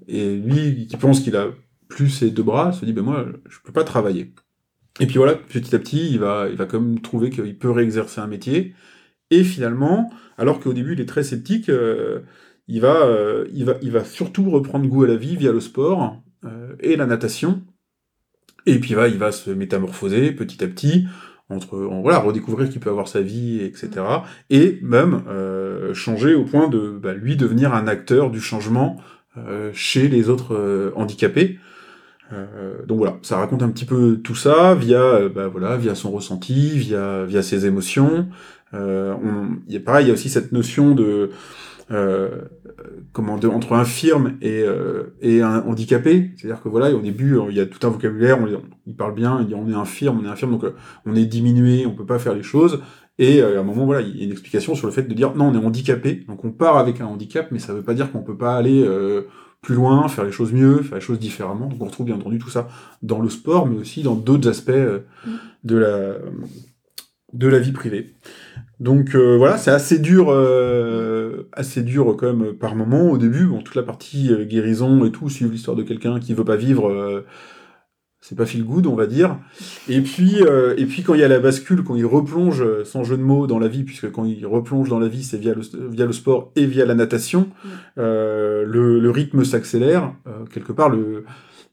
Et 0.08 0.36
lui 0.36 0.88
qui 0.88 0.98
pense 0.98 1.20
qu'il 1.22 1.36
a 1.36 1.48
plus 1.88 2.10
ses 2.10 2.32
deux 2.32 2.44
bras 2.44 2.72
se 2.74 2.86
dit 2.86 2.94
ben 2.94 3.04
moi 3.04 3.26
je 3.50 3.60
peux 3.64 3.74
pas 3.74 3.84
travailler. 3.84 4.34
Et 5.00 5.08
puis 5.08 5.18
voilà, 5.18 5.36
petit 5.36 5.76
à 5.76 5.80
petit, 5.80 6.10
il 6.10 6.20
va, 6.20 6.48
il 6.50 6.56
va 6.56 6.66
quand 6.66 6.80
même 6.80 7.02
trouver 7.02 7.30
qu'il 7.30 7.58
peut 7.58 7.72
réexercer 7.72 8.22
un 8.22 8.28
métier. 8.28 8.74
Et 9.32 9.44
finalement, 9.44 10.12
alors 10.38 10.60
qu'au 10.60 10.74
début 10.74 10.94
il 10.94 11.02
est 11.02 11.06
très 11.06 11.24
sceptique, 11.24 11.70
euh, 11.70 12.22
il, 12.68 12.82
va, 12.82 13.06
euh, 13.06 13.46
il, 13.54 13.66
va, 13.66 13.74
il 13.82 13.92
va 13.92 14.06
surtout 14.06 14.50
reprendre 14.50 14.88
goût 14.88 15.04
à 15.04 15.08
la 15.08 15.18
vie 15.18 15.36
via 15.36 15.52
le 15.52 15.60
sport 15.60 16.22
euh, 16.46 16.76
et 16.80 16.96
la 16.96 17.06
natation. 17.06 17.62
Et 18.66 18.80
puis 18.80 18.94
va, 18.94 19.08
il 19.08 19.18
va 19.18 19.32
se 19.32 19.50
métamorphoser 19.52 20.32
petit 20.32 20.64
à 20.64 20.68
petit, 20.68 21.08
entre 21.50 21.78
en, 21.78 22.02
voilà, 22.02 22.20
redécouvrir 22.20 22.70
qu'il 22.70 22.80
peut 22.80 22.90
avoir 22.90 23.08
sa 23.08 23.22
vie, 23.22 23.62
etc. 23.62 23.90
Et 24.50 24.80
même 24.82 25.24
changer 25.94 26.34
au 26.34 26.46
point 26.46 26.68
de 26.68 26.98
bah, 27.00 27.14
lui 27.14 27.36
devenir 27.36 27.76
un 27.76 27.88
acteur 27.88 28.32
du 28.32 28.42
changement 28.42 28.98
chez 29.74 30.08
les 30.08 30.30
autres 30.30 30.92
handicapés. 30.96 31.60
Euh, 32.34 32.86
donc 32.86 32.98
voilà, 32.98 33.18
ça 33.22 33.38
raconte 33.38 33.62
un 33.64 33.70
petit 33.70 33.86
peu 33.86 34.18
tout 34.18 34.36
ça 34.36 34.76
via, 34.76 35.02
euh, 35.02 35.30
bah, 35.30 35.48
voilà, 35.48 35.78
via 35.78 35.96
son 35.96 36.12
ressenti, 36.12 36.70
via, 36.78 37.24
via 37.26 37.42
ses 37.42 37.66
émotions. 37.66 38.28
Euh, 38.74 39.16
y 39.68 39.78
a 39.78 39.80
pareil, 39.80 40.06
il 40.06 40.08
y 40.08 40.12
a 40.12 40.14
aussi 40.14 40.30
cette 40.30 40.52
notion 40.52 40.96
de 40.96 41.30
euh, 41.92 42.42
comment 43.14 43.38
de, 43.38 43.48
entre 43.48 43.74
infirme 43.74 44.34
et, 44.42 44.64
euh, 44.64 45.16
et 45.22 45.42
un 45.42 45.62
handicapé. 45.62 46.32
C'est-à-dire 46.36 46.62
que 46.62 46.70
voilà, 46.70 46.94
au 46.96 47.02
début, 47.02 47.38
il 47.50 47.56
y 47.56 47.60
a 47.60 47.66
tout 47.66 47.86
un 47.86 47.92
vocabulaire, 47.92 48.40
on, 48.42 48.48
il 48.88 48.96
parle 48.96 49.14
bien, 49.14 49.40
il 49.42 49.48
dit 49.48 49.56
on 49.56 49.70
est 49.70 49.76
infirme, 49.76 50.20
on 50.22 50.26
est 50.26 50.32
infirme, 50.32 50.52
donc 50.52 50.64
euh, 50.64 50.76
on 51.06 51.16
est 51.16 51.26
diminué, 51.26 51.86
on 51.86 51.92
peut 51.92 52.06
pas 52.06 52.20
faire 52.20 52.34
les 52.34 52.44
choses. 52.44 52.82
Et 53.18 53.42
euh, 53.42 53.58
à 53.58 53.60
un 53.62 53.64
moment, 53.64 53.86
voilà, 53.86 54.02
il 54.02 54.18
y 54.18 54.22
a 54.22 54.26
une 54.26 54.32
explication 54.32 54.76
sur 54.76 54.88
le 54.88 54.94
fait 54.94 55.04
de 55.04 55.14
dire 55.14 55.36
non, 55.36 55.50
on 55.50 55.54
est 55.54 55.66
handicapé, 55.66 56.26
donc 56.28 56.44
on 56.44 56.52
part 56.52 56.78
avec 56.78 57.02
un 57.02 57.06
handicap, 57.06 57.48
mais 57.52 57.60
ça 57.60 57.74
veut 57.74 57.84
pas 57.84 57.94
dire 57.94 58.12
qu'on 58.12 58.24
peut 58.24 58.38
pas 58.38 58.56
aller 58.56 58.84
euh, 58.84 59.24
plus 59.66 59.76
loin, 59.76 60.08
faire 60.08 60.24
les 60.24 60.32
choses 60.32 60.54
mieux, 60.54 60.78
faire 60.84 60.96
les 60.96 61.04
choses 61.04 61.20
différemment. 61.20 61.68
Donc 61.68 61.82
on 61.82 61.86
retrouve 61.86 62.06
bien 62.06 62.16
entendu 62.16 62.38
tout 62.38 62.52
ça 62.52 62.68
dans 63.02 63.20
le 63.20 63.30
sport, 63.30 63.68
mais 63.68 63.78
aussi 63.78 64.04
dans 64.04 64.16
d'autres 64.16 64.48
aspects 64.48 64.70
euh, 64.70 65.00
de 65.64 65.76
la 65.76 66.18
de 67.34 67.48
la 67.48 67.60
vie 67.60 67.72
privée. 67.72 68.14
Donc 68.80 69.16
euh, 69.16 69.38
voilà, 69.38 69.58
c'est 69.58 69.72
assez 69.72 70.00
dur, 70.00 70.28
euh, 70.30 71.50
assez 71.54 71.82
dur 71.82 72.16
quand 72.18 72.34
même 72.34 72.54
par 72.54 72.76
moment 72.76 73.10
au 73.10 73.18
début. 73.18 73.46
Bon, 73.46 73.62
toute 73.62 73.76
la 73.76 73.84
partie 73.84 74.32
euh, 74.32 74.46
guérison 74.46 75.06
et 75.06 75.12
tout, 75.12 75.30
suivre 75.30 75.52
l'histoire 75.52 75.78
de 75.78 75.84
quelqu'un 75.84 76.20
qui 76.20 76.34
veut 76.34 76.46
pas 76.46 76.58
vivre, 76.58 77.24
c'est 78.28 78.36
pas 78.36 78.48
feel 78.48 78.64
good, 78.64 78.88
on 78.88 78.96
va 78.96 79.06
dire. 79.06 79.38
Et 79.88 80.02
puis, 80.02 80.42
euh, 80.42 80.74
et 80.78 80.86
puis 80.88 81.04
quand 81.04 81.14
il 81.14 81.20
y 81.20 81.24
a 81.24 81.28
la 81.28 81.38
bascule, 81.38 81.84
quand 81.84 81.96
il 81.96 82.08
replonge 82.08 82.64
euh, 82.64 82.84
sans 82.84 83.04
jeu 83.04 83.18
de 83.18 83.22
mots 83.22 83.46
dans 83.46 83.60
la 83.60 83.68
vie, 83.68 83.84
puisque 83.84 84.12
quand 84.12 84.26
il 84.26 84.48
replonge 84.48 84.90
dans 84.90 84.98
la 84.98 85.08
vie, 85.08 85.24
c'est 85.24 85.38
via 85.38 85.54
le, 85.54 85.62
via 85.90 86.08
le 86.08 86.12
sport 86.12 86.52
et 86.56 86.66
via 86.66 86.88
la 86.88 86.96
natation, 86.96 87.50
euh, 88.00 88.66
le, 88.66 89.00
le 89.00 89.12
rythme 89.12 89.44
s'accélère. 89.44 90.12
Euh, 90.26 90.46
quelque 90.52 90.72
part, 90.72 90.90
le, 90.90 91.24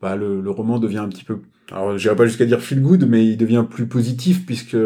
bah, 0.02 0.14
le, 0.14 0.42
le 0.42 0.50
roman 0.50 0.78
devient 0.78 0.98
un 0.98 1.08
petit 1.08 1.24
peu, 1.24 1.38
alors 1.70 1.96
j'irai 1.96 2.16
pas 2.16 2.26
jusqu'à 2.26 2.44
dire 2.44 2.60
feel 2.60 2.82
good, 2.82 3.08
mais 3.08 3.24
il 3.26 3.38
devient 3.38 3.64
plus 3.68 3.86
positif 3.86 4.44
puisque 4.44 4.76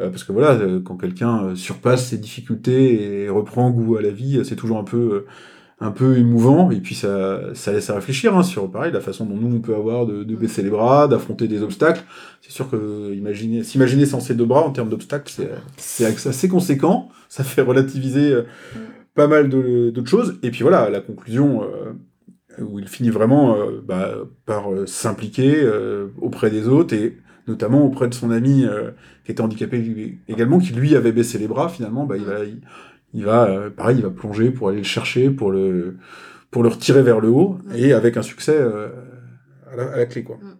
euh, 0.00 0.10
parce 0.10 0.24
que 0.24 0.32
voilà, 0.32 0.52
euh, 0.52 0.80
quand 0.80 0.96
quelqu'un 0.96 1.54
surpasse 1.56 2.08
ses 2.08 2.18
difficultés 2.18 3.22
et 3.24 3.28
reprend 3.28 3.70
goût 3.70 3.96
à 3.96 4.02
la 4.02 4.10
vie, 4.10 4.40
c'est 4.44 4.56
toujours 4.56 4.78
un 4.78 4.84
peu, 4.84 4.96
euh, 4.96 5.26
un 5.80 5.90
peu 5.90 6.16
émouvant. 6.18 6.70
Et 6.70 6.80
puis 6.80 6.94
ça, 6.94 7.40
ça 7.54 7.72
laisse 7.72 7.90
à 7.90 7.94
réfléchir 7.94 8.36
hein, 8.36 8.42
sur 8.42 8.70
pareil 8.70 8.92
la 8.92 9.00
façon 9.00 9.26
dont 9.26 9.36
nous 9.36 9.56
on 9.56 9.60
peut 9.60 9.74
avoir 9.74 10.06
de, 10.06 10.24
de 10.24 10.36
baisser 10.36 10.62
les 10.62 10.70
bras, 10.70 11.08
d'affronter 11.08 11.48
des 11.48 11.62
obstacles. 11.62 12.02
C'est 12.40 12.52
sûr 12.52 12.68
que 12.70 13.14
imaginer, 13.14 13.62
s'imaginer 13.64 14.06
sans 14.06 14.20
ses 14.20 14.34
deux 14.34 14.44
bras 14.46 14.62
en 14.62 14.70
termes 14.70 14.88
d'obstacles, 14.90 15.32
c'est, 15.76 16.04
assez 16.04 16.48
conséquent. 16.48 17.10
Ça 17.28 17.44
fait 17.44 17.62
relativiser 17.62 18.32
euh, 18.32 18.42
pas 19.14 19.26
mal 19.28 19.48
d'autres 19.48 20.08
choses. 20.10 20.38
Et 20.42 20.50
puis 20.50 20.62
voilà, 20.62 20.90
la 20.90 21.00
conclusion. 21.00 21.62
euh, 21.62 21.92
où 22.60 22.78
il 22.80 22.88
finit 22.88 23.10
vraiment 23.10 23.56
euh, 23.56 23.80
bah, 23.86 24.14
par 24.44 24.72
euh, 24.72 24.84
s'impliquer 24.86 25.62
euh, 25.62 26.08
auprès 26.20 26.50
des 26.50 26.66
autres 26.66 26.94
et 26.94 27.16
notamment 27.46 27.84
auprès 27.84 28.08
de 28.08 28.14
son 28.14 28.30
ami 28.30 28.66
qui 29.24 29.32
était 29.32 29.40
handicapé 29.40 29.78
lui- 29.78 30.18
également, 30.28 30.58
qui 30.58 30.74
lui 30.74 30.94
avait 30.94 31.12
baissé 31.12 31.38
les 31.38 31.48
bras 31.48 31.70
finalement, 31.70 32.04
bah, 32.04 32.16
il 32.18 32.24
va, 32.24 32.44
il, 32.44 32.60
il 33.14 33.24
va 33.24 33.44
euh, 33.44 33.70
pareil, 33.70 33.98
il 33.98 34.02
va 34.02 34.10
plonger 34.10 34.50
pour 34.50 34.68
aller 34.68 34.78
le 34.78 34.84
chercher, 34.84 35.30
pour 35.30 35.50
le, 35.50 35.96
pour 36.50 36.62
le 36.62 36.68
retirer 36.68 37.02
vers 37.02 37.20
le 37.20 37.28
haut, 37.28 37.58
et 37.74 37.92
avec 37.92 38.16
un 38.16 38.22
succès 38.22 38.56
euh, 38.56 38.88
à, 39.72 39.76
la, 39.76 39.92
à 39.92 39.96
la 39.96 40.06
clé 40.06 40.22
quoi. 40.22 40.36
Mm. 40.36 40.56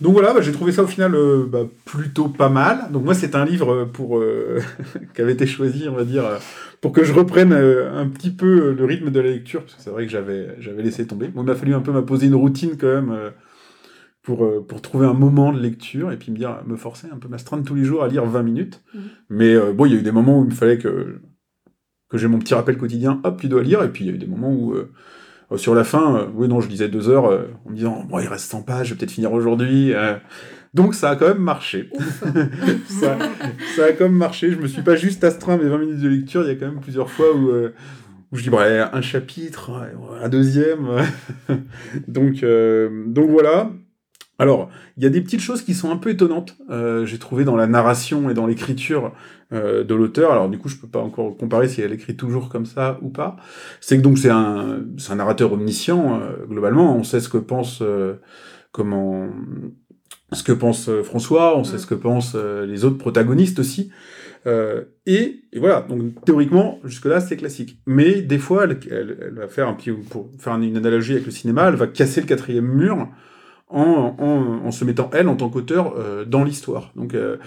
Donc 0.00 0.12
voilà, 0.12 0.34
bah, 0.34 0.40
j'ai 0.40 0.52
trouvé 0.52 0.72
ça 0.72 0.82
au 0.82 0.86
final 0.86 1.14
euh, 1.14 1.46
bah, 1.48 1.64
plutôt 1.84 2.28
pas 2.28 2.48
mal. 2.48 2.90
Donc 2.90 3.04
moi 3.04 3.14
c'est 3.14 3.34
un 3.34 3.44
livre 3.44 3.84
pour 3.84 4.18
euh, 4.18 4.60
qui 5.14 5.22
avait 5.22 5.32
été 5.32 5.46
choisi, 5.46 5.88
on 5.88 5.94
va 5.94 6.04
dire, 6.04 6.26
euh, 6.26 6.38
pour 6.80 6.92
que 6.92 7.04
je 7.04 7.12
reprenne 7.12 7.52
euh, 7.52 7.90
un 7.94 8.08
petit 8.08 8.30
peu 8.30 8.72
le 8.72 8.84
rythme 8.84 9.10
de 9.10 9.20
la 9.20 9.30
lecture, 9.30 9.62
parce 9.62 9.74
que 9.74 9.82
c'est 9.82 9.90
vrai 9.90 10.04
que 10.04 10.12
j'avais 10.12 10.56
j'avais 10.58 10.82
laissé 10.82 11.06
tomber. 11.06 11.28
Bon, 11.28 11.42
il 11.42 11.46
m'a 11.46 11.54
fallu 11.54 11.74
un 11.74 11.80
peu 11.80 11.92
m'imposer 11.92 12.26
une 12.26 12.34
routine 12.34 12.76
quand 12.78 12.86
même 12.86 13.12
euh, 13.12 13.30
pour, 14.24 14.44
euh, 14.44 14.64
pour 14.66 14.82
trouver 14.82 15.06
un 15.06 15.12
moment 15.12 15.52
de 15.52 15.60
lecture 15.60 16.10
et 16.10 16.16
puis 16.16 16.32
me 16.32 16.36
dire, 16.36 16.62
me 16.66 16.76
forcer 16.76 17.06
un 17.12 17.18
peu 17.18 17.28
m'astreindre 17.28 17.62
tous 17.62 17.74
les 17.74 17.84
jours 17.84 18.02
à 18.02 18.08
lire 18.08 18.24
20 18.24 18.42
minutes. 18.42 18.82
Mhm. 18.94 19.02
Mais 19.28 19.54
euh, 19.54 19.72
bon, 19.72 19.84
il 19.86 19.92
y 19.92 19.96
a 19.96 19.98
eu 19.98 20.02
des 20.02 20.12
moments 20.12 20.40
où 20.40 20.46
il 20.46 20.54
fallait 20.54 20.78
que, 20.78 21.20
que 22.08 22.18
j'ai 22.18 22.26
mon 22.26 22.38
petit 22.38 22.54
rappel 22.54 22.76
quotidien, 22.76 23.20
hop, 23.22 23.40
tu 23.40 23.48
dois 23.48 23.62
lire, 23.62 23.84
et 23.84 23.90
puis 23.90 24.04
il 24.04 24.08
y 24.08 24.10
a 24.10 24.14
eu 24.14 24.18
des 24.18 24.26
moments 24.26 24.52
où... 24.52 24.72
euh, 24.72 24.90
sur 25.56 25.74
la 25.74 25.84
fin, 25.84 26.16
euh, 26.16 26.26
oui, 26.34 26.48
non, 26.48 26.60
je 26.60 26.68
lisais 26.68 26.88
deux 26.88 27.08
heures 27.08 27.26
en 27.64 27.70
me 27.70 27.76
disant, 27.76 28.02
bon, 28.08 28.18
il 28.18 28.26
reste 28.26 28.50
100 28.50 28.62
pages, 28.62 28.88
je 28.88 28.94
vais 28.94 28.98
peut-être 28.98 29.12
finir 29.12 29.32
aujourd'hui. 29.32 29.92
donc 30.72 30.96
ça 30.96 31.10
a 31.10 31.16
quand 31.16 31.28
même 31.28 31.38
marché. 31.38 31.90
ça, 32.88 33.18
ça 33.76 33.84
a 33.84 33.92
quand 33.92 34.04
même 34.04 34.16
marché. 34.16 34.50
Je 34.50 34.56
me 34.56 34.66
suis 34.66 34.82
pas 34.82 34.96
juste 34.96 35.22
astreint 35.22 35.58
mes 35.58 35.68
20 35.68 35.78
minutes 35.78 36.00
de 36.00 36.08
lecture. 36.08 36.42
Il 36.42 36.48
y 36.48 36.50
a 36.50 36.54
quand 36.56 36.66
même 36.66 36.80
plusieurs 36.80 37.10
fois 37.10 37.36
où, 37.36 37.52
où 38.32 38.36
je 38.36 38.42
dis, 38.42 38.50
ouais, 38.50 38.80
un 38.80 39.00
chapitre, 39.00 39.70
un 40.20 40.28
deuxième. 40.28 40.88
donc, 42.08 42.42
euh, 42.42 43.04
donc 43.06 43.30
voilà. 43.30 43.70
Alors, 44.38 44.68
il 44.96 45.04
y 45.04 45.06
a 45.06 45.10
des 45.10 45.20
petites 45.20 45.40
choses 45.40 45.62
qui 45.62 45.74
sont 45.74 45.90
un 45.90 45.96
peu 45.96 46.10
étonnantes, 46.10 46.56
euh, 46.68 47.06
j'ai 47.06 47.18
trouvé 47.18 47.44
dans 47.44 47.56
la 47.56 47.68
narration 47.68 48.30
et 48.30 48.34
dans 48.34 48.46
l'écriture 48.46 49.12
euh, 49.52 49.84
de 49.84 49.94
l'auteur. 49.94 50.32
Alors 50.32 50.48
du 50.48 50.58
coup, 50.58 50.68
je 50.68 50.76
peux 50.76 50.88
pas 50.88 50.98
encore 50.98 51.36
comparer 51.36 51.68
si 51.68 51.80
elle 51.82 51.92
écrit 51.92 52.16
toujours 52.16 52.48
comme 52.48 52.66
ça 52.66 52.98
ou 53.02 53.10
pas. 53.10 53.36
C'est 53.80 53.96
que 53.96 54.02
donc 54.02 54.18
c'est 54.18 54.30
un, 54.30 54.80
un 55.08 55.14
narrateur 55.14 55.52
omniscient 55.52 56.20
euh, 56.20 56.46
globalement. 56.48 56.96
On 56.96 57.04
sait 57.04 57.20
ce 57.20 57.28
que 57.28 57.38
pense 57.38 57.80
euh, 57.80 58.14
comment 58.72 59.28
ce 60.32 60.42
que 60.42 60.52
pense 60.52 60.88
euh, 60.88 61.02
François, 61.02 61.56
on 61.56 61.64
sait 61.64 61.76
Mm. 61.76 61.78
ce 61.78 61.86
que 61.86 61.94
pensent 61.94 62.32
euh, 62.34 62.66
les 62.66 62.84
autres 62.84 62.98
protagonistes 62.98 63.58
aussi. 63.60 63.90
Euh, 64.46 64.82
et, 65.06 65.42
et 65.52 65.58
voilà, 65.58 65.82
donc 65.82 66.24
théoriquement, 66.24 66.80
jusque-là, 66.84 67.20
c'est 67.20 67.36
classique. 67.36 67.78
Mais 67.86 68.20
des 68.20 68.38
fois, 68.38 68.64
elle, 68.64 68.78
elle, 68.90 69.16
elle 69.22 69.34
va 69.34 69.48
faire 69.48 69.68
un 69.68 69.74
petit, 69.74 69.90
pour 69.92 70.30
faire 70.38 70.54
une 70.56 70.76
analogie 70.76 71.12
avec 71.12 71.26
le 71.26 71.30
cinéma, 71.30 71.68
elle 71.68 71.76
va 71.76 71.86
casser 71.86 72.20
le 72.20 72.26
quatrième 72.26 72.66
mur 72.66 73.08
en, 73.68 74.14
en, 74.18 74.66
en 74.66 74.70
se 74.70 74.84
mettant, 74.84 75.10
elle, 75.12 75.28
en 75.28 75.36
tant 75.36 75.48
qu'auteur, 75.50 75.94
euh, 75.98 76.24
dans 76.24 76.44
l'histoire. 76.44 76.92
Donc, 76.96 77.14
euh, 77.14 77.38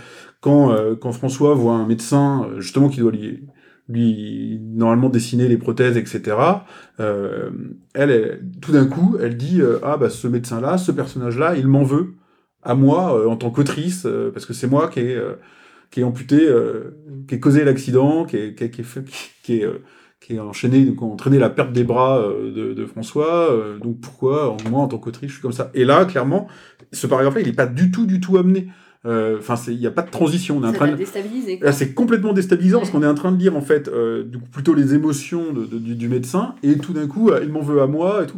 quand, 0.42 0.72
euh, 0.72 0.96
quand 0.96 1.12
François 1.12 1.54
voit 1.54 1.76
un 1.76 1.86
médecin, 1.88 2.48
euh, 2.50 2.60
justement, 2.60 2.90
qui 2.90 3.00
doit 3.00 3.12
lui, 3.12 3.48
lui, 3.90 4.60
normalement, 4.64 5.10
dessiner 5.10 5.48
les 5.48 5.58
prothèses, 5.58 5.98
etc., 5.98 6.38
euh, 7.00 7.50
elle, 7.94 8.12
elle, 8.12 8.42
tout 8.62 8.72
d'un 8.72 8.86
coup, 8.88 9.18
elle 9.22 9.38
dit, 9.38 9.62
euh, 9.62 9.80
ah, 9.84 9.98
bah, 9.98 10.10
ce 10.10 10.28
médecin-là, 10.28 10.78
ce 10.78 10.92
personnage-là, 10.92 11.56
il 11.56 11.68
m'en 11.68 11.84
veut 11.84 12.16
à 12.64 12.76
moi, 12.76 13.30
en 13.30 13.38
tant 13.38 13.50
qu'autrice, 13.52 14.06
parce 14.34 14.46
que 14.46 14.54
c'est 14.54 14.68
moi 14.68 14.90
qui 14.90 15.00
ai, 15.00 15.22
qui 15.92 16.02
ai 16.02 16.04
amputé, 16.04 16.50
qui 17.28 17.36
ai 17.36 17.40
causé 17.40 17.64
l'accident, 17.64 18.26
qui 18.26 18.36
ai, 18.38 18.56
qui 18.56 18.66
ai, 18.66 18.70
qui 18.72 18.82
ai 18.82 18.84
fait- 18.84 19.06
qui 20.20 20.36
est 20.36 20.40
enchaîné, 20.40 20.84
donc 20.86 21.02
entraîné 21.02 21.38
la 21.40 21.50
perte 21.50 21.72
des 21.72 21.84
bras 21.84 22.20
euh, 22.20 22.52
de, 22.52 22.74
de 22.74 22.86
François. 22.86 23.52
euh, 23.52 23.78
donc 23.80 24.00
pourquoi, 24.02 24.50
en- 24.52 24.58
moi, 24.70 24.82
en 24.82 24.88
tant 24.88 24.98
qu'autrice, 24.98 25.30
je 25.30 25.34
suis 25.36 25.42
comme 25.42 25.52
ça 25.54 25.70
Et 25.74 25.86
là, 25.86 26.06
clairement, 26.06 26.48
ce 26.92 27.08
paragraphe-là, 27.08 27.42
il 27.42 27.48
n'est 27.48 27.54
pas 27.54 27.68
du 27.68 27.92
tout, 27.92 28.06
du 28.06 28.20
tout 28.20 28.38
amené. 28.38 28.68
Euh, 29.06 29.38
Enfin, 29.40 29.56
c'est- 29.56 29.74
il 29.74 29.80
n'y 29.80 29.86
a 29.88 29.92
pas 29.92 30.02
de 30.02 30.10
transition. 30.10 30.58
On 30.58 30.64
est 30.64 30.68
en 30.68 30.72
Ça 30.72 30.78
train 30.78 30.88
de... 30.90 30.96
déstabilisé. 30.96 31.60
quoi. 31.60 31.68
Là, 31.68 31.72
c'est 31.72 31.94
complètement 31.94 32.34
déstabilisant 32.34 32.80
parce 32.80 32.90
Ouais. 32.92 33.00
qu'on 33.00 33.04
est 33.06 33.10
en 33.10 33.14
train 33.14 33.32
de 33.32 33.38
lire, 33.38 33.56
en 33.56 33.62
fait, 33.62 33.88
euh, 33.88 34.24
du 34.24 34.40
coup, 34.40 34.48
plutôt 34.52 34.74
les 34.74 34.96
émotions 34.96 35.54
de- 35.54 35.66
de- 35.66 35.78
du, 35.78 35.96
du 35.96 36.10
médecin, 36.10 36.56
et 36.64 36.78
tout 36.78 36.94
d'un 36.94 37.08
coup, 37.08 37.30
euh, 37.30 37.40
il 37.44 37.50
m'en 37.50 37.62
veut 37.62 37.82
à 37.82 37.88
moi, 37.88 38.24
et 38.24 38.28
tout. 38.28 38.38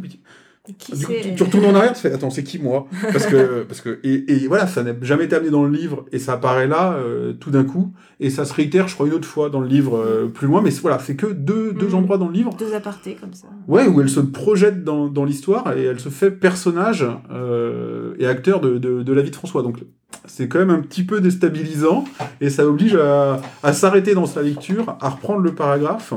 Puis 0.78 0.92
Qui 0.92 0.98
du 0.98 1.06
coup, 1.06 1.12
c'est 1.16 1.28
tu, 1.30 1.34
tu 1.34 1.42
retournes 1.42 1.64
en 1.66 1.74
arrière, 1.74 1.92
tu 1.92 2.00
fais 2.00 2.12
attends, 2.12 2.30
c'est 2.30 2.42
qui 2.44 2.58
moi? 2.58 2.86
Parce 3.12 3.26
que 3.26 3.62
parce 3.68 3.80
que 3.80 3.98
et, 4.04 4.32
et 4.32 4.46
voilà, 4.48 4.66
ça 4.66 4.82
n'a 4.82 4.92
jamais 5.02 5.24
été 5.24 5.36
amené 5.36 5.50
dans 5.50 5.64
le 5.64 5.70
livre 5.76 6.04
et 6.12 6.18
ça 6.18 6.34
apparaît 6.34 6.66
là 6.68 6.92
euh, 6.94 7.32
tout 7.32 7.50
d'un 7.50 7.64
coup 7.64 7.92
et 8.20 8.30
ça 8.30 8.44
se 8.44 8.52
réitère, 8.54 8.86
je 8.88 8.94
crois 8.94 9.06
une 9.06 9.14
autre 9.14 9.26
fois 9.28 9.48
dans 9.50 9.60
le 9.60 9.66
livre 9.68 9.96
euh, 9.96 10.26
plus 10.26 10.46
loin, 10.46 10.60
mais 10.62 10.70
voilà, 10.70 10.98
c'est 10.98 11.16
que 11.16 11.26
deux, 11.26 11.72
deux 11.72 11.86
Mhm. 11.88 11.94
endroits 11.94 12.18
dans 12.18 12.28
le 12.28 12.34
livre. 12.34 12.54
Deux 12.58 12.74
apartés 12.74 13.16
comme 13.20 13.32
ça. 13.34 13.48
Ouais, 13.66 13.86
où 13.86 14.00
elle 14.00 14.08
se 14.08 14.20
projette 14.20 14.84
dans, 14.84 15.08
dans 15.08 15.24
l'histoire 15.24 15.76
et 15.76 15.84
elle 15.84 15.98
se 16.00 16.08
fait 16.10 16.30
personnage 16.30 17.06
euh, 17.32 18.14
et 18.18 18.26
acteur 18.26 18.60
de, 18.60 18.78
de, 18.78 19.02
de 19.02 19.12
la 19.12 19.22
vie 19.22 19.30
de 19.30 19.36
François. 19.36 19.62
Donc 19.62 19.78
c'est 20.26 20.48
quand 20.48 20.58
même 20.58 20.70
un 20.70 20.80
petit 20.80 21.02
peu 21.04 21.20
déstabilisant 21.20 22.04
et 22.40 22.50
ça 22.50 22.66
oblige 22.66 22.94
à, 22.96 23.40
à 23.62 23.72
s'arrêter 23.72 24.14
dans 24.14 24.26
sa 24.26 24.42
lecture, 24.42 24.96
à 25.00 25.08
reprendre 25.08 25.40
le 25.40 25.54
paragraphe 25.54 26.12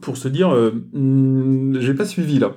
pour 0.00 0.16
se 0.16 0.28
dire 0.28 0.50
Hmm, 0.92 1.76
j'ai 1.80 1.94
pas 1.94 2.04
suivi 2.04 2.38
là. 2.38 2.52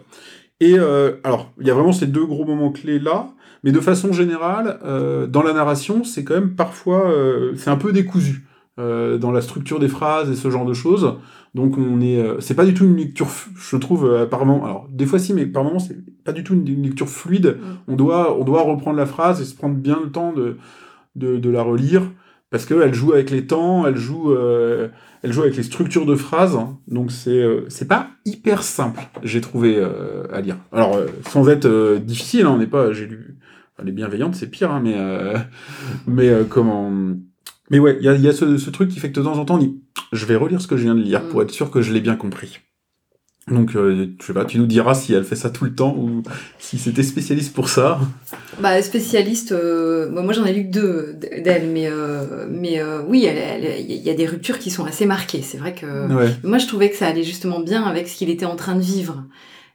Et 0.63 0.79
euh, 0.79 1.17
alors, 1.25 1.51
il 1.59 1.67
y 1.67 1.71
a 1.71 1.73
vraiment 1.73 1.91
ces 1.91 2.07
deux 2.07 2.25
gros 2.25 2.45
moments 2.45 2.71
clés 2.71 2.97
là, 2.97 3.27
mais 3.65 3.73
de 3.73 3.81
façon 3.81 4.13
générale, 4.13 4.79
euh, 4.85 5.27
dans 5.27 5.43
la 5.43 5.51
narration, 5.51 6.05
c'est 6.05 6.23
quand 6.23 6.35
même 6.35 6.55
parfois, 6.55 7.11
euh, 7.11 7.51
c'est 7.57 7.69
un 7.69 7.75
peu 7.75 7.91
décousu 7.91 8.47
dans 8.75 9.31
la 9.31 9.41
structure 9.41 9.77
des 9.77 9.87
phrases 9.87 10.31
et 10.31 10.35
ce 10.35 10.49
genre 10.49 10.65
de 10.65 10.73
choses. 10.73 11.17
Donc 11.53 11.77
on 11.77 12.01
est, 12.01 12.25
c'est 12.39 12.55
pas 12.55 12.65
du 12.65 12.73
tout 12.73 12.85
une 12.85 12.97
lecture, 12.97 13.27
je 13.55 13.77
trouve 13.77 14.27
par 14.31 14.47
moment. 14.47 14.65
Alors 14.65 14.87
des 14.89 15.05
fois 15.05 15.19
si, 15.19 15.31
mais 15.31 15.45
par 15.45 15.63
moment 15.63 15.77
c'est 15.77 15.95
pas 16.23 16.31
du 16.31 16.43
tout 16.43 16.55
une, 16.55 16.67
une 16.67 16.81
lecture 16.81 17.07
fluide. 17.07 17.59
On 17.87 17.95
doit, 17.95 18.35
on 18.35 18.43
doit 18.43 18.63
reprendre 18.63 18.97
la 18.97 19.05
phrase 19.05 19.39
et 19.41 19.45
se 19.45 19.53
prendre 19.53 19.75
bien 19.75 19.99
le 20.03 20.09
temps 20.09 20.33
de 20.33 20.57
de, 21.15 21.37
de 21.37 21.49
la 21.51 21.61
relire 21.61 22.01
parce 22.53 22.67
qu'elle 22.67 22.93
joue 22.93 23.13
avec 23.13 23.31
les 23.31 23.47
temps, 23.47 23.87
elle 23.87 23.97
joue, 23.97 24.31
euh, 24.31 24.89
elle 25.23 25.33
joue 25.33 25.41
avec 25.41 25.57
les 25.57 25.63
structures 25.63 26.05
de 26.05 26.15
phrases. 26.15 26.55
Donc 26.87 27.11
c'est, 27.11 27.31
euh, 27.41 27.65
c'est 27.67 27.87
pas 27.87 28.11
hyper 28.25 28.61
simple, 28.61 29.01
j'ai 29.23 29.41
trouvé 29.41 29.75
euh, 29.75 30.25
à 30.31 30.39
lire. 30.39 30.57
Alors 30.71 30.95
euh, 30.95 31.07
sans 31.27 31.49
être 31.49 31.65
euh, 31.65 31.97
difficile, 31.97 32.45
hein, 32.45 32.51
on 32.51 32.57
n'est 32.59 32.67
pas, 32.67 32.93
j'ai 32.93 33.07
lu, 33.07 33.37
enfin, 33.73 33.83
les 33.87 33.91
bienveillantes 33.91 34.35
c'est 34.35 34.51
pire, 34.51 34.69
hein, 34.69 34.81
mais 34.83 34.93
euh, 34.95 35.35
mais 36.07 36.29
euh, 36.29 36.43
comment. 36.47 36.91
Mais 37.71 37.79
ouais, 37.79 37.97
il 37.99 38.05
y 38.05 38.09
a, 38.09 38.13
il 38.13 38.21
y 38.21 38.27
a 38.27 38.33
ce, 38.33 38.57
ce 38.57 38.69
truc 38.69 38.89
qui 38.89 38.99
fait 38.99 39.11
que 39.11 39.19
de 39.19 39.25
temps 39.25 39.39
en 39.39 39.45
temps, 39.45 39.55
on 39.55 39.57
dit 39.57 39.81
je 40.11 40.25
vais 40.27 40.35
relire 40.35 40.61
ce 40.61 40.67
que 40.67 40.77
je 40.77 40.83
viens 40.83 40.93
de 40.93 41.01
lire 41.01 41.27
pour 41.29 41.39
Mm. 41.39 41.43
être 41.43 41.51
sûr 41.51 41.71
que 41.71 41.81
je 41.81 41.91
l'ai 41.91 42.01
bien 42.01 42.15
compris. 42.15 42.59
Donc, 43.51 43.75
euh, 43.75 44.07
pas, 44.33 44.45
tu 44.45 44.57
nous 44.57 44.65
diras 44.65 44.93
si 44.95 45.13
elle 45.13 45.25
fait 45.25 45.35
ça 45.35 45.49
tout 45.49 45.65
le 45.65 45.75
temps 45.75 45.93
ou 45.97 46.23
si 46.59 46.77
c'était 46.77 47.03
spécialiste 47.03 47.53
pour 47.53 47.67
ça. 47.67 47.99
Bah, 48.61 48.81
spécialiste, 48.81 49.51
euh, 49.51 50.09
moi 50.09 50.21
moi, 50.23 50.31
j'en 50.31 50.45
ai 50.45 50.53
lu 50.53 50.63
que 50.67 50.71
deux 50.71 51.15
d'elle, 51.43 51.67
mais, 51.73 51.87
euh, 51.91 52.47
mais 52.49 52.79
euh, 52.81 53.01
oui, 53.05 53.27
il 53.27 54.01
y 54.01 54.09
a 54.09 54.13
des 54.13 54.25
ruptures 54.27 54.59
qui 54.59 54.71
sont 54.71 54.85
assez 54.85 55.05
marquées. 55.05 55.41
C'est 55.41 55.57
vrai 55.57 55.73
que 55.75 55.85
Ouais. 56.13 56.31
moi 56.43 56.57
je 56.57 56.67
trouvais 56.67 56.89
que 56.89 56.95
ça 56.95 57.07
allait 57.07 57.23
justement 57.23 57.59
bien 57.59 57.83
avec 57.83 58.07
ce 58.07 58.15
qu'il 58.15 58.29
était 58.29 58.45
en 58.45 58.55
train 58.55 58.75
de 58.75 58.81
vivre. 58.81 59.23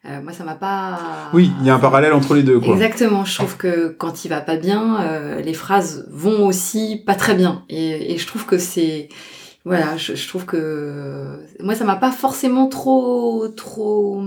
Euh, 0.06 0.22
moi 0.22 0.32
ça 0.32 0.44
m'a 0.44 0.54
pas. 0.54 0.98
Oui, 1.34 1.50
il 1.60 1.66
y 1.66 1.70
a 1.70 1.74
un 1.74 1.78
parallèle 1.78 2.14
entre 2.14 2.34
les 2.34 2.42
deux, 2.44 2.58
quoi. 2.60 2.72
Exactement, 2.72 3.26
je 3.26 3.34
trouve 3.34 3.56
que 3.58 3.88
quand 3.88 4.24
il 4.24 4.28
va 4.28 4.40
pas 4.40 4.56
bien, 4.56 5.02
euh, 5.02 5.42
les 5.42 5.52
phrases 5.54 6.06
vont 6.10 6.46
aussi 6.46 7.02
pas 7.04 7.16
très 7.16 7.34
bien. 7.34 7.64
Et, 7.68 8.14
et 8.14 8.16
je 8.16 8.26
trouve 8.26 8.46
que 8.46 8.56
c'est. 8.56 9.10
Voilà, 9.68 9.96
je, 9.96 10.14
je 10.14 10.28
trouve 10.28 10.44
que. 10.44 11.24
Moi, 11.60 11.74
ça 11.74 11.84
m'a 11.84 11.96
pas 11.96 12.10
forcément 12.12 12.68
trop. 12.68 13.46
trop. 13.48 14.22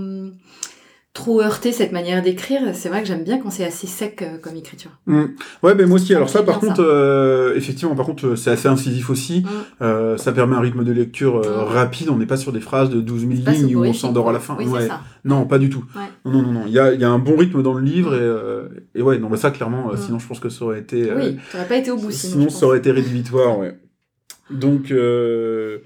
trop 1.14 1.42
heurté 1.42 1.72
cette 1.72 1.92
manière 1.92 2.22
d'écrire. 2.22 2.62
C'est 2.72 2.88
vrai 2.88 3.02
que 3.02 3.06
j'aime 3.06 3.22
bien 3.22 3.38
quand 3.38 3.50
c'est 3.50 3.66
assez 3.66 3.86
sec 3.86 4.22
euh, 4.22 4.38
comme 4.38 4.56
écriture. 4.56 4.92
Mm. 5.06 5.24
Ouais, 5.62 5.74
ben 5.74 5.86
moi 5.86 5.96
aussi. 5.96 6.14
Alors 6.14 6.30
ça, 6.30 6.42
par 6.42 6.58
contre, 6.58 6.76
ça. 6.76 6.82
euh, 6.82 7.54
effectivement, 7.54 7.94
par 7.94 8.06
contre, 8.06 8.34
c'est 8.34 8.50
assez 8.50 8.66
incisif 8.66 9.10
aussi. 9.10 9.40
Mm. 9.42 9.48
Euh, 9.84 10.16
ça 10.16 10.32
permet 10.32 10.56
un 10.56 10.60
rythme 10.60 10.84
de 10.84 10.92
lecture 10.92 11.36
euh, 11.44 11.64
Mm. 11.66 11.68
rapide. 11.68 12.08
On 12.08 12.16
n'est 12.16 12.24
pas 12.26 12.38
sur 12.38 12.50
des 12.50 12.60
phrases 12.60 12.88
de 12.88 13.02
12 13.02 13.20
000 13.20 13.32
C'est 13.36 13.42
pas 13.44 13.50
lignes 13.52 13.76
où 13.76 13.84
on 13.84 13.92
s'endort 13.92 14.30
à 14.30 14.32
la 14.32 14.40
fin. 14.40 14.56
Oui, 14.58 14.64
Ouais. 14.66 14.88
ça. 14.88 15.00
Non, 15.26 15.44
pas 15.44 15.58
du 15.58 15.68
tout. 15.68 15.84
Ouais. 15.94 16.02
Non, 16.24 16.40
non, 16.42 16.50
non. 16.52 16.62
Il 16.66 16.72
y 16.72 16.78
a, 16.78 16.94
il 16.94 17.00
y 17.00 17.04
a 17.04 17.10
un 17.10 17.18
bon 17.18 17.36
rythme 17.36 17.62
dans 17.62 17.74
le 17.74 17.82
livre 17.84 18.14
et, 18.14 18.18
euh, 18.20 18.68
et 18.94 19.02
ouais, 19.02 19.18
non, 19.18 19.28
mais 19.28 19.36
ça, 19.36 19.50
clairement, 19.50 19.90
sinon 19.96 20.18
je 20.18 20.26
pense 20.26 20.40
que 20.40 20.48
ça 20.48 20.64
aurait 20.64 20.80
été... 20.80 21.10
euh, 21.10 21.16
Oui, 21.18 21.36
t'aurais 21.52 21.68
pas 21.68 21.76
été 21.76 21.90
au 21.90 21.96
bout 21.98 22.10
sinon. 22.10 22.32
Sinon, 22.32 22.48
ça 22.48 22.66
aurait 22.66 22.78
été 22.78 22.90
rédhibitoire, 22.90 23.58
ouais. 23.58 23.76
Donc, 24.52 24.90
euh, 24.90 25.78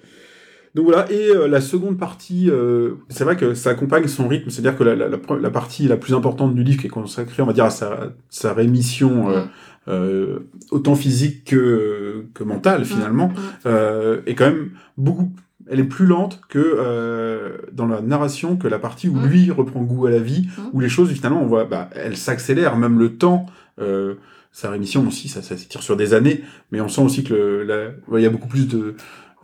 donc 0.75 0.87
voilà. 0.87 1.11
Et 1.11 1.31
euh, 1.31 1.49
la 1.49 1.61
seconde 1.61 1.99
partie, 1.99 2.51
euh, 2.51 2.93
c'est 3.09 3.25
vrai 3.25 3.37
que 3.37 3.55
ça 3.55 3.71
accompagne 3.71 4.07
son 4.09 4.29
rythme. 4.29 4.51
C'est-à-dire 4.51 4.77
que 4.77 4.85
la, 4.85 4.95
la, 4.95 5.09
la, 5.09 5.51
partie 5.51 5.89
la 5.89 5.97
plus 5.97 6.15
importante 6.15 6.55
du 6.55 6.63
livre, 6.63 6.81
qui 6.81 6.87
est 6.87 6.91
consacrée, 6.91 7.43
on 7.43 7.47
va 7.47 7.53
dire, 7.53 7.65
à 7.65 7.71
sa, 7.71 8.13
sa 8.29 8.53
rémission, 8.53 9.31
euh, 9.31 9.43
euh, 9.89 10.39
autant 10.71 10.95
physique 10.95 11.45
que, 11.45 12.27
que 12.35 12.45
mentale, 12.45 12.85
finalement, 12.85 13.31
euh, 13.67 14.21
est 14.27 14.35
quand 14.35 14.47
même 14.47 14.71
beaucoup. 14.97 15.33
Elle 15.69 15.81
est 15.81 15.85
plus 15.85 16.07
lente 16.07 16.41
que 16.49 16.59
euh, 16.61 17.57
dans 17.73 17.87
la 17.87 18.01
narration 18.01 18.57
que 18.57 18.69
la 18.69 18.79
partie 18.79 19.09
où 19.09 19.19
lui 19.19 19.51
reprend 19.51 19.83
goût 19.83 20.07
à 20.07 20.11
la 20.11 20.21
vie, 20.21 20.47
où 20.73 20.81
les 20.81 20.89
choses 20.89 21.11
finalement 21.11 21.43
on 21.43 21.47
voit, 21.47 21.65
bah, 21.65 21.91
elles 21.95 22.17
s'accélèrent, 22.17 22.77
même 22.77 22.99
le 22.99 23.17
temps. 23.17 23.47
Euh, 23.81 24.15
sa 24.59 24.71
rémission 24.71 25.07
aussi, 25.07 25.29
ça, 25.29 25.43
ça 25.43 25.55
s'étire 25.57 25.83
sur 25.83 25.97
des 25.99 26.15
années, 26.15 26.41
mais 26.71 26.81
on 26.81 26.89
sent 26.89 27.03
aussi 27.03 27.25
que 27.25 27.35
le- 27.35 27.63
la- 27.65 27.89
ouais, 28.09 28.21
il 28.21 28.25
y 28.25 28.27
a 28.27 28.31
beaucoup 28.31 28.49
plus 28.49 28.67
de 28.69 28.95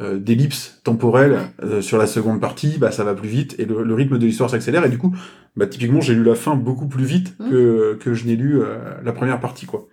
euh, 0.00 0.18
d'ellipses 0.18 0.80
temporelles 0.84 1.38
euh, 1.62 1.82
sur 1.82 1.98
la 1.98 2.06
seconde 2.06 2.40
partie, 2.40 2.78
bah 2.78 2.90
ça 2.90 3.04
va 3.04 3.12
plus 3.14 3.28
vite 3.28 3.54
et 3.58 3.66
le, 3.66 3.82
le 3.84 3.94
rythme 3.94 4.16
de 4.18 4.24
l'histoire 4.24 4.48
s'accélère 4.48 4.86
et 4.86 4.88
du 4.88 4.96
coup, 4.96 5.14
bah 5.54 5.66
typiquement 5.66 6.00
j'ai 6.00 6.14
lu 6.14 6.24
la 6.24 6.34
fin 6.34 6.56
beaucoup 6.56 6.88
plus 6.88 7.04
vite 7.04 7.34
Mm. 7.38 7.50
que 7.50 7.98
que 8.00 8.14
je 8.14 8.24
n'ai 8.26 8.36
lu 8.36 8.58
euh, 8.62 8.78
la 9.04 9.12
première 9.12 9.38
partie 9.38 9.66
quoi. 9.66 9.86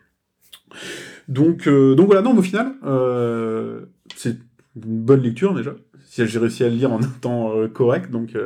Donc 1.28 1.68
euh, 1.68 1.96
donc 1.96 2.08
voilà 2.08 2.22
non 2.22 2.34
mais 2.34 2.40
au 2.40 2.44
final 2.44 2.74
euh, 2.86 3.82
c'est 4.16 4.38
une 4.78 5.02
bonne 5.04 5.22
lecture 5.22 5.54
déjà. 5.54 5.76
Si 6.06 6.26
j'ai 6.26 6.40
réussi 6.40 6.64
à 6.64 6.70
le 6.70 6.76
lire 6.76 6.92
en 6.92 7.00
un 7.04 7.08
temps 7.22 7.56
euh, 7.56 7.68
correct 7.68 8.10
donc, 8.10 8.36
euh, 8.36 8.46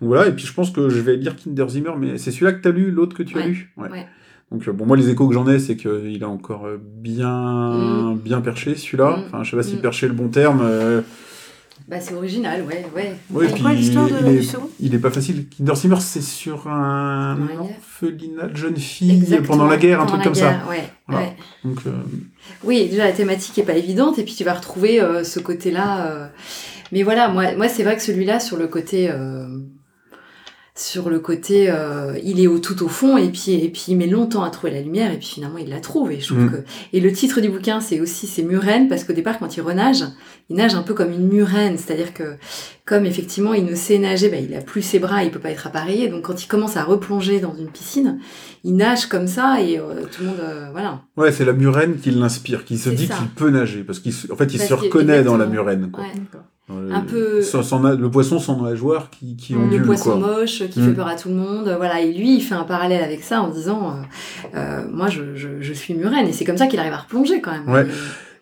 donc 0.00 0.08
voilà 0.08 0.26
et 0.26 0.32
puis 0.32 0.44
je 0.46 0.52
pense 0.52 0.70
que 0.70 0.88
je 0.88 1.00
vais 1.00 1.16
lire 1.16 1.36
Kinder 1.36 1.68
Zimmer 1.68 1.92
mais 1.98 2.18
c'est 2.18 2.32
celui-là 2.32 2.52
que 2.52 2.62
tu 2.62 2.68
as 2.68 2.72
lu 2.72 2.90
l'autre 2.90 3.16
que 3.16 3.22
tu 3.22 3.36
as 3.36 3.42
Ouais, 3.42 3.48
lu? 3.48 3.72
Ouais. 3.76 4.06
Donc 4.52 4.68
euh, 4.68 4.72
bon 4.72 4.86
moi 4.86 4.96
les 4.96 5.08
échos 5.10 5.26
que 5.28 5.34
j'en 5.34 5.48
ai 5.48 5.58
c'est 5.58 5.76
qu'il 5.76 6.18
est 6.20 6.24
encore 6.24 6.66
euh, 6.66 6.78
bien 6.80 8.14
bien 8.22 8.40
perché 8.40 8.74
celui-là 8.76 9.16
Mm. 9.16 9.22
enfin 9.26 9.42
je 9.44 9.50
sais 9.50 9.56
pas 9.56 9.62
si 9.62 9.76
Mm. 9.76 9.80
perché 9.80 10.06
est 10.06 10.08
le 10.08 10.14
bon 10.14 10.28
terme 10.28 10.60
euh, 10.62 11.00
Bah, 11.88 12.00
c'est 12.00 12.14
original, 12.14 12.62
ouais, 12.62 12.84
ouais. 12.96 13.14
ouais, 13.30 13.46
C'est 13.46 13.52
puis 13.54 13.62
quoi 13.62 13.72
l'histoire 13.72 14.08
de- 14.08 14.14
il 14.20 14.26
est, 14.28 14.36
du 14.38 14.42
second 14.42 14.68
il 14.80 14.94
est 14.94 14.98
pas 14.98 15.10
facile 15.10 15.46
Kinder 15.48 15.74
Zimmer 15.76 16.00
c'est 16.00 16.22
sur 16.22 16.68
un 16.68 17.36
Ouais. 17.36 17.56
orphelinat 17.58 18.46
de 18.48 18.56
jeune 18.56 18.76
fille 18.76 19.12
Exactement, 19.16 19.46
pendant 19.58 19.66
la 19.66 19.76
guerre 19.76 20.00
un 20.00 20.06
truc 20.06 20.22
comme 20.22 20.32
guerre, 20.32 20.64
Ouais, 20.68 20.82
Voilà. 21.06 21.26
ouais. 21.26 21.36
ça 21.38 21.68
donc 21.68 21.78
euh, 21.86 21.90
Oui, 22.64 22.88
déjà 22.88 23.04
la 23.04 23.12
thématique 23.12 23.56
est 23.58 23.62
pas 23.64 23.74
évidente 23.76 24.18
et 24.18 24.24
puis 24.24 24.34
tu 24.34 24.42
vas 24.44 24.54
retrouver 24.54 25.00
euh, 25.00 25.22
ce 25.22 25.38
côté-là. 25.38 26.30
Mais 26.92 27.02
voilà, 27.02 27.28
moi, 27.28 27.54
moi 27.56 27.68
c'est 27.68 27.82
vrai 27.84 27.96
que 27.96 28.02
celui-là 28.02 28.38
sur 28.40 28.56
le 28.56 28.66
côté, 28.68 29.08
euh, 29.10 29.46
sur 30.78 31.08
le 31.08 31.18
côté, 31.20 31.70
euh, 31.70 32.18
il 32.22 32.38
est 32.38 32.46
au 32.46 32.58
tout 32.58 32.84
au 32.84 32.88
fond 32.88 33.16
et 33.16 33.28
puis 33.30 33.52
et 33.54 33.68
puis 33.70 33.84
il 33.88 33.96
met 33.96 34.06
longtemps 34.06 34.42
à 34.44 34.50
trouver 34.50 34.72
la 34.74 34.82
lumière 34.82 35.10
et 35.10 35.16
puis 35.16 35.26
finalement 35.26 35.56
il 35.58 35.70
la 35.70 35.80
trouve 35.80 36.12
et 36.12 36.20
je 36.20 36.26
trouve 36.26 36.44
Mm. 36.44 36.50
que 36.50 36.56
et 36.92 37.00
le 37.00 37.10
titre 37.12 37.40
du 37.40 37.48
bouquin 37.48 37.80
c'est 37.80 37.98
aussi 38.00 38.26
c'est 38.26 38.42
murène 38.42 38.86
parce 38.88 39.02
qu'au 39.04 39.14
départ 39.14 39.38
quand 39.38 39.56
il 39.56 39.62
renage, 39.62 40.04
il 40.50 40.56
nage 40.56 40.74
un 40.74 40.82
peu 40.82 40.92
comme 40.92 41.10
une 41.12 41.28
murène, 41.28 41.78
c'est-à-dire 41.78 42.12
que 42.12 42.34
comme 42.84 43.06
effectivement 43.06 43.54
il 43.54 43.64
ne 43.64 43.74
sait 43.74 43.96
nager, 43.98 44.28
bah, 44.28 44.36
il 44.36 44.54
a 44.54 44.60
plus 44.60 44.82
ses 44.82 44.98
bras, 44.98 45.24
il 45.24 45.30
peut 45.30 45.38
pas 45.40 45.50
être 45.50 45.66
appareillé 45.66 46.08
donc 46.08 46.22
quand 46.26 46.44
il 46.44 46.46
commence 46.46 46.76
à 46.76 46.84
replonger 46.84 47.40
dans 47.40 47.54
une 47.56 47.68
piscine, 47.70 48.18
il 48.62 48.76
nage 48.76 49.06
comme 49.06 49.28
ça 49.28 49.60
et 49.62 49.78
euh, 49.78 50.02
tout 50.12 50.22
le 50.24 50.28
monde 50.28 50.40
euh, 50.40 50.68
voilà. 50.72 51.00
ouais 51.16 51.32
c'est 51.32 51.46
la 51.46 51.54
murène 51.54 51.96
qui 51.96 52.10
l'inspire 52.10 52.66
qui 52.66 52.76
se 52.76 52.90
dit 52.90 53.08
qu'il 53.08 53.28
peut 53.34 53.48
nager 53.50 53.82
parce 53.82 53.98
qu'il 53.98 54.12
se- 54.12 54.30
en 54.30 54.36
fait 54.36 54.52
il 54.52 54.58
Parce 54.58 54.68
se 54.68 54.74
reconnaît 54.74 55.22
dans 55.22 55.38
la 55.38 55.46
murène 55.46 55.90
quoi. 55.90 56.04
Ouais. 56.04 56.10
Le, 56.68 56.92
Un 56.92 57.00
peu- 57.02 57.42
sans- 57.42 57.62
sans 57.62 57.78
na- 57.80 57.94
le 57.94 58.10
poisson 58.10 58.40
sans 58.40 58.60
nageoire 58.60 59.08
qui 59.10 59.36
qui 59.36 59.54
ondule 59.54 59.80
le 59.80 59.86
poisson 59.86 60.18
quoi 60.18 60.36
moche 60.38 60.64
qui 60.68 60.80
Mm. 60.80 60.84
fait 60.86 60.92
peur 60.94 61.06
à 61.06 61.14
tout 61.14 61.28
le 61.28 61.36
monde, 61.36 61.72
voilà. 61.76 62.00
Et 62.00 62.12
lui, 62.12 62.36
il 62.36 62.40
fait 62.40 62.56
un 62.56 62.64
parallèle 62.64 63.04
avec 63.04 63.22
ça 63.22 63.40
en 63.40 63.48
disant, 63.48 63.92
euh, 63.92 64.56
euh, 64.58 64.82
moi, 64.90 65.06
je, 65.08 65.36
je, 65.36 65.48
je 65.60 65.72
suis 65.72 65.94
murène, 65.94 66.26
et 66.26 66.32
c'est 66.32 66.44
comme 66.44 66.56
ça 66.56 66.66
qu'il 66.66 66.80
arrive 66.80 66.92
à 66.92 66.96
replonger 66.98 67.40
quand 67.40 67.52
même. 67.52 67.68
Ouais. 67.68 67.86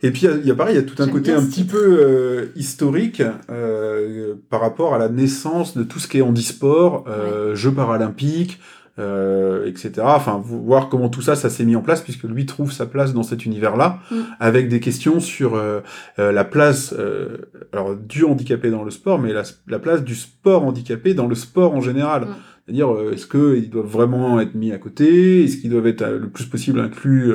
Et 0.03 0.11
puis 0.11 0.23
il 0.23 0.31
y 0.31 0.33
a- 0.33 0.37
il 0.37 0.47
y, 0.47 0.51
a 0.51 0.55
pareil, 0.55 0.75
il 0.77 0.81
y 0.81 0.85
a 0.85 0.87
tout 0.87 1.03
un 1.03 1.09
côté 1.09 1.33
un 1.33 1.41
petit 1.43 1.63
titre. 1.65 1.73
peu 1.73 1.99
euh, 2.01 2.47
historique 2.57 3.23
euh, 3.51 4.35
par 4.51 4.61
rapport 4.61 4.95
à 4.95 4.99
la 4.99 5.09
naissance 5.09 5.77
de 5.77 5.83
tout 5.83 5.99
ce 5.99 6.09
qui 6.09 6.19
est 6.19 6.23
handisport, 6.23 7.05
euh, 7.09 7.55
Jeux 7.55 7.73
paralympiques, 7.73 8.59
euh, 8.99 9.67
etc. 9.67 9.93
Enfin, 10.05 10.41
vo- 10.45 10.59
voir 10.61 10.89
comment 10.89 11.09
tout 11.09 11.23
ça, 11.23 11.35
ça 11.35 11.51
s'est 11.51 11.65
mis 11.65 11.75
en 11.77 11.83
place, 11.83 12.01
puisque 12.01 12.25
lui 12.25 12.47
trouve 12.47 12.71
sa 12.73 12.87
place 12.87 13.13
dans 13.13 13.23
cet 13.25 13.45
univers-là, 13.45 13.99
Mm. 14.11 14.15
avec 14.41 14.69
des 14.69 14.81
questions 14.81 15.19
sur 15.21 15.55
euh, 15.55 15.81
euh, 16.19 16.31
la 16.33 16.45
place 16.45 16.95
euh, 16.99 17.39
alors 17.73 17.97
du 17.97 18.25
handicapé 18.25 18.71
dans 18.71 18.85
le 18.85 18.91
sport, 18.91 19.19
mais 19.19 19.33
la, 19.33 19.43
la 19.69 19.79
place 19.79 20.05
du 20.05 20.15
sport 20.15 20.65
handicapé 20.65 21.15
dans 21.15 21.27
le 21.27 21.35
sport 21.35 21.75
en 21.75 21.81
général. 21.81 22.23
Mm. 22.23 22.35
C'est-à-dire, 22.67 22.95
euh, 22.95 23.13
est-ce 23.13 23.27
qu'ils 23.27 23.69
doivent 23.69 23.85
vraiment 23.87 24.41
être 24.41 24.55
mis 24.55 24.73
à 24.73 24.79
côté? 24.79 25.45
Est-ce 25.45 25.59
qu'ils 25.59 25.71
doivent 25.71 25.87
être 25.87 26.07
le 26.07 26.29
plus 26.31 26.47
possible 26.47 26.81
inclus 26.81 27.33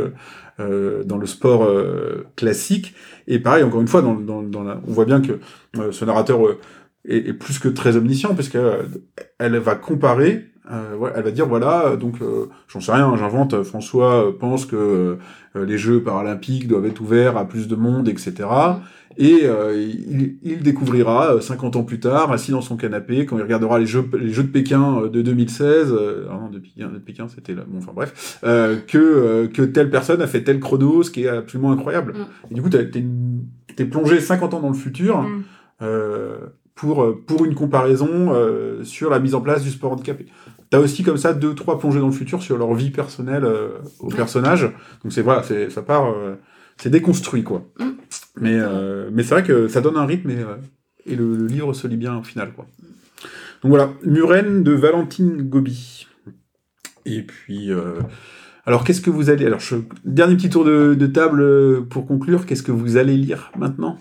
euh, 0.60 1.04
dans 1.04 1.18
le 1.18 1.28
sport 1.28 1.64
euh, 1.66 2.26
classique? 2.36 2.96
Et 3.28 3.38
pareil, 3.40 3.64
encore 3.64 3.82
une 3.82 3.88
fois, 3.88 4.02
dans, 4.02 4.16
dans, 4.16 4.42
dans 4.42 4.64
la, 4.64 4.82
on 4.88 4.92
voit 4.92 5.06
bien 5.06 5.22
que 5.22 5.34
euh, 5.78 5.92
ce 5.92 6.04
narrateur 6.04 6.40
est, 7.06 7.18
est 7.30 7.34
plus 7.34 7.60
que 7.60 7.68
très 7.70 7.96
omniscient, 7.96 8.34
parce 8.34 8.50
qu'elle 8.50 8.88
elle 9.38 9.58
va 9.58 9.76
comparer, 9.76 10.49
euh, 10.72 10.96
ouais, 10.96 11.12
elle 11.16 11.24
va 11.24 11.32
dire, 11.32 11.48
voilà, 11.48 11.96
donc, 11.96 12.22
euh, 12.22 12.48
j'en 12.68 12.80
sais 12.80 12.92
rien, 12.92 13.16
j'invente, 13.18 13.54
euh, 13.54 13.64
François 13.64 14.28
euh, 14.28 14.32
pense 14.32 14.66
que 14.66 15.18
euh, 15.56 15.66
les 15.66 15.78
Jeux 15.78 16.04
paralympiques 16.04 16.68
doivent 16.68 16.86
être 16.86 17.02
ouverts 17.02 17.38
à 17.38 17.48
plus 17.48 17.68
de 17.68 17.76
monde, 17.76 18.08
etc. 18.08 18.48
Et 19.18 19.42
euh, 19.46 19.76
il, 19.76 20.38
il 20.44 20.62
découvrira 20.62 21.34
euh, 21.34 21.42
50 21.42 21.76
ans 21.76 21.84
plus 21.84 22.00
tard, 22.00 22.32
assis 22.32 22.52
dans 22.52 22.62
son 22.62 22.78
canapé, 22.78 23.26
quand 23.26 23.38
il 23.38 23.42
regardera 23.42 23.80
les 23.80 23.88
Jeux, 23.88 24.06
les 24.18 24.32
jeux 24.32 24.44
de 24.44 24.50
Pékin 24.50 25.02
euh, 25.02 25.10
de 25.10 25.22
2016, 25.22 25.92
euh, 25.92 26.28
ah 26.30 26.38
non, 26.42 26.50
de 26.50 26.60
Pékin, 26.60 26.88
de 26.90 27.00
Pékin 27.00 27.28
c'était 27.28 27.56
là, 27.56 27.64
bon, 27.68 27.80
enfin 27.80 27.92
bref, 27.94 28.40
euh, 28.44 28.78
que, 28.88 28.98
euh, 28.98 29.48
que 29.48 29.64
telle 29.64 29.90
personne 29.90 30.22
a 30.22 30.28
fait 30.28 30.44
tel 30.44 30.60
chrono, 30.60 31.04
ce 31.04 31.10
qui 31.12 31.24
est 31.24 31.30
absolument 31.30 31.72
incroyable. 31.72 32.14
Mm. 32.14 32.52
Et 32.52 32.54
du 32.54 32.62
coup, 32.62 32.70
t'es 32.70 33.86
plongé 33.86 34.20
50 34.20 34.54
ans 34.54 34.60
dans 34.60 34.70
le 34.70 34.76
futur 34.76 35.22
Mm. 35.22 35.44
euh, 35.82 36.38
pour, 36.80 37.04
euh, 37.04 37.22
pour 37.28 37.44
une 37.46 37.56
comparaison 37.56 38.34
euh, 38.34 38.84
sur 38.84 39.10
la 39.10 39.20
mise 39.20 39.36
en 39.36 39.42
place 39.42 39.64
du 39.64 39.70
sport 39.70 39.92
handicapé. 39.92 40.28
T'as 40.70 40.80
aussi 40.80 41.04
comme 41.04 41.18
ça 41.18 41.34
deux, 41.34 41.54
trois 41.54 41.78
plongées 41.78 42.00
dans 42.00 42.08
le 42.08 42.14
futur 42.14 42.42
sur 42.42 42.58
leur 42.58 42.74
vie 42.74 42.90
personnelle 42.92 43.44
euh, 43.44 43.80
aux 44.00 44.10
Ouais. 44.10 44.16
personnages. 44.16 44.64
Donc 45.04 45.12
c'est 45.12 45.22
voilà, 45.22 45.44
c'est 45.44 45.70
ça 45.70 45.82
part, 45.82 46.10
euh, 46.10 46.36
c'est 46.78 46.90
déconstruit 46.90 47.44
quoi. 47.44 47.66
Mm. 47.80 47.84
Mais 48.42 48.58
mais 49.12 49.24
c'est 49.24 49.34
vrai 49.36 49.44
que 49.44 49.68
ça 49.68 49.82
donne 49.82 49.98
un 49.98 50.06
rythme 50.06 50.30
et, 50.30 50.38
et 51.06 51.16
le, 51.16 51.36
le 51.36 51.48
livre 51.48 51.74
se 51.74 51.88
lit 51.88 51.98
bien 51.98 52.18
au 52.18 52.24
final 52.24 52.54
quoi. 52.54 52.66
Donc 53.62 53.72
voilà, 53.72 53.90
Muren 54.06 54.64
de 54.64 54.72
Valentine 54.72 55.42
Gobi. 55.50 56.08
Et 57.06 57.24
puis 57.24 57.70
alors 58.66 58.84
qu'est-ce 58.86 59.02
que 59.02 59.10
vous 59.10 59.30
allez 59.30 59.46
alors 59.46 59.60
je... 59.60 59.76
dernier 60.06 60.38
petit 60.38 60.50
tour 60.50 60.64
de, 60.64 60.94
de 60.94 61.08
table 61.08 61.86
pour 61.90 62.08
conclure, 62.08 62.46
qu'est-ce 62.46 62.64
que 62.64 62.72
vous 62.72 62.96
allez 62.96 63.18
lire 63.18 63.52
maintenant? 63.58 63.98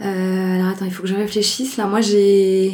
Euh, 0.00 0.54
alors 0.54 0.68
attends, 0.68 0.84
il 0.86 0.92
faut 0.92 1.02
que 1.02 1.08
je 1.08 1.14
réfléchisse. 1.14 1.76
Là, 1.76 1.86
moi, 1.86 2.00
j'ai. 2.00 2.72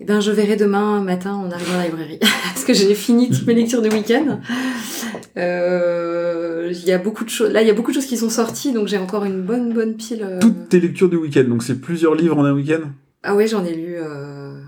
Eh 0.00 0.04
ben, 0.04 0.20
je 0.20 0.32
verrai 0.32 0.56
demain 0.56 1.00
matin 1.00 1.34
en 1.34 1.50
arrivant 1.50 1.74
à 1.74 1.78
la 1.78 1.84
librairie. 1.86 2.18
Parce 2.52 2.64
que 2.64 2.74
j'ai 2.74 2.94
fini 2.94 3.30
toutes 3.30 3.46
mes 3.46 3.54
lectures 3.54 3.80
de 3.82 3.88
week-end. 3.88 4.40
Euh, 5.36 6.68
Il 6.72 6.84
y 6.84 6.92
a 6.92 6.98
beaucoup 6.98 7.24
de 7.24 7.30
choses. 7.30 7.50
Là, 7.52 7.62
il 7.62 7.68
y 7.68 7.70
a 7.70 7.74
beaucoup 7.74 7.90
de 7.90 7.94
choses 7.96 8.06
qui 8.06 8.16
sont 8.16 8.28
sorties, 8.30 8.72
donc 8.72 8.88
j'ai 8.88 8.98
encore 8.98 9.24
une 9.24 9.42
bonne, 9.42 9.72
bonne 9.72 9.94
pile. 9.96 10.22
euh. 10.22 10.40
Toutes 10.40 10.68
tes 10.68 10.80
lectures 10.80 11.08
du 11.08 11.16
week-end, 11.16 11.44
donc 11.48 11.62
c'est 11.62 11.80
plusieurs 11.80 12.14
livres 12.14 12.38
en 12.38 12.44
un 12.44 12.52
week-end? 12.52 12.80
Ah 13.22 13.34
ouais, 13.34 13.46
j'en 13.46 13.64
ai 13.64 13.74
lu. 13.74 13.94
euh, 13.96 14.58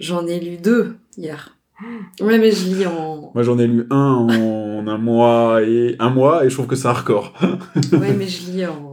J'en 0.00 0.26
ai 0.26 0.40
lu 0.40 0.56
deux 0.56 0.96
hier. 1.16 1.54
Ouais, 2.20 2.38
mais 2.38 2.50
je 2.50 2.64
lis 2.74 2.86
en. 2.86 3.30
Moi 3.34 3.42
j'en 3.44 3.56
ai 3.58 3.66
lu 3.68 3.86
un 3.90 3.96
en 3.96 4.86
un 4.88 4.98
mois 4.98 5.62
et 5.62 5.94
un 6.00 6.10
mois 6.10 6.44
et 6.44 6.50
je 6.50 6.54
trouve 6.54 6.66
que 6.66 6.74
c'est 6.74 6.88
un 6.88 6.92
record. 6.92 7.32
Ouais, 7.92 8.12
mais 8.18 8.26
je 8.26 8.50
lis 8.50 8.66
en. 8.66 8.87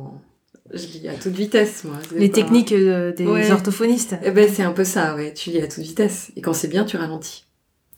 Je 0.73 0.87
lis 0.87 1.07
à 1.07 1.13
toute 1.13 1.33
vitesse, 1.33 1.83
moi. 1.83 1.97
Les 2.15 2.27
pas- 2.29 2.35
techniques 2.35 2.71
euh, 2.71 3.13
des 3.13 3.25
Ouais. 3.27 3.51
orthophonistes. 3.51 4.15
Eh 4.23 4.31
ben, 4.31 4.49
c'est 4.51 4.63
un 4.63 4.71
peu 4.71 4.83
ça, 4.83 5.15
ouais. 5.15 5.33
Tu 5.33 5.51
lis 5.51 5.61
à 5.61 5.67
toute 5.67 5.83
vitesse. 5.83 6.31
Et 6.35 6.41
quand 6.41 6.53
c'est 6.53 6.67
bien, 6.67 6.85
tu 6.85 6.97
ralentis. 6.97 7.45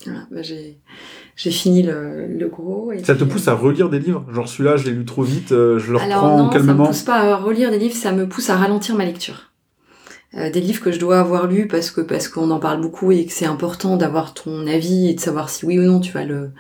Voilà, 0.06 0.28
bah, 0.30 0.42
j'ai, 0.44 0.78
j'ai 1.36 1.50
fini 1.52 1.82
le, 1.82 2.28
le 2.28 2.48
gros. 2.50 2.92
Et 2.92 3.04
Ça 3.04 3.16
te 3.16 3.24
pousse 3.24 3.48
à 3.48 3.54
relire 3.54 3.90
des 3.90 4.00
livres? 4.00 4.26
Genre 4.32 4.48
celui-là, 4.48 4.76
je 4.78 4.86
l'ai 4.86 4.92
lu 4.92 5.06
trop 5.06 5.24
vite, 5.24 5.52
euh, 5.54 5.80
je 5.80 5.92
le 5.94 5.98
Alors 6.00 6.22
reprends 6.24 6.38
non, 6.38 6.52
ça 6.52 6.60
me 6.60 6.66
calmement. 6.66 6.86
pousse 6.88 7.02
pas 7.04 7.20
à 7.22 7.36
relire 7.38 7.72
des 7.72 7.80
livres, 7.80 7.96
ça 7.96 8.12
me 8.12 8.28
pousse 8.28 8.50
à 8.50 8.58
ralentir 8.58 8.96
ma 8.96 9.06
lecture. 9.06 9.52
Euh, 10.36 10.52
des 10.52 10.60
livres 10.60 10.84
que 10.84 10.92
je 10.92 11.00
dois 11.00 11.20
avoir 11.20 11.48
lus 11.48 11.68
parce 11.68 11.90
que 11.90 12.02
parce 12.02 12.28
qu'on 12.28 12.52
en 12.52 12.60
parle 12.60 12.82
beaucoup 12.82 13.12
et 13.14 13.26
que 13.26 13.32
c'est 13.32 13.46
important 13.46 13.96
d'avoir 13.98 14.34
ton 14.34 14.68
avis 14.68 15.08
et 15.10 15.14
de 15.14 15.20
savoir 15.22 15.50
si 15.50 15.66
oui 15.66 15.80
ou 15.80 15.84
non 15.84 16.00
tu 16.02 16.12
vas 16.12 16.26
le 16.26 16.52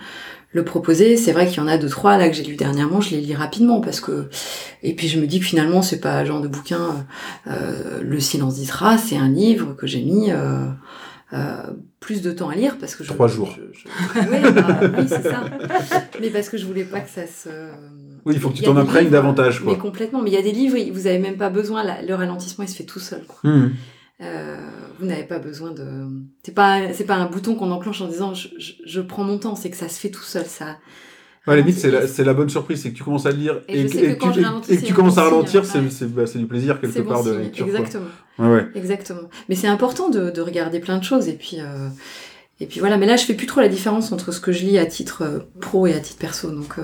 le 0.51 0.63
proposer. 0.65 1.17
C'est 1.17 1.31
vrai 1.33 1.47
qu'il 1.47 1.57
y 1.57 1.59
en 1.59 1.67
a 1.67 1.77
deux 1.77 1.89
trois 1.89 2.17
là 2.17 2.29
que 2.29 2.35
j'ai 2.35 2.43
lu 2.43 2.55
dernièrement, 2.55 3.01
je 3.01 3.11
les 3.11 3.21
lis 3.21 3.35
rapidement 3.35 3.81
parce 3.81 3.99
que 3.99 4.29
et 4.83 4.95
puis 4.95 5.07
je 5.07 5.19
me 5.19 5.27
dis 5.27 5.39
que 5.39 5.45
finalement 5.45 5.81
c'est 5.81 5.99
pas 5.99 6.23
genre 6.25 6.41
de 6.41 6.47
bouquin. 6.47 7.05
euh, 7.47 7.51
euh, 7.51 8.01
le 8.01 8.19
silence 8.19 8.55
d'Isra, 8.55 8.97
c'est 8.97 9.17
un 9.17 9.29
livre 9.29 9.73
que 9.75 9.87
j'ai 9.87 10.01
mis. 10.01 10.31
Euh, 10.31 10.65
euh, 11.33 11.57
plus 11.99 12.21
de 12.21 12.31
temps 12.31 12.47
à 12.47 12.55
lire 12.55 12.77
parce 12.79 12.95
que 12.95 13.03
je, 13.03 13.11
Trois 13.11 13.27
jours. 13.27 13.53
je- 13.53 13.77
je- 13.77 14.19
Ouais, 14.29 14.49
bah, 14.53 14.79
oui, 14.97 15.05
c'est 15.09 15.23
ça. 15.23 15.43
Mais 16.21 16.29
parce 16.29 16.47
que 16.47 16.57
je 16.57 16.65
voulais 16.65 16.85
pas 16.85 17.01
que 17.01 17.09
ça 17.09 17.27
se. 17.27 17.49
Oui, 18.23 18.33
il 18.33 18.39
faut 18.39 18.49
que 18.49 18.55
tu 18.55 18.63
t'en 18.63 18.77
imprègnes 18.77 19.09
davantage, 19.09 19.61
quoi. 19.61 19.73
Mais 19.73 19.77
complètement. 19.77 20.21
Mais 20.21 20.29
il 20.29 20.33
y 20.33 20.37
a 20.37 20.41
des 20.41 20.53
livres, 20.53 20.77
vous 20.93 21.05
avez 21.07 21.19
même 21.19 21.35
pas 21.35 21.49
besoin. 21.49 21.83
le 22.07 22.13
ralentissement, 22.13 22.63
il 22.63 22.69
se 22.69 22.77
fait 22.77 22.85
tout 22.85 22.99
seul. 23.01 23.23
Quoi. 23.27 23.49
Hum. 23.51 23.73
Euh, 24.21 24.57
vous 24.99 25.05
n'avez 25.05 25.23
pas 25.23 25.37
besoin 25.39 25.71
de. 25.71 25.85
C'est 26.43 26.53
pas, 26.53 26.91
c'est 26.93 27.03
pas 27.05 27.15
un 27.15 27.27
bouton 27.27 27.55
qu'on 27.55 27.69
enclenche 27.71 28.01
en 28.01 28.07
disant 28.07 28.33
je, 28.33 28.47
je, 28.57 28.73
je 28.85 29.01
prends 29.01 29.23
mon 29.23 29.37
temps. 29.37 29.55
C'est 29.55 29.69
que 29.69 29.77
ça 29.77 29.89
se 29.89 29.99
fait 29.99 30.09
tout 30.09 30.23
seul. 30.23 30.45
Ça. 30.45 30.77
Ouais, 31.45 31.53
à 31.53 31.55
la 31.57 31.61
limite, 31.61 31.77
c'est 31.77 31.91
la, 31.91 32.07
c'est 32.07 32.23
la 32.23 32.33
bonne 32.33 32.49
surprise, 32.49 32.81
c'est 32.81 32.91
que 32.91 32.97
tu 32.97 33.03
commences 33.03 33.25
à 33.25 33.31
le 33.31 33.37
lire 33.37 33.61
Et 33.69 33.81
et 33.81 33.85
que 33.87 34.19
quand 34.19 34.31
tu, 34.31 34.41
et 34.69 34.77
que 34.77 34.85
tu 34.85 34.93
commences 34.93 35.17
à 35.17 35.23
ralentir, 35.23 35.65
c'est 35.65 35.81
bah, 36.13 36.25
c'est 36.25 36.39
du 36.39 36.47
plaisir 36.47 36.81
quelque 36.81 36.93
C'est 36.93 37.03
bon 37.03 37.09
part 37.11 37.23
de 37.23 37.31
signe. 37.33 37.41
lecture. 37.43 37.65
quoi. 37.67 37.75
Exactement. 37.79 38.05
Ouais, 38.39 38.47
ouais. 38.49 38.67
Exactement. 38.75 39.29
Mais 39.49 39.55
c'est 39.55 39.67
important 39.67 40.09
de, 40.09 40.29
de 40.31 40.41
regarder 40.41 40.79
plein 40.79 40.97
de 40.97 41.03
choses. 41.03 41.27
Et 41.27 41.33
puis. 41.33 41.57
Euh, 41.59 41.87
et 42.59 42.65
puis 42.65 42.79
voilà. 42.79 42.97
Mais 42.97 43.05
là, 43.05 43.17
je 43.17 43.23
fais 43.23 43.35
plus 43.35 43.45
trop 43.47 43.61
la 43.61 43.69
différence 43.69 44.11
entre 44.11 44.31
ce 44.31 44.39
que 44.39 44.51
je 44.51 44.65
lis 44.65 44.79
à 44.79 44.87
titre 44.87 45.21
euh, 45.21 45.39
pro 45.61 45.85
et 45.87 45.93
à 45.93 45.99
titre 45.99 46.17
perso. 46.19 46.49
Donc. 46.51 46.79
Euh, 46.79 46.83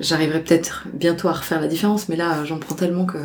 J'arriverai 0.00 0.42
peut-être 0.42 0.86
bientôt 0.94 1.28
à 1.28 1.32
refaire 1.32 1.60
la 1.60 1.66
différence, 1.68 2.08
mais 2.08 2.16
là, 2.16 2.44
j'en 2.44 2.58
prends 2.58 2.74
tellement 2.74 3.04
que. 3.04 3.18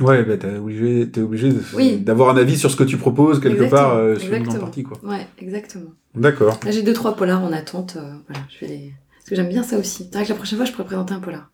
Ouais, 0.00 0.24
bah, 0.24 0.36
t'es 0.38 0.56
obligé, 0.56 1.08
t'es 1.10 1.20
obligé 1.20 1.50
de- 1.50 1.62
Oui. 1.74 1.98
d'avoir 1.98 2.30
un 2.34 2.36
avis 2.40 2.56
sur 2.58 2.70
ce 2.70 2.76
que 2.76 2.84
tu 2.84 2.96
proposes 2.96 3.38
quelque 3.40 3.62
Exactement, 3.62 3.80
part 3.90 3.96
euh, 3.96 4.16
sur 4.18 4.32
une 4.32 4.58
partie, 4.58 4.82
quoi. 4.82 4.98
Ouais, 5.04 5.26
exactement. 5.38 5.90
D'accord. 6.14 6.58
Là, 6.64 6.70
j'ai 6.70 6.82
deux, 6.82 6.94
trois 6.94 7.14
polars 7.16 7.42
en 7.44 7.52
attente. 7.52 7.96
euh, 7.96 8.12
voilà, 8.28 8.44
je 8.48 8.64
vais 8.64 8.72
les. 8.72 8.92
Parce 9.18 9.28
que 9.30 9.36
j'aime 9.36 9.48
bien 9.50 9.62
ça 9.62 9.78
aussi. 9.78 10.08
C'est 10.10 10.14
vrai 10.18 10.24
que 10.24 10.30
la 10.30 10.34
prochaine 10.36 10.56
fois, 10.58 10.64
je 10.66 10.72
pourrais 10.72 10.84
présenter 10.86 11.12
un 11.14 11.20
polar. 11.20 11.50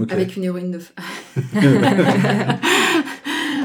Ok. 0.00 0.10
Avec 0.10 0.36
une 0.36 0.44
héroïne 0.44 0.70
de. 0.72 0.80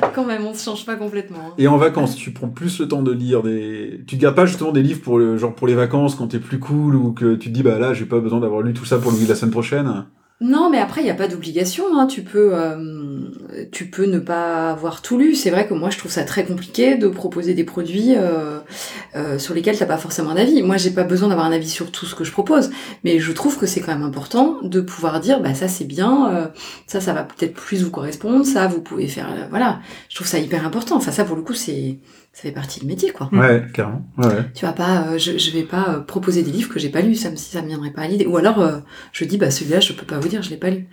Quand 0.14 0.26
même, 0.26 0.46
on 0.46 0.54
se 0.54 0.64
change 0.64 0.86
pas 0.86 0.96
complètement. 0.96 1.40
hein. 1.50 1.54
Et 1.58 1.68
en 1.68 1.78
vacances, 1.78 2.16
tu 2.16 2.32
prends 2.32 2.50
plus 2.50 2.80
le 2.80 2.88
temps 2.88 3.02
de 3.04 3.12
lire 3.12 3.44
des. 3.44 4.02
Tu 4.08 4.18
gardes 4.18 4.36
pas 4.36 4.46
justement 4.46 4.72
des 4.72 4.82
livres 4.84 5.02
pour 5.02 5.18
le 5.20 5.38
genre 5.38 5.54
pour 5.56 5.68
les 5.68 5.76
vacances 5.76 6.16
quand 6.16 6.28
t'es 6.28 6.40
plus 6.40 6.60
cool 6.60 6.96
ou 6.96 7.12
que 7.12 7.36
tu 7.36 7.50
te 7.50 7.54
dis 7.54 7.64
bah 7.64 7.80
là 7.80 7.94
j'ai 7.94 8.06
pas 8.06 8.20
besoin 8.20 8.40
d'avoir 8.40 8.62
lu 8.62 8.74
tout 8.74 8.86
ça 8.86 8.98
pour 8.98 9.12
le 9.12 9.18
de 9.24 9.28
la 9.30 9.36
semaine 9.36 9.52
prochaine? 9.52 10.06
Non, 10.42 10.70
mais 10.70 10.78
après, 10.78 11.02
il 11.02 11.04
n'y 11.04 11.10
a 11.10 11.16
pas 11.16 11.28
d'obligation. 11.28 11.84
Hein. 12.00 12.08
Tu, 12.08 12.22
peux, 12.22 12.52
euh, 12.54 13.20
tu 13.74 13.90
peux 13.90 14.06
ne 14.06 14.20
pas 14.20 14.72
avoir 14.72 15.02
tout 15.02 15.18
lu. 15.18 15.36
C'est 15.36 15.50
vrai 15.50 15.68
que 15.68 15.74
moi, 15.74 15.90
je 15.90 15.98
trouve 15.98 16.12
ça 16.12 16.24
très 16.24 16.46
compliqué 16.46 16.96
de 16.96 17.10
proposer 17.10 17.54
des 17.54 17.66
produits 17.66 18.16
euh, 18.16 18.60
euh, 19.18 19.38
sur 19.38 19.54
lesquels 19.54 19.76
tu 19.76 19.84
n'as 19.84 19.88
pas 19.88 19.98
forcément 19.98 20.34
d'avis. 20.34 20.64
Moi, 20.64 20.78
j'ai 20.78 20.92
pas 20.92 21.04
besoin 21.04 21.28
d'avoir 21.28 21.46
un 21.46 21.52
avis 21.52 21.70
sur 21.70 21.92
tout 21.92 22.06
ce 22.06 22.16
que 22.16 22.24
je 22.24 22.32
propose. 22.32 22.70
Mais 23.04 23.20
je 23.20 23.34
trouve 23.34 23.58
que 23.58 23.66
c'est 23.66 23.82
quand 23.82 23.94
même 23.94 24.04
important 24.04 24.60
de 24.64 24.80
pouvoir 24.80 25.20
dire, 25.20 25.42
bah 25.42 25.54
ça 25.54 25.68
c'est 25.68 25.84
bien, 25.86 26.52
ça, 26.88 27.02
ça 27.02 27.12
va 27.14 27.24
peut-être 27.24 27.54
plus 27.54 27.84
vous 27.84 27.92
correspondre, 27.92 28.46
ça, 28.46 28.68
vous 28.68 28.82
pouvez 28.82 29.08
faire... 29.08 29.28
voilà, 29.50 29.80
je 30.10 30.16
trouve 30.16 30.28
ça 30.28 30.40
hyper 30.40 30.66
important. 30.66 30.96
Enfin, 30.96 31.12
ça, 31.12 31.26
pour 31.26 31.36
le 31.36 31.42
coup, 31.42 31.54
c'est 31.54 31.98
ça 32.40 32.44
fait 32.44 32.54
partie 32.54 32.80
du 32.80 32.86
métier, 32.86 33.12
quoi. 33.12 33.30
Ouais, 33.34 33.66
carrément. 33.74 34.02
Ouais, 34.18 34.28
ouais. 34.28 34.46
Tu 34.56 34.64
vas 34.64 34.72
pas, 34.72 35.08
euh, 35.10 35.18
je, 35.18 35.38
je 35.38 35.52
vais 35.52 35.64
pas 35.64 35.90
euh, 35.90 36.00
proposer 36.00 36.42
des 36.42 36.52
livres 36.52 36.70
que 36.70 36.80
j'ai 36.80 36.88
pas 36.88 37.02
lus, 37.02 37.16
ça 37.16 37.30
me, 37.30 37.36
ça 37.36 37.62
me 37.62 37.68
viendrait 37.68 37.92
pas 37.92 38.04
à 38.04 38.08
l'idée. 38.08 38.26
Ou 38.26 38.38
alors, 38.38 38.62
euh, 38.62 38.80
je 39.12 39.26
dis, 39.26 39.38
bah 39.38 39.52
celui-là, 39.52 39.82
je 39.82 39.92
peux 39.92 40.06
pas 40.06 40.20
vous 40.20 40.30
dire, 40.30 40.42
je 40.42 40.50
l'ai 40.50 40.56
pas 40.56 40.70
lu. 40.70 40.88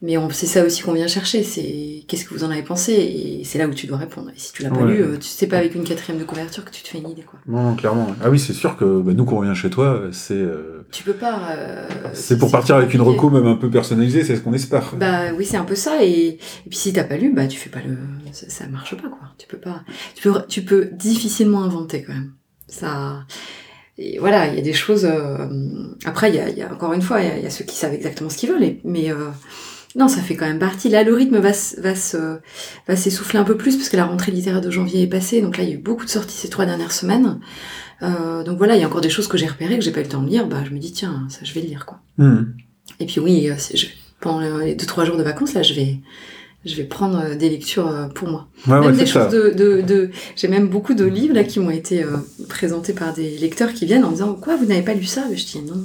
Mais 0.00 0.14
c'est 0.30 0.46
ça 0.46 0.64
aussi 0.64 0.82
qu'on 0.82 0.92
vient 0.92 1.08
chercher, 1.08 1.42
c'est 1.42 2.04
qu'est-ce 2.06 2.24
que 2.24 2.32
vous 2.32 2.44
en 2.44 2.50
avez 2.52 2.62
pensé, 2.62 2.92
et 2.92 3.42
c'est 3.44 3.58
là 3.58 3.66
où 3.66 3.74
tu 3.74 3.88
dois 3.88 3.96
répondre. 3.98 4.28
Et 4.30 4.38
si 4.38 4.52
tu 4.52 4.62
l'as 4.62 4.70
pas 4.70 4.84
lu, 4.84 5.02
euh, 5.02 5.16
tu 5.16 5.26
sais 5.26 5.48
pas 5.48 5.58
avec 5.58 5.74
une 5.74 5.82
quatrième 5.82 6.20
de 6.20 6.24
couverture 6.24 6.64
que 6.64 6.70
tu 6.70 6.84
te 6.84 6.88
fais 6.88 6.98
une 6.98 7.10
idée, 7.10 7.22
quoi. 7.22 7.40
Non, 7.48 7.74
clairement. 7.74 8.14
Ah 8.22 8.30
oui, 8.30 8.38
c'est 8.38 8.52
sûr 8.52 8.76
que 8.76 9.00
bah, 9.00 9.12
nous 9.12 9.24
quand 9.24 9.36
on 9.38 9.40
vient 9.40 9.54
chez 9.54 9.70
toi, 9.70 10.02
c'est 10.12 10.34
euh, 10.34 10.86
Tu 10.92 11.02
peux 11.02 11.14
pas. 11.14 11.50
euh, 11.50 11.88
c'est 12.12 12.38
pour 12.38 12.52
partir 12.52 12.76
avec 12.76 12.94
une 12.94 13.00
reco 13.00 13.28
même 13.28 13.46
un 13.46 13.56
peu 13.56 13.70
personnalisée, 13.70 14.22
c'est 14.22 14.36
ce 14.36 14.40
qu'on 14.40 14.52
espère. 14.52 14.94
Bah 14.94 15.32
oui, 15.36 15.44
c'est 15.44 15.56
un 15.56 15.64
peu 15.64 15.74
ça. 15.74 16.04
Et, 16.04 16.28
et 16.28 16.38
puis 16.70 16.78
si 16.78 16.92
t'as 16.92 17.02
pas 17.02 17.16
lu, 17.16 17.32
bah 17.32 17.48
tu 17.48 17.58
fais 17.58 17.70
pas 17.70 17.80
le, 17.84 17.96
ça, 18.30 18.48
ça 18.48 18.66
marche 18.68 18.94
pas 18.94 19.08
quoi. 19.08 19.18
Tu 19.36 19.48
peux 19.48 19.58
pas, 19.58 19.82
tu 20.14 20.22
peux, 20.30 20.42
tu 20.48 20.62
peux 20.62 20.90
difficilement 20.92 21.64
inventer 21.64 22.04
quand 22.04 22.12
même. 22.14 22.34
Ça, 22.68 23.24
et 23.98 24.18
voilà, 24.20 24.46
il 24.46 24.54
y 24.54 24.58
a 24.58 24.62
des 24.62 24.72
choses. 24.74 25.04
euh, 25.06 25.48
Après, 26.04 26.30
il 26.30 26.34
y 26.36 26.58
y 26.58 26.62
a 26.62 26.72
encore 26.72 26.92
une 26.92 27.02
fois, 27.02 27.20
il 27.20 27.26
y 27.26 27.30
a, 27.32 27.36
il 27.36 27.42
y 27.42 27.46
a 27.46 27.50
ceux 27.50 27.64
qui 27.64 27.74
savent 27.74 27.94
exactement 27.94 28.30
ce 28.30 28.36
qu'ils 28.38 28.50
veulent. 28.50 28.62
et- 28.62 28.80
mais 28.84 29.10
euh, 29.10 29.28
non, 29.96 30.08
ça 30.08 30.20
fait 30.20 30.36
quand 30.36 30.46
même 30.46 30.58
partie. 30.58 30.88
Là, 30.88 31.02
le 31.02 31.14
rythme 31.14 31.38
va, 31.38 31.52
va 31.78 31.94
se, 31.94 32.38
va 32.86 32.96
s'essouffler 32.96 33.38
un 33.38 33.44
peu 33.44 33.56
plus 33.56 33.76
parce 33.76 33.88
que 33.88 33.96
la 33.96 34.04
rentrée 34.04 34.32
littéraire 34.32 34.60
de 34.60 34.70
janvier 34.70 35.02
est 35.02 35.06
passée. 35.08 35.40
Donc 35.40 35.56
là, 35.56 35.64
il 35.64 35.70
y 35.70 35.72
a 35.72 35.76
eu 35.76 35.78
beaucoup 35.78 36.04
de 36.04 36.10
sorties 36.10 36.36
ces 36.36 36.48
trois 36.50 36.66
dernières 36.66 36.92
semaines. 36.92 37.40
Euh, 38.02 38.44
donc 38.44 38.58
voilà, 38.58 38.76
il 38.76 38.80
y 38.80 38.84
a 38.84 38.86
encore 38.86 39.00
des 39.00 39.10
choses 39.10 39.28
que 39.28 39.36
j'ai 39.38 39.46
repérées 39.46 39.78
que 39.78 39.84
j'ai 39.84 39.90
pas 39.90 40.00
eu 40.00 40.04
le 40.04 40.08
temps 40.08 40.22
de 40.22 40.28
lire. 40.28 40.46
Bah, 40.46 40.62
je 40.64 40.74
me 40.74 40.78
dis 40.78 40.92
tiens, 40.92 41.26
ça, 41.30 41.40
je 41.42 41.52
vais 41.54 41.62
le 41.62 41.68
lire 41.68 41.86
quoi. 41.86 42.00
Hmm. 42.18 42.44
Et 43.00 43.06
puis 43.06 43.18
oui, 43.20 43.48
euh, 43.50 43.54
je- 43.74 43.86
pendant 44.20 44.58
les 44.58 44.74
deux 44.74 44.86
trois 44.86 45.04
jours 45.04 45.16
de 45.16 45.22
vacances 45.22 45.54
là, 45.54 45.62
je 45.62 45.74
vais 45.74 45.98
je 46.64 46.74
vais 46.74 46.84
prendre 46.84 47.18
euh, 47.20 47.34
des 47.36 47.48
lectures 47.48 47.86
euh, 47.88 48.08
pour 48.08 48.28
moi. 48.28 48.48
Ouais, 48.66 48.80
même 48.80 48.96
des 48.96 49.06
choses 49.06 49.30
de, 49.32 49.50
de, 49.50 49.80
de... 49.80 50.10
j'ai 50.36 50.48
même 50.48 50.68
beaucoup 50.68 50.94
de 50.94 51.04
livres 51.04 51.34
là 51.34 51.44
qui 51.44 51.60
m'ont 51.60 51.70
été 51.70 52.02
euh, 52.02 52.16
présentés 52.48 52.92
par 52.92 53.14
des 53.14 53.38
lecteurs 53.38 53.72
qui 53.72 53.86
viennent 53.86 54.04
en 54.04 54.10
disant 54.10 54.34
quoi 54.34 54.56
vous 54.56 54.66
n'avez 54.66 54.82
pas 54.82 54.94
lu 54.94 55.04
ça? 55.04 55.24
Mais 55.30 55.36
je 55.36 55.46
dis 55.46 55.60
non. 55.62 55.84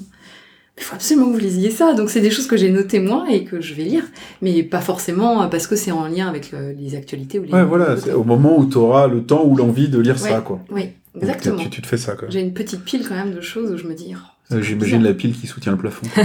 Il 0.77 0.83
faut 0.83 0.95
absolument 0.95 1.27
que 1.27 1.33
vous 1.33 1.39
lisiez 1.39 1.69
ça. 1.69 1.93
Donc 1.93 2.09
c'est 2.09 2.19
des 2.21 2.31
choses 2.31 2.47
que 2.47 2.57
j'ai 2.57 2.69
notées 2.71 2.99
moi 2.99 3.25
et 3.29 3.43
que 3.45 3.61
je 3.61 3.73
vais 3.75 3.83
lire, 3.83 4.03
mais 4.41 4.63
pas 4.63 4.81
forcément 4.81 5.43
euh, 5.43 5.47
parce 5.47 5.67
que 5.67 5.75
c'est 5.75 5.91
en 5.91 6.07
lien 6.07 6.27
avec 6.27 6.51
les 6.77 6.95
actualités 6.95 7.37
ou 7.39 7.43
les. 7.43 7.51
Ouais, 7.53 7.63
voilà, 7.63 7.95
c'est 7.97 8.11
au 8.13 8.23
moment 8.23 8.57
où 8.57 8.65
tu 8.65 8.77
auras 8.77 9.07
le 9.07 9.23
temps 9.23 9.43
ou 9.45 9.55
l'envie 9.55 9.87
de 9.89 9.99
lire 9.99 10.17
ça, 10.17 10.41
quoi. 10.41 10.59
Oui, 10.71 10.89
Donc, 11.13 11.23
exactement. 11.23 11.57
Tu, 11.57 11.69
tu 11.69 11.81
te 11.81 11.87
fais 11.87 11.97
ça, 11.97 12.13
quoi. 12.15 12.27
J'ai 12.31 12.41
une 12.41 12.53
petite 12.53 12.83
pile 12.83 13.07
quand 13.07 13.15
même 13.15 13.33
de 13.33 13.41
choses 13.41 13.71
où 13.71 13.77
je 13.77 13.85
me 13.87 13.93
dis. 13.93 14.13
oh, 14.15 14.55
Euh, 14.55 14.61
J'imagine 14.63 15.03
la 15.03 15.13
pile 15.13 15.33
qui 15.39 15.45
soutient 15.47 15.71
le 15.73 15.77
plafond. 15.77 16.07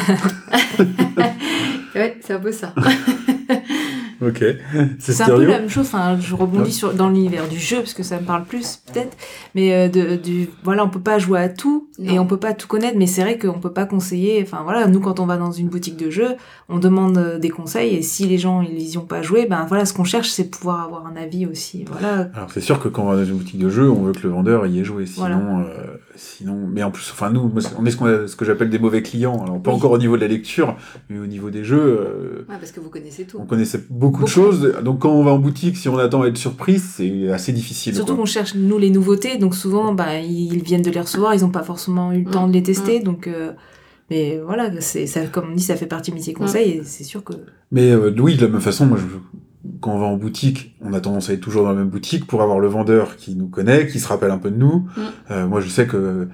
Ouais, 1.94 2.16
c'est 2.20 2.34
un 2.34 2.38
peu 2.38 2.53
ça. 2.53 2.74
ok. 4.22 4.44
C'est 4.98 5.12
C'est 5.12 5.22
un 5.22 5.26
peu 5.26 5.44
la 5.44 5.58
même 5.60 5.68
chose, 5.68 5.86
enfin, 5.86 6.18
je 6.20 6.34
rebondis 6.34 6.72
sur, 6.72 6.92
dans 6.94 7.08
l'univers 7.08 7.48
du 7.48 7.58
jeu, 7.58 7.76
parce 7.78 7.94
que 7.94 8.02
ça 8.02 8.20
me 8.20 8.24
parle 8.26 8.44
plus, 8.44 8.80
peut-être. 8.92 9.16
Mais 9.54 9.72
euh, 9.74 9.88
de, 9.88 10.16
du, 10.16 10.48
voilà, 10.64 10.84
on 10.84 10.88
peut 10.88 11.00
pas 11.00 11.18
jouer 11.18 11.40
à 11.40 11.48
tout, 11.48 11.88
et 12.02 12.18
on 12.18 12.26
peut 12.26 12.36
pas 12.36 12.52
tout 12.54 12.68
connaître, 12.68 12.96
mais 12.98 13.06
c'est 13.06 13.22
vrai 13.22 13.38
qu'on 13.38 13.58
peut 13.60 13.72
pas 13.72 13.86
conseiller, 13.86 14.40
enfin 14.42 14.60
voilà, 14.64 14.86
nous 14.86 15.00
quand 15.00 15.20
on 15.20 15.26
va 15.26 15.36
dans 15.36 15.52
une 15.52 15.68
boutique 15.68 15.96
de 15.96 16.10
jeux, 16.10 16.36
on 16.68 16.78
demande 16.78 17.18
euh, 17.18 17.38
des 17.38 17.50
conseils, 17.50 17.94
et 17.96 18.02
si 18.02 18.26
les 18.26 18.38
gens, 18.38 18.62
ils 18.62 18.88
y 18.90 18.98
ont 18.98 19.04
pas 19.06 19.22
joué, 19.22 19.46
ben 19.46 19.64
voilà, 19.68 19.84
ce 19.84 19.92
qu'on 19.92 20.04
cherche, 20.04 20.28
c'est 20.30 20.44
pouvoir 20.50 20.84
avoir 20.84 21.06
un 21.06 21.16
avis 21.16 21.46
aussi, 21.46 21.84
voilà. 21.90 22.30
Alors 22.34 22.50
c'est 22.52 22.60
sûr 22.60 22.80
que 22.80 22.88
quand 22.88 23.02
on 23.04 23.10
va 23.10 23.16
dans 23.16 23.24
une 23.24 23.36
boutique 23.36 23.58
de 23.58 23.68
jeu, 23.68 23.90
on 23.90 24.02
veut 24.02 24.12
que 24.12 24.22
le 24.22 24.30
vendeur 24.30 24.66
y 24.66 24.78
ait 24.80 24.84
joué. 24.84 25.06
Sinon, 25.06 25.26
Voilà. 25.26 25.66
euh, 25.68 25.96
sinon, 26.16 26.66
mais 26.70 26.82
en 26.82 26.90
plus, 26.90 27.10
enfin 27.12 27.30
nous, 27.30 27.50
on 27.52 27.84
est 27.86 27.90
ce, 27.90 27.96
qu'on 27.96 28.06
a- 28.06 28.26
ce 28.26 28.36
que 28.36 28.44
j'appelle 28.44 28.70
des 28.70 28.78
mauvais 28.78 29.02
clients. 29.02 29.42
Alors 29.42 29.60
pas 29.60 29.70
Oui. 29.70 29.76
encore 29.76 29.92
au 29.92 29.98
niveau 29.98 30.16
de 30.16 30.20
la 30.22 30.28
lecture, 30.28 30.76
mais 31.08 31.18
au 31.18 31.26
niveau 31.26 31.50
des 31.50 31.64
jeux, 31.64 31.78
euh, 31.80 32.46
Ouais, 32.48 32.56
parce 32.58 32.72
que 32.72 32.80
vous 32.80 32.90
connaissez 32.90 33.24
tout. 33.24 33.38
on 33.40 33.46
connaissait 33.46 33.84
beaucoup, 33.90 34.07
de 34.12 34.18
Beaucoup. 34.18 34.26
choses. 34.30 34.74
Donc 34.84 35.00
quand 35.00 35.12
on 35.12 35.22
va 35.22 35.32
en 35.32 35.38
boutique, 35.38 35.76
si 35.76 35.88
on 35.88 35.98
attend 35.98 36.22
à 36.22 36.28
être 36.28 36.36
surprise, 36.36 36.84
c'est 36.96 37.30
assez 37.30 37.52
difficile. 37.52 37.94
Surtout 37.94 38.16
qu'on 38.16 38.24
cherche, 38.24 38.54
nous, 38.54 38.78
les 38.78 38.90
nouveautés, 38.90 39.38
donc 39.38 39.54
souvent, 39.54 39.92
bah, 39.92 40.18
ils 40.20 40.62
viennent 40.62 40.82
de 40.82 40.90
les 40.90 41.00
recevoir, 41.00 41.34
ils 41.34 41.44
ont 41.44 41.50
pas 41.50 41.62
forcément 41.62 42.12
eu 42.12 42.24
le 42.24 42.30
temps 42.30 42.48
de 42.48 42.52
les 42.52 42.62
tester, 42.62 43.00
donc... 43.00 43.26
euh, 43.26 43.52
mais 44.11 44.40
voilà, 44.42 44.70
ça, 44.80 45.26
comme 45.26 45.50
on 45.52 45.54
dit, 45.54 45.62
ça 45.62 45.76
fait 45.76 45.86
partie 45.86 46.11
de 46.11 46.16
métier 46.16 46.32
conseil, 46.32 46.70
et 46.70 46.80
c'est 46.82 47.04
sûr 47.04 47.22
que... 47.22 47.34
Mais 47.70 47.90
euh, 47.90 48.11
oui, 48.18 48.36
de 48.36 48.46
la 48.46 48.48
même 48.48 48.62
façon, 48.62 48.86
moi, 48.86 48.96
je, 48.96 49.04
quand 49.80 49.92
on 49.92 49.98
va 49.98 50.06
en 50.06 50.16
boutique, 50.16 50.74
on 50.80 50.92
a 50.92 51.00
tendance 51.00 51.30
à 51.30 51.34
être 51.34 51.40
toujours 51.40 51.64
dans 51.64 51.70
la 51.70 51.74
même 51.74 51.90
boutique 51.90 52.26
pour 52.26 52.42
avoir 52.42 52.59
le 52.59 52.68
vendeur 52.68 53.16
qui 53.16 53.36
nous 53.36 53.48
connaît, 53.48 53.86
qui 53.86 54.00
se 54.00 54.09
rappelle 54.09 54.30
un 54.30 54.38
peu 54.38 54.50
de 54.50 54.56
nous. 54.56 54.86
Mm. 54.96 55.00
Euh, 55.30 55.46
moi, 55.46 55.61
je 55.61 55.68
sais 55.68 55.86
que 55.86 56.28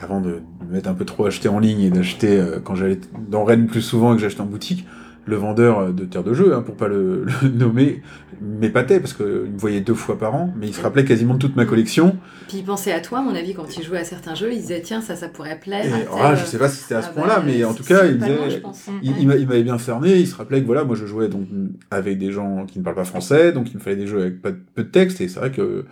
avant 0.00 0.20
de 0.20 0.40
me 0.66 0.72
mettre 0.72 0.88
un 0.88 0.94
peu 0.94 1.04
trop 1.04 1.26
acheté 1.26 1.48
en 1.48 1.58
ligne 1.58 1.80
et 1.80 1.90
d'acheter 1.90 2.38
euh, 2.38 2.60
quand 2.62 2.74
j'allais 2.74 3.00
dans 3.28 3.44
Rennes 3.44 3.66
plus 3.66 3.82
souvent 3.82 4.14
que 4.14 4.20
j'achetais 4.20 4.40
en 4.40 4.46
boutique, 4.46 4.86
le 5.24 5.36
vendeur 5.36 5.92
de 5.92 6.04
terre 6.04 6.24
de 6.24 6.34
jeu, 6.34 6.54
hein, 6.54 6.62
pour 6.62 6.74
pas 6.76 6.88
le, 6.88 7.24
le 7.42 7.48
nommer, 7.48 8.02
m'épatait 8.40 8.98
parce 8.98 9.12
qu'il 9.14 9.24
me 9.26 9.56
voyait 9.58 9.80
deux 9.80 9.94
fois 9.94 10.18
par 10.18 10.34
an, 10.34 10.52
mais 10.58 10.66
il 10.66 10.74
se 10.74 10.80
rappelait 10.82 11.04
quasiment 11.04 11.34
de 11.34 11.38
toute 11.38 11.54
ma 11.54 11.64
collection. 11.64 12.16
Puis 12.48 12.58
il 12.58 12.64
pensait 12.64 12.92
à 12.92 13.00
toi, 13.00 13.20
à 13.20 13.22
mon 13.22 13.34
avis, 13.34 13.54
quand 13.54 13.76
il 13.76 13.84
jouait 13.84 13.98
à 13.98 14.04
certains 14.04 14.34
jeux, 14.34 14.52
il 14.52 14.60
disait 14.60 14.80
tiens, 14.82 15.00
ça, 15.00 15.14
ça 15.14 15.28
pourrait 15.28 15.60
plaire. 15.60 15.84
Et, 15.84 16.06
ah, 16.12 16.30
tel- 16.34 16.38
je 16.38 16.44
sais 16.46 16.58
pas 16.58 16.68
si 16.68 16.78
c'était 16.82 16.96
à 16.96 17.02
ce 17.02 17.08
Ah 17.08 17.12
bah, 17.14 17.22
point-là, 17.22 17.42
mais 17.46 17.62
en 17.64 17.72
tout 17.72 17.84
cas, 17.84 18.04
il 18.06 18.18
loin, 18.18 18.26
disait, 18.26 18.62
il, 19.02 19.14
il 19.20 19.26
m'a- 19.28 19.36
il 19.36 19.46
m'avait 19.46 19.62
bien 19.62 19.78
cerné, 19.78 20.16
il 20.18 20.26
se 20.26 20.34
rappelait 20.34 20.60
que 20.60 20.66
voilà, 20.66 20.82
moi 20.84 20.96
je 20.96 21.06
jouais 21.06 21.28
donc 21.28 21.46
avec 21.92 22.18
des 22.18 22.32
gens 22.32 22.66
qui 22.66 22.78
ne 22.80 22.84
parlent 22.84 22.96
pas 22.96 23.04
français, 23.04 23.52
donc 23.52 23.70
il 23.70 23.76
me 23.76 23.80
fallait 23.80 23.96
des 23.96 24.06
jeux 24.08 24.20
avec 24.22 24.42
pas 24.42 24.50
peu 24.74 24.82
de 24.82 24.88
texte, 24.88 25.20
et 25.20 25.28
c'est 25.28 25.38
vrai 25.38 25.52
que 25.52 25.84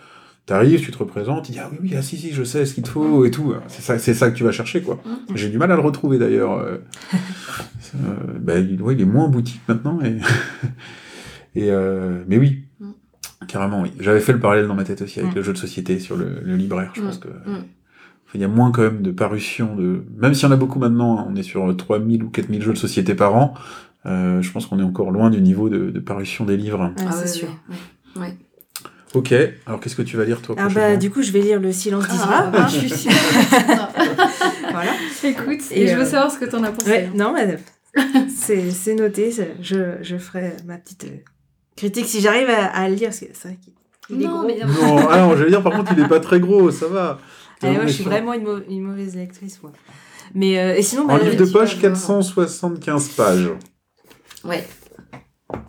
t'arrives, 0.46 0.80
tu 0.80 0.90
te 0.90 0.98
représentes, 0.98 1.48
il 1.48 1.52
dit 1.52 1.58
ah 1.60 1.68
oui 1.70 1.78
oui 1.82 1.94
ah 1.96 2.02
si 2.02 2.16
si 2.16 2.32
je 2.32 2.42
sais 2.44 2.64
ce 2.66 2.74
qu'il 2.74 2.82
te 2.82 2.88
faut 2.88 3.24
et 3.24 3.30
tout, 3.30 3.54
c'est 3.68 3.82
ça 3.82 3.98
c'est 3.98 4.14
ça 4.14 4.30
que 4.30 4.36
tu 4.36 4.42
vas 4.44 4.52
chercher 4.52 4.82
quoi. 4.82 5.00
Mm. 5.04 5.36
J'ai 5.36 5.48
du 5.48 5.58
mal 5.58 5.70
à 5.70 5.76
le 5.76 5.82
retrouver 5.82 6.18
d'ailleurs. 6.18 6.52
euh. 6.58 6.78
Il, 8.46 8.82
ouais, 8.82 8.94
il 8.94 9.00
est 9.00 9.04
moins 9.04 9.24
en 9.24 9.28
boutique 9.28 9.60
maintenant 9.68 10.00
et 10.02 10.18
et 11.54 11.70
euh, 11.70 12.22
mais 12.28 12.38
oui. 12.38 12.64
Mm. 12.80 12.90
Carrément, 13.48 13.82
oui. 13.82 13.90
J'avais 13.98 14.20
fait 14.20 14.32
le 14.32 14.38
parallèle 14.40 14.66
dans 14.68 14.74
ma 14.74 14.84
tête 14.84 15.02
aussi 15.02 15.18
avec 15.20 15.32
Mm. 15.32 15.36
le 15.36 15.42
jeu 15.42 15.52
de 15.52 15.58
société 15.58 15.98
sur 15.98 16.16
le, 16.16 16.40
le 16.44 16.56
libraire. 16.56 16.92
Je 16.94 17.00
Mm. 17.00 17.04
pense 17.04 17.18
que 17.18 17.28
Mm. 17.28 17.64
il 18.34 18.40
y 18.40 18.44
a 18.44 18.48
moins 18.48 18.70
quand 18.70 18.82
même 18.82 19.02
de 19.02 19.10
parutions 19.10 19.74
de. 19.76 20.04
Même 20.18 20.34
s'il 20.34 20.44
y 20.44 20.48
en 20.48 20.52
a 20.52 20.56
beaucoup 20.56 20.78
maintenant, 20.78 21.26
on 21.28 21.34
est 21.36 21.42
sur 21.42 21.76
3000 21.76 22.22
ou 22.22 22.30
4000 22.30 22.62
jeux 22.62 22.72
de 22.72 22.78
société 22.78 23.14
par 23.14 23.34
an. 23.34 23.54
euh, 24.06 24.40
je 24.40 24.50
pense 24.52 24.66
qu'on 24.66 24.78
est 24.78 24.82
encore 24.84 25.10
loin 25.10 25.28
du 25.30 25.40
niveau 25.42 25.68
de, 25.68 25.90
de 25.90 26.00
parution 26.00 26.44
des 26.46 26.56
livres. 26.56 26.92
Ah 27.06 27.12
c'est 27.12 27.20
ouais, 27.22 27.26
sûr. 27.26 27.48
Ok, 29.12 29.34
alors 29.66 29.80
qu'est-ce 29.80 29.96
que 29.96 30.02
tu 30.02 30.16
vas 30.16 30.24
lire 30.24 30.40
toi 30.40 30.54
Ah 30.58 30.68
bah 30.68 30.96
du 30.96 31.10
coup 31.10 31.20
je 31.22 31.32
vais 31.32 31.40
lire 31.40 31.58
le 31.60 31.72
silence 31.72 32.06
d'Isra. 32.08 32.50
Ah, 32.54 32.68
je 32.68 32.78
suis 32.78 32.90
sûre. 32.90 33.10
voilà. 34.70 34.92
Écoute, 35.24 35.60
Et 35.72 35.82
et, 35.82 35.86
je 35.88 35.96
veux 35.96 36.02
euh, 36.02 36.06
savoir 36.06 36.30
ce 36.30 36.38
que 36.38 36.44
t'en 36.44 36.62
as 36.62 36.70
pensé. 36.70 36.88
Ouais, 36.90 37.10
non 37.14 37.32
mais 37.34 37.58
c'est 38.28 38.70
c'est 38.70 38.94
noté. 38.94 39.32
c'est- 39.32 39.56
Je, 39.60 39.96
je 40.02 40.16
ferai 40.16 40.52
ma 40.64 40.76
petite 40.78 41.04
euh, 41.04 41.16
critique 41.76 42.06
si 42.06 42.20
j'arrive 42.20 42.48
à, 42.50 42.66
à 42.66 42.88
le 42.88 42.94
lire 42.94 43.08
parce 43.08 43.20
que 43.20 43.26
c'est 43.32 43.48
vrai 43.48 43.58
qu'il 43.60 43.72
il 44.10 44.22
est 44.22 44.26
Non, 44.26 44.38
gros. 44.38 44.46
mais- 44.46 44.58
Non, 44.64 45.08
ah 45.10 45.18
non, 45.20 45.36
j'allais 45.36 45.50
dire 45.50 45.62
par 45.62 45.72
contre 45.72 45.92
il 45.96 46.04
est 46.04 46.08
pas 46.08 46.20
très 46.20 46.38
gros, 46.40 46.70
ça 46.70 46.86
va. 46.86 47.18
Ah, 47.62 47.70
moi, 47.72 47.86
je 47.86 47.92
suis 47.92 48.04
vraiment 48.04 48.32
une, 48.32 48.44
mau- 48.44 48.62
une 48.68 48.82
mauvaise 48.82 49.16
lectrice 49.16 49.60
moi. 49.62 49.72
Mais 50.34 50.58
euh, 50.58 50.76
et 50.76 50.82
sinon 50.82 51.02
En 51.04 51.06
bah, 51.08 51.18
livre 51.18 51.32
je- 51.32 51.38
de 51.38 51.44
tu 51.46 51.52
poche, 51.52 51.70
voir. 51.72 51.80
475 51.82 53.08
pages. 53.08 53.50
Ouais. 54.44 54.64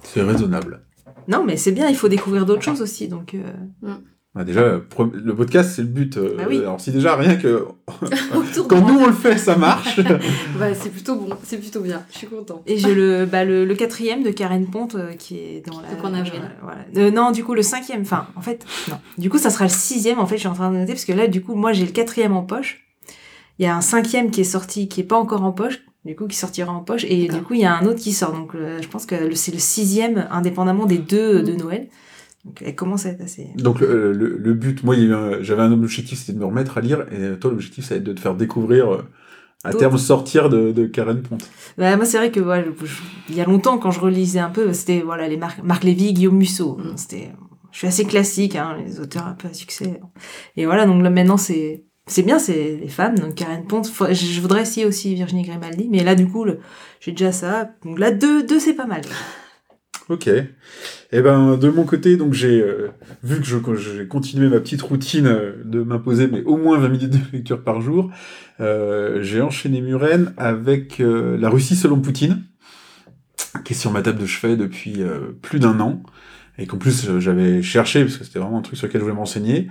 C'est 0.04 0.22
raisonnable. 0.22 0.84
Non 1.28 1.44
mais 1.44 1.58
c'est 1.58 1.72
bien. 1.72 1.88
Il 1.90 1.96
faut 1.96 2.10
découvrir 2.10 2.46
d'autres 2.46 2.64
choses 2.64 2.82
aussi 2.82 3.08
donc. 3.08 3.34
euh, 3.34 3.94
Bah 4.34 4.44
déjà, 4.46 4.80
le 5.14 5.36
podcast, 5.36 5.72
c'est 5.76 5.82
le 5.82 5.90
but. 5.90 6.16
euh, 6.18 6.36
Bah 6.38 6.44
oui. 6.48 6.60
Alors 6.60 6.80
si 6.80 6.92
déjà 6.92 7.16
rien 7.16 7.36
que 7.36 7.66
quand 8.70 8.82
nous 8.88 9.00
on 9.00 9.08
le 9.08 9.14
fait, 9.14 9.38
ça 9.38 9.56
marche. 9.58 10.00
Bah, 10.60 10.74
c'est 10.74 10.90
plutôt 10.90 11.16
bon, 11.16 11.30
c'est 11.44 11.58
plutôt 11.58 11.82
bien. 11.82 12.04
Je 12.12 12.18
suis 12.20 12.28
contente. 12.28 12.62
Et 12.68 12.78
j'ai 12.78 12.94
le, 12.96 13.26
bah, 13.26 13.44
le, 13.46 13.66
le 13.66 13.76
quatrième 13.76 14.24
de 14.24 14.32
Karen 14.32 14.66
Ponte 14.68 14.96
euh, 14.96 15.14
qui 15.14 15.38
est 15.38 15.66
dans 15.68 15.82
la. 15.82 15.90
Donc 15.90 16.04
en 16.06 16.14
avril. 16.14 16.42
Voilà. 16.62 16.82
Euh, 16.98 17.12
non, 17.12 17.32
du 17.32 17.44
coup, 17.44 17.54
le 17.54 17.62
cinquième. 17.64 18.02
Enfin, 18.02 18.28
en 18.36 18.42
fait, 18.42 18.66
non. 18.90 18.98
Du 19.18 19.30
coup, 19.30 19.38
ça 19.38 19.50
sera 19.50 19.66
le 19.66 19.70
sixième. 19.70 20.20
En 20.20 20.26
fait, 20.28 20.36
je 20.36 20.42
suis 20.42 20.48
en 20.50 20.54
train 20.54 20.72
de 20.72 20.78
noter 20.78 20.94
parce 20.94 21.06
que 21.06 21.14
là, 21.14 21.28
du 21.28 21.42
coup, 21.42 21.56
moi, 21.56 21.74
j'ai 21.74 21.86
le 21.86 21.92
quatrième 21.92 22.34
en 22.36 22.44
poche. 22.44 22.86
Il 23.60 23.66
y 23.66 23.68
a 23.68 23.76
un 23.76 23.82
cinquième 23.82 24.32
qui 24.32 24.42
est 24.42 24.46
sorti, 24.46 24.88
qui 24.88 25.02
est 25.02 25.06
pas 25.06 25.18
encore 25.18 25.44
en 25.44 25.52
poche. 25.52 25.82
Du 26.06 26.16
coup, 26.16 26.28
qui 26.28 26.36
sortira 26.38 26.72
en 26.72 26.82
poche. 26.82 27.06
Et 27.08 27.28
du 27.28 27.42
coup, 27.42 27.54
il 27.54 27.62
y 27.62 27.66
a 27.66 27.76
un 27.76 27.86
autre 27.86 28.00
qui 28.00 28.12
sort. 28.14 28.34
Donc, 28.34 28.56
euh, 28.56 28.80
je 28.82 28.88
pense 28.88 29.06
que 29.06 29.34
c'est 29.36 29.52
le 29.52 29.60
sixième, 29.60 30.28
indépendamment 30.32 30.86
des 30.86 30.98
deux 30.98 31.44
de 31.44 31.54
Noël. 31.54 31.90
Donc, 32.46 32.64
elle 32.66 32.76
commence 32.76 33.06
à 33.06 33.10
être 33.10 33.22
assez. 33.22 33.50
Donc 33.58 33.82
le, 33.82 34.14
le, 34.14 34.36
le 34.38 34.54
but, 34.56 34.84
moi 34.84 34.96
j'avais 35.42 35.62
un 35.62 35.72
objectif, 35.72 36.18
c'était 36.20 36.34
de 36.34 36.40
me 36.40 36.46
remettre 36.46 36.80
à 36.80 36.82
lire, 36.82 37.06
et 37.12 37.38
toi 37.40 37.52
l'objectif 37.52 37.86
ça 37.86 37.94
va 37.94 37.98
être 38.00 38.04
de 38.04 38.14
te 38.14 38.20
faire 38.20 38.34
découvrir, 38.34 38.92
euh, 38.92 39.04
à 39.64 39.72
terme 39.74 39.96
sortir 40.00 40.50
de, 40.50 40.72
de 40.72 40.88
Karen 40.88 41.22
Ponte. 41.22 41.48
Bah, 41.78 41.96
moi, 41.98 42.04
c'est 42.06 42.18
vrai 42.18 42.32
que 42.32 42.40
voilà, 42.40 42.64
je- 42.66 42.84
je- 42.88 43.02
il 43.30 43.36
y 43.36 43.42
a 43.42 43.46
longtemps, 43.46 43.78
quand 43.78 43.92
je 43.92 44.00
relisais 44.00 44.40
un 44.40 44.50
peu, 44.50 44.74
c'était 44.74 45.02
voilà, 45.02 45.28
les 45.28 45.38
Marc, 45.38 45.62
Marc 45.64 45.84
Lévy, 45.84 46.14
Guillaume 46.14 46.38
Musso. 46.38 46.78
Mm. 46.80 46.98
C'était, 46.98 47.32
je 47.72 47.78
suis 47.78 47.88
assez 47.88 48.06
classique, 48.06 48.56
hein, 48.56 48.76
les 48.84 49.00
auteurs 49.00 49.28
un 49.28 49.34
peu 49.34 49.48
à 49.48 49.54
succès. 49.54 50.02
Et 50.58 50.66
voilà, 50.66 50.88
donc 50.88 51.04
là 51.04 51.12
maintenant, 51.12 51.38
c'est, 51.38 51.86
c'est 52.08 52.24
bien, 52.24 52.40
c'est 52.40 52.78
les 52.78 52.88
femmes. 52.88 53.18
Donc 53.18 53.36
Karen 53.36 53.64
faut- 53.70 54.12
je, 54.12 54.42
voudrais 54.42 54.64
essayer 54.64 54.86
aussi 54.86 55.16
Virginie 55.16 55.44
Grimaldi, 55.44 55.88
mais 55.90 56.04
là, 56.04 56.16
du 56.16 56.28
coup, 56.28 56.46
j'ai 57.00 57.12
déjà 57.12 57.32
ça. 57.32 57.72
Donc 57.86 58.00
là, 58.00 58.12
deux, 58.12 58.44
deux 58.44 58.60
c'est 58.60 58.74
pas 58.74 58.88
mal. 58.88 59.02
Ok. 60.10 60.28
Et 60.28 61.22
ben 61.22 61.56
de 61.58 61.70
mon 61.70 61.86
côté, 61.86 62.18
donc 62.18 62.34
j'ai 62.34 62.62
euh, 62.62 62.90
vu 63.24 63.40
que 63.40 63.76
j'ai 63.76 64.08
continué 64.08 64.50
ma 64.50 64.60
petite 64.60 64.82
routine 64.82 65.28
euh, 65.28 65.54
de 65.64 65.84
m'imposer, 65.84 66.28
mais 66.28 66.44
au 66.44 66.58
moins 66.58 66.78
20 66.78 66.90
minutes 66.90 67.10
de 67.12 67.20
lecture 67.32 67.64
par 67.64 67.80
jour, 67.80 68.12
euh, 68.60 69.22
j'ai 69.22 69.42
enchaîné 69.42 69.80
Muren 69.80 70.34
avec 70.38 71.00
La 71.00 71.50
Russie 71.50 71.78
selon 71.78 72.02
Poutine, 72.02 72.44
qui 73.64 73.72
est 73.72 73.76
sur 73.76 73.92
ma 73.92 74.02
table 74.02 74.20
de 74.20 74.26
chevet 74.26 74.58
depuis 74.58 75.02
plus 75.42 75.60
d'un 75.60 75.80
an, 75.80 76.04
et 76.58 76.66
qu'en 76.66 76.78
plus 76.78 77.20
j'avais 77.20 77.62
cherché, 77.62 78.04
parce 78.04 78.18
que 78.18 78.26
c'était 78.26 78.40
vraiment 78.40 78.60
un 78.60 78.64
truc 78.64 78.78
sur 78.78 78.88
lequel 78.88 79.00
je 79.00 79.06
voulais 79.06 79.16
m'enseigner. 79.16 79.70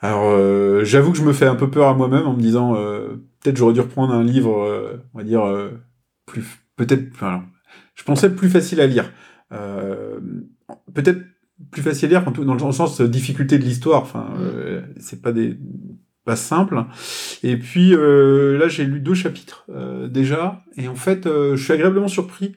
Alors 0.00 0.30
euh, 0.30 0.84
j'avoue 0.84 1.12
que 1.12 1.18
je 1.18 1.24
me 1.24 1.32
fais 1.32 1.46
un 1.46 1.56
peu 1.56 1.70
peur 1.70 1.88
à 1.88 1.94
moi-même 1.94 2.26
en 2.26 2.34
me 2.34 2.40
disant, 2.40 2.76
euh, 2.76 3.20
peut-être 3.40 3.56
j'aurais 3.56 3.74
dû 3.74 3.80
reprendre 3.80 4.14
un 4.14 4.22
livre, 4.22 4.62
euh, 4.62 5.02
on 5.14 5.18
va 5.18 5.24
dire, 5.24 5.44
euh, 5.44 5.70
plus 6.26 6.44
peut-être, 6.76 7.08
enfin, 7.12 7.44
je 7.94 8.04
pensais 8.04 8.34
plus 8.34 8.48
facile 8.48 8.80
à 8.80 8.86
lire. 8.86 9.10
Euh, 9.52 10.20
peut-être 10.94 11.20
plus 11.72 11.82
facile 11.82 12.14
à 12.14 12.20
lire 12.20 12.32
dans 12.32 12.54
le 12.54 12.72
sens 12.72 13.00
de 13.00 13.06
difficulté 13.06 13.58
de 13.58 13.64
l'histoire. 13.64 14.02
Enfin, 14.02 14.28
euh, 14.38 14.82
c'est 15.00 15.20
pas 15.20 15.32
des 15.32 15.58
pas 16.24 16.36
simple. 16.36 16.84
Et 17.42 17.56
puis 17.56 17.94
euh, 17.94 18.58
là, 18.58 18.68
j'ai 18.68 18.84
lu 18.84 19.00
deux 19.00 19.14
chapitres 19.14 19.64
euh, 19.70 20.08
déjà, 20.08 20.62
et 20.76 20.86
en 20.86 20.94
fait, 20.94 21.26
euh, 21.26 21.56
je 21.56 21.64
suis 21.64 21.72
agréablement 21.72 22.08
surpris. 22.08 22.54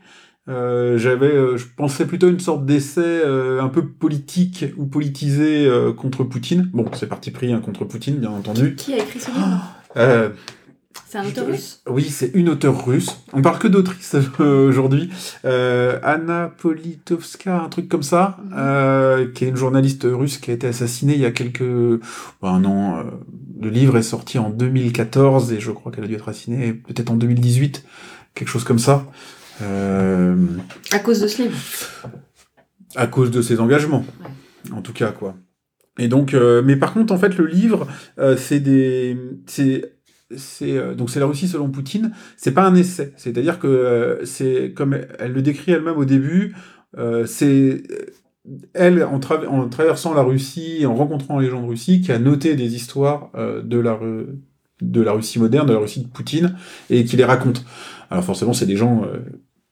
Euh, 0.50 0.98
j'avais, 0.98 1.28
euh, 1.32 1.56
je 1.58 1.66
pensais 1.76 2.06
plutôt 2.06 2.28
une 2.30 2.39
sorte 2.39 2.66
d'essai 2.66 3.02
euh, 3.04 3.62
un 3.62 3.70
peu 3.70 3.86
politique 3.88 4.66
ou 4.78 4.86
politisé 4.86 5.66
euh, 5.68 5.94
contre 5.94 6.24
Poutine. 6.24 6.70
Bon, 6.74 6.86
c'est 6.94 7.08
parti 7.08 7.32
pris 7.32 7.54
hein, 7.54 7.62
contre 7.64 7.86
Poutine, 7.86 8.18
bien 8.18 8.32
entendu. 8.32 8.76
Qui 8.76 8.94
a 8.94 8.98
écrit 8.98 9.20
ce 9.20 9.28
livre? 9.32 9.62
Euh, 9.98 10.30
C'est 11.10 11.18
un 11.18 11.26
auteur 11.28 11.48
russe? 11.48 11.82
Oui, 11.86 12.04
c'est 12.10 12.32
une 12.34 12.48
auteure 12.48 12.86
russe. 12.86 13.10
On 13.34 13.42
parle 13.42 13.60
que 13.60 13.68
d'autrices 13.68 14.16
euh, 14.39 14.70
aujourd'hui. 14.70 15.10
Euh, 15.44 16.00
Anna 16.02 16.50
Politovska, 16.58 17.62
un 17.62 17.68
truc 17.68 17.89
comme 17.89 18.02
ça, 18.04 18.38
Mhm. 18.46 18.54
euh, 18.58 19.32
qui 19.34 19.44
est 19.44 19.50
une 19.50 19.58
journaliste 19.58 20.08
russe 20.10 20.38
qui 20.38 20.50
a 20.50 20.54
été 20.54 20.66
assassinée 20.68 21.14
il 21.16 21.20
y 21.20 21.26
a 21.26 21.32
quelques 21.32 21.62
bon, 21.62 22.00
un 22.48 22.64
an. 22.64 23.00
euh, 23.00 23.04
le 23.62 23.70
livre 23.70 23.98
est 23.98 24.02
sorti 24.02 24.39
en 24.39 24.50
2014 24.50 25.52
et 25.52 25.60
je 25.60 25.72
crois 25.72 25.92
qu'elle 25.92 26.06
a 26.06 26.08
dû 26.08 26.16
être 26.16 26.30
assassinée 26.30 26.72
peut-être 26.74 27.12
en 27.12 27.16
2018, 27.16 27.84
quelque 28.34 28.48
chose 28.48 28.64
comme 28.64 28.80
ça. 28.80 29.06
Euh, 29.62 30.36
À 30.91 30.99
cause 30.99 31.20
de 31.22 31.28
ce 31.28 31.43
livre. 31.43 31.57
à 32.95 33.07
cause 33.07 33.32
de 33.32 33.41
ses 33.41 33.59
engagements, 33.59 34.05
en 34.74 34.82
tout 34.82 34.93
cas 34.93 35.12
quoi. 35.12 35.36
Et 35.99 36.07
donc, 36.07 36.34
euh, 36.34 36.62
mais 36.64 36.76
par 36.78 36.93
contre, 36.93 37.14
en 37.14 37.18
fait, 37.18 37.38
le 37.38 37.45
livre, 37.45 37.88
euh, 38.18 38.38
c'est 38.38 38.59
des, 38.59 39.18
c'est, 39.45 39.93
c'est 40.36 40.95
donc 40.95 41.09
c'est 41.09 41.20
la 41.20 41.26
Russie 41.26 41.47
selon 41.47 41.70
Poutine. 41.70 42.12
C'est 42.38 42.51
pas 42.53 42.66
un 42.66 42.76
essai, 42.76 43.14
c'est-à-dire 43.18 43.59
que 43.59 44.22
c'est 44.24 44.74
comme 44.76 44.97
elle 45.20 45.34
le 45.34 45.41
décrit 45.41 45.74
elle-même 45.74 45.97
au 45.97 46.05
début, 46.05 46.55
euh, 46.97 47.26
c'est 47.26 47.84
elle 48.74 49.03
en, 49.03 49.20
trava- 49.20 49.47
en 49.47 49.70
traversant 49.70 50.14
la 50.14 50.24
Russie, 50.24 50.86
en 50.86 50.95
rencontrant 50.95 51.38
les 51.39 51.49
gens 51.49 51.62
de 51.62 51.68
Russie, 51.68 52.01
qui 52.01 52.12
a 52.12 52.20
noté 52.20 52.55
des 52.55 52.74
histoires 52.76 53.30
euh, 53.36 53.62
de 53.62 53.78
la 53.78 53.99
de 54.82 55.01
la 55.01 55.12
Russie 55.12 55.38
moderne, 55.38 55.68
de 55.68 55.74
la 55.74 55.80
Russie 55.80 56.01
de 56.01 56.07
Poutine, 56.07 56.55
et 56.89 57.05
qui 57.05 57.16
les 57.18 57.26
raconte. 57.26 57.64
Alors 58.09 58.24
forcément, 58.24 58.53
c'est 58.53 58.66
des 58.66 58.78
gens 58.78 59.03
euh, 59.03 59.20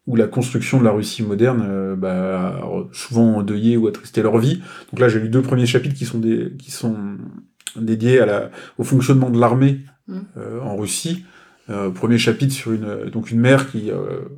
où 0.10 0.16
la 0.16 0.26
construction 0.26 0.80
de 0.80 0.84
la 0.84 0.92
Russie 0.92 1.22
moderne, 1.22 1.64
euh, 1.70 1.96
bah, 1.96 2.58
a 2.58 2.64
souvent 2.94 3.36
endeuillé 3.36 3.78
ou 3.78 3.88
attristé 3.88 4.24
leur 4.24 4.40
vie. 4.40 4.60
Donc 4.92 5.00
là, 5.00 5.08
j'ai 5.08 5.20
lu 5.20 5.30
deux 5.30 5.44
premiers 5.44 5.68
chapitres 5.68 5.94
qui 5.94 6.06
sont 6.06 6.18
des, 6.18 6.52
qui 6.58 6.72
sont 6.72 6.98
dédiés 7.76 8.20
à 8.20 8.26
la, 8.26 8.52
au 8.80 8.84
fonctionnement 8.84 9.30
de 9.30 9.40
l'armée 9.40 9.82
Mm. 10.08 10.20
euh, 10.38 10.60
en 10.62 10.76
Russie. 10.76 11.26
Euh, 11.70 11.92
premier 11.92 12.18
chapitre 12.18 12.52
sur 12.52 12.72
une, 12.72 13.12
donc 13.12 13.30
une 13.30 13.40
mère 13.40 13.70
qui, 13.70 13.92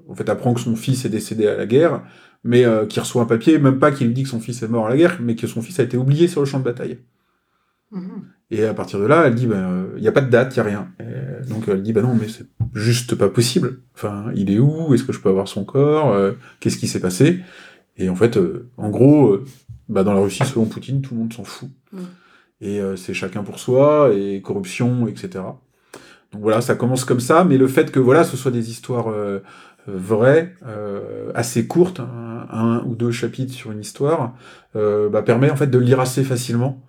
en 0.10 0.16
fait, 0.16 0.28
apprend 0.28 0.54
que 0.54 0.60
son 0.60 0.76
fils 0.76 1.06
est 1.06 1.10
décédé 1.10 1.48
à 1.48 1.56
la 1.56 1.66
guerre, 1.66 2.04
mais 2.44 2.66
qui 2.90 3.00
reçoit 3.00 3.22
un 3.22 3.26
papier, 3.26 3.58
même 3.58 3.80
pas 3.80 3.94
qui 3.94 4.04
lui 4.04 4.14
dit 4.14 4.24
que 4.24 4.30
son 4.30 4.42
fils 4.42 4.62
est 4.62 4.68
mort 4.68 4.88
à 4.88 4.90
la 4.90 4.98
guerre, 4.98 5.20
mais 5.22 5.38
que 5.38 5.48
son 5.48 5.62
fils 5.62 5.80
a 5.80 5.84
été 5.84 5.96
oublié 5.96 6.28
sur 6.28 6.42
le 6.42 6.46
champ 6.46 6.60
de 6.60 6.66
bataille. 6.66 7.00
Et 8.52 8.66
à 8.66 8.74
partir 8.74 9.00
de 9.00 9.06
là, 9.06 9.24
elle 9.26 9.36
dit, 9.36 9.48
ben, 9.48 9.88
il 9.96 10.02
n'y 10.02 10.10
a 10.10 10.12
pas 10.12 10.22
de 10.22 10.30
date, 10.30 10.56
il 10.56 10.62
n'y 10.62 10.68
a 10.68 10.70
rien. 10.70 10.88
Et 11.00 11.48
donc 11.50 11.64
elle 11.68 11.82
dit, 11.82 11.94
bah 11.94 12.02
non, 12.02 12.14
mais 12.20 12.28
c'est 12.28 12.46
juste 12.74 13.16
pas 13.16 13.30
possible. 13.30 13.80
Enfin, 13.96 14.26
il 14.36 14.52
est 14.52 14.60
où? 14.60 14.94
Est-ce 14.94 15.06
que 15.06 15.14
je 15.14 15.22
peux 15.22 15.30
avoir 15.30 15.48
son 15.48 15.64
corps? 15.64 16.12
Euh, 16.12 16.34
Qu'est-ce 16.60 16.78
qui 16.78 16.88
s'est 16.88 17.00
passé? 17.00 17.40
Et 17.96 18.10
en 18.10 18.16
fait, 18.16 18.36
euh, 18.36 18.70
en 18.76 18.90
gros, 18.90 19.32
euh, 19.32 19.46
bah, 19.88 20.04
dans 20.04 20.14
la 20.14 20.20
Russie, 20.20 20.44
selon 20.46 20.66
Poutine, 20.66 21.02
tout 21.02 21.14
le 21.14 21.22
monde 21.22 21.34
s'en 21.34 21.46
fout. 21.46 21.70
Mm. 21.94 22.00
Et 22.60 22.82
euh, 22.82 22.98
c'est 22.98 23.14
chacun 23.14 23.44
pour 23.44 23.58
soi, 23.58 24.12
et 24.14 24.42
corruption, 24.42 25.08
etc. 25.08 25.44
Donc 26.34 26.42
voilà, 26.42 26.60
ça 26.62 26.76
commence 26.76 27.06
comme 27.06 27.20
ça, 27.20 27.46
mais 27.46 27.58
le 27.58 27.68
fait 27.68 27.90
que 27.90 28.00
voilà, 28.00 28.24
ce 28.24 28.36
soit 28.36 28.52
des 28.52 28.70
histoires 28.70 29.10
euh, 29.10 29.40
euh, 29.88 29.94
vraies, 29.96 30.56
euh, 30.68 31.32
assez 31.36 31.68
courtes, 31.68 32.02
un, 32.02 32.48
un 32.52 32.84
ou 32.86 32.96
deux 32.96 33.12
chapitres 33.12 33.54
sur 33.54 33.72
une 33.72 33.80
histoire, 33.80 34.34
euh, 34.76 35.10
bah, 35.10 35.22
permet 35.22 35.50
en 35.50 35.56
fait 35.56 35.68
de 35.68 35.78
lire 35.80 36.00
assez 36.00 36.24
facilement 36.24 36.82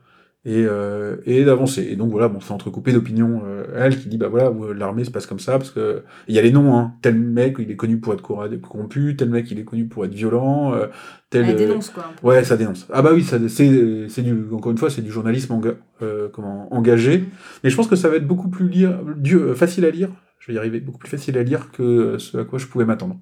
et, 0.45 0.65
euh, 0.67 1.17
et 1.25 1.45
d'avancer. 1.45 1.87
Et 1.91 1.97
donc 1.97 2.11
voilà, 2.11 2.29
bon, 2.29 2.41
c'est 2.41 2.53
entrecoupé 2.53 2.93
d'opinions. 2.93 3.43
Euh, 3.47 3.65
elle 3.77 3.99
qui 3.99 4.09
dit 4.09 4.19
bah 4.19 4.29
voilà, 4.29 4.53
l'armée 4.77 5.05
se 5.05 5.11
passe 5.11 5.27
comme 5.27 5.39
ça 5.39 5.53
parce 5.59 5.71
que 5.71 6.03
il 6.29 6.35
y 6.35 6.39
a 6.39 6.43
les 6.43 6.51
noms. 6.53 6.77
Hein. 6.77 6.95
Tel 7.03 7.19
mec, 7.19 7.57
il 7.59 7.71
est 7.71 7.77
connu 7.77 7.99
pour 7.99 8.13
être 8.15 8.23
corrompu. 8.23 9.15
Tel 9.17 9.31
mec, 9.31 9.51
il 9.51 9.59
est 9.59 9.65
connu 9.65 9.87
pour 9.87 10.05
être 10.05 10.15
violent. 10.15 10.75
euh, 10.75 10.87
tel. 11.31 11.45
Elle 11.45 11.55
euh, 11.55 11.59
dénonce, 11.59 11.91
quoi. 11.91 12.05
Ouais, 12.23 12.43
ça 12.45 12.57
dénonce. 12.57 12.89
Ah 12.93 13.03
bah 13.03 13.11
oui, 13.15 13.23
ça, 13.23 13.39
c'est, 13.49 14.09
c'est 14.09 14.23
du, 14.23 14.35
encore 14.53 14.73
une 14.73 14.79
fois, 14.79 14.91
c'est 14.91 15.03
du 15.03 15.11
journalisme 15.11 15.53
enga- 15.55 15.77
euh, 16.03 16.29
comment, 16.33 16.73
engagé. 16.75 17.19
Mhm. 17.19 17.25
Mais 17.65 17.71
je 17.71 17.77
pense 17.77 17.87
que 17.89 17.97
ça 17.97 18.09
va 18.09 18.17
être 18.17 18.27
beaucoup 18.27 18.49
plus 18.49 18.69
lire, 18.69 18.99
euh, 19.35 19.55
facile 19.55 19.85
à 19.85 19.91
lire. 19.91 20.09
Je 20.41 20.49
vais 20.49 20.55
y 20.55 20.59
arriver, 20.59 20.81
beaucoup 20.81 20.99
plus 20.99 21.09
facile 21.09 21.39
à 21.39 21.45
lire 21.45 21.71
que 21.71 22.19
ce 22.19 22.37
à 22.39 22.45
quoi 22.45 22.59
je 22.59 22.67
pouvais 22.67 22.85
m'attendre. 22.85 23.17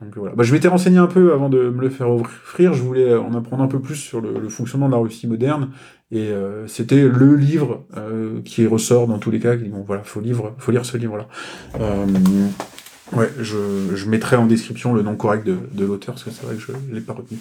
Donc 0.00 0.16
voilà. 0.16 0.34
Bah, 0.34 0.44
je 0.44 0.52
m'étais 0.52 0.68
renseigné 0.68 0.98
un 0.98 1.06
peu 1.06 1.32
avant 1.32 1.48
de 1.48 1.70
me 1.70 1.80
le 1.80 1.90
faire 1.90 2.10
offrir. 2.10 2.72
Je 2.72 2.82
voulais 2.82 3.14
en 3.16 3.34
apprendre 3.34 3.64
un 3.64 3.68
peu 3.68 3.80
plus 3.80 3.96
sur 3.96 4.20
le, 4.20 4.38
le 4.38 4.48
fonctionnement 4.48 4.86
de 4.86 4.92
la 4.92 4.98
Russie 4.98 5.26
moderne. 5.26 5.70
Et 6.10 6.28
euh, 6.28 6.66
c'était 6.68 7.02
le 7.06 7.34
livre 7.34 7.84
euh, 7.96 8.40
qui 8.44 8.66
ressort 8.66 9.08
dans 9.08 9.18
tous 9.18 9.30
les 9.30 9.40
cas. 9.40 9.56
Bon 9.56 9.82
voilà, 9.86 10.02
faut, 10.04 10.20
livre, 10.20 10.54
faut 10.58 10.70
lire 10.70 10.86
ce 10.86 10.96
livre-là. 10.96 11.26
Euh, 11.80 12.06
ouais, 13.12 13.28
je, 13.40 13.56
je 13.94 14.08
mettrai 14.08 14.36
en 14.36 14.46
description 14.46 14.94
le 14.94 15.02
nom 15.02 15.16
correct 15.16 15.44
de, 15.44 15.56
de 15.72 15.84
l'auteur 15.84 16.14
parce 16.14 16.24
que 16.24 16.30
c'est 16.30 16.46
vrai 16.46 16.54
que 16.54 16.62
je 16.62 16.72
l'ai 16.94 17.00
pas 17.00 17.14
retenu. 17.14 17.38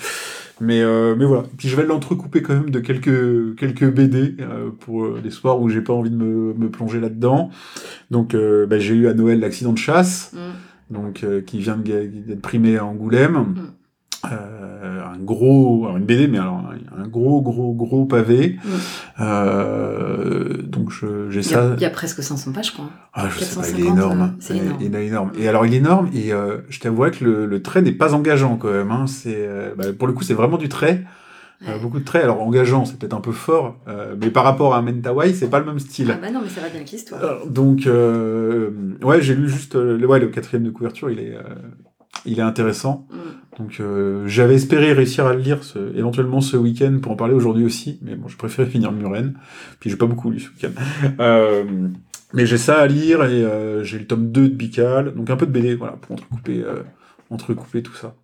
Mais, 0.60 0.82
euh, 0.82 1.16
mais 1.16 1.26
voilà. 1.26 1.44
Puis 1.58 1.70
je 1.70 1.76
vais 1.76 1.86
l'entrecouper 1.86 2.42
quand 2.42 2.56
même 2.56 2.72
de 2.72 2.80
quelques, 2.80 3.56
quelques 3.56 3.90
BD 3.90 4.36
euh, 4.40 4.70
pour 4.80 5.06
euh, 5.06 5.20
des 5.24 5.30
soirs 5.32 5.62
où 5.62 5.70
j'ai 5.70 5.82
pas 5.82 5.94
envie 5.94 6.10
de 6.10 6.16
me, 6.18 6.54
me 6.56 6.70
plonger 6.70 7.00
là-dedans. 7.00 7.52
Donc 8.10 8.34
euh, 8.34 8.66
bah, 8.66 8.80
j'ai 8.80 8.96
eu 8.96 9.08
à 9.08 9.14
Noël 9.14 9.40
l'accident 9.40 9.74
de 9.74 9.78
chasse, 9.78 10.32
Mm. 10.34 10.40
Donc 10.90 11.24
euh, 11.24 11.42
qui 11.42 11.60
vient 11.60 11.78
d'être 11.78 12.42
primé 12.42 12.78
à 12.78 12.86
Angoulême. 12.86 13.34
Mm. 13.38 13.56
Euh, 14.32 15.04
un 15.06 15.18
gros, 15.20 15.86
alors 15.86 15.98
une 15.98 16.06
BD, 16.06 16.28
mais 16.28 16.40
alors 16.40 16.64
un, 16.98 17.08
gros, 17.08 17.42
gros, 17.42 17.74
gros 17.74 18.06
pavé. 18.06 18.58
Mm. 18.64 18.70
Euh, 19.22 20.62
donc 20.64 20.92
je- 20.92 21.30
j'ai 21.30 21.40
Il 21.42 21.46
y, 21.46 21.50
ça. 21.50 21.72
a, 21.72 21.76
il 21.76 21.82
y 21.82 21.86
a 21.86 21.90
presque 21.90 22.22
500 22.24 22.52
pages, 22.52 22.72
quoi. 22.72 22.86
Ah, 23.14 23.28
je 23.30 23.40
sais 23.40 23.56
pas, 23.60 23.68
il 23.70 23.80
est 23.80 23.84
450, 23.84 23.98
énorme. 23.98 24.36
c'est 24.40 24.54
Ouais, 24.54 24.60
énorme. 24.60 24.78
Il 24.82 24.96
est 24.96 25.08
énorme. 25.08 25.32
Et 25.38 25.48
alors, 25.48 25.66
il 25.66 25.74
est 25.74 25.78
énorme, 25.78 26.10
et 26.14 26.34
euh, 26.34 26.58
je 26.70 26.80
t'avouerais 26.80 27.12
que 27.12 27.24
le, 27.24 27.46
le 27.46 27.62
trait 27.62 27.82
n'est 27.82 27.92
pas 27.92 28.14
engageant 28.14 28.58
quand 28.58 28.72
même. 28.72 28.92
Hein. 28.92 29.06
C'est, 29.08 29.36
euh, 29.38 29.74
bah, 29.78 29.86
pour 29.98 30.08
le 30.08 30.14
coup, 30.14 30.24
c'est 30.24 30.34
vraiment 30.34 30.58
du 30.58 30.70
trait. 30.70 31.04
Euh, 31.64 31.74
Ouais. 31.74 31.80
beaucoup 31.82 32.00
de 32.00 32.04
traits. 32.06 32.24
Alors, 32.24 32.42
engageant, 32.42 32.86
c'est 32.86 33.00
peut-être 33.00 33.16
un 33.16 33.22
peu 33.22 33.32
fort, 33.32 33.80
euh, 33.88 34.16
mais 34.22 34.30
par 34.30 34.44
rapport 34.44 34.76
à 34.76 34.82
Mentawai, 34.84 35.34
c'est 35.34 35.50
pas 35.50 35.58
le 35.60 35.66
même 35.66 35.80
style. 35.80 36.12
Ah 36.14 36.20
bah 36.22 36.30
non, 36.32 36.42
mais 36.44 36.50
ça 36.50 36.62
va 36.62 36.68
bien 36.68 36.78
avec 36.78 36.92
l'histoire. 36.92 37.24
Euh, 37.24 37.46
Donc, 37.48 37.88
euh, 37.88 38.70
ouais, 39.02 39.22
j'ai 39.22 39.34
lu 39.34 39.50
juste 39.50 39.74
le, 39.76 40.06
ouais, 40.06 40.20
le 40.20 40.28
quatrième 40.28 40.64
de 40.64 40.70
couverture, 40.70 41.10
il 41.10 41.20
est, 41.20 41.36
euh, 41.36 41.42
il 42.26 42.38
est 42.38 42.44
intéressant. 42.44 43.08
Mm. 43.10 43.58
Donc, 43.64 43.78
euh, 43.80 44.28
j'avais 44.28 44.54
espéré 44.54 44.94
réussir 44.94 45.26
à 45.26 45.34
le 45.34 45.40
lire 45.40 45.64
ce- 45.64 45.96
éventuellement 45.98 46.42
ce 46.42 46.58
week-end 46.58 47.00
pour 47.02 47.12
en 47.12 47.16
parler 47.16 47.34
aujourd'hui 47.34 47.66
aussi, 47.66 47.98
mais 48.04 48.16
bon, 48.16 48.28
je 48.28 48.38
préférais 48.38 48.70
finir 48.70 48.92
Muren. 48.92 49.34
Puis, 49.80 49.90
j'ai 49.90 49.98
pas 49.98 50.06
beaucoup 50.06 50.30
lu 50.30 50.40
ce 50.40 50.50
week-end. 50.50 50.80
Euh, 51.20 51.64
mais 52.34 52.46
j'ai 52.46 52.58
ça 52.60 52.76
à 52.82 52.86
lire 52.88 53.24
et 53.24 53.44
euh, 53.44 53.84
j'ai 53.84 53.98
le 53.98 54.06
tome 54.06 54.32
2 54.32 54.50
de 54.50 54.54
Bical, 54.54 55.16
donc 55.16 55.30
un 55.32 55.38
peu 55.38 55.48
de 55.48 55.52
BD, 55.52 55.74
voilà, 55.74 55.94
pour 55.94 56.12
entrecouper, 56.12 56.62
euh, 56.64 56.84
entrecouper 57.32 57.82
tout 57.82 57.96
ça. 57.96 58.16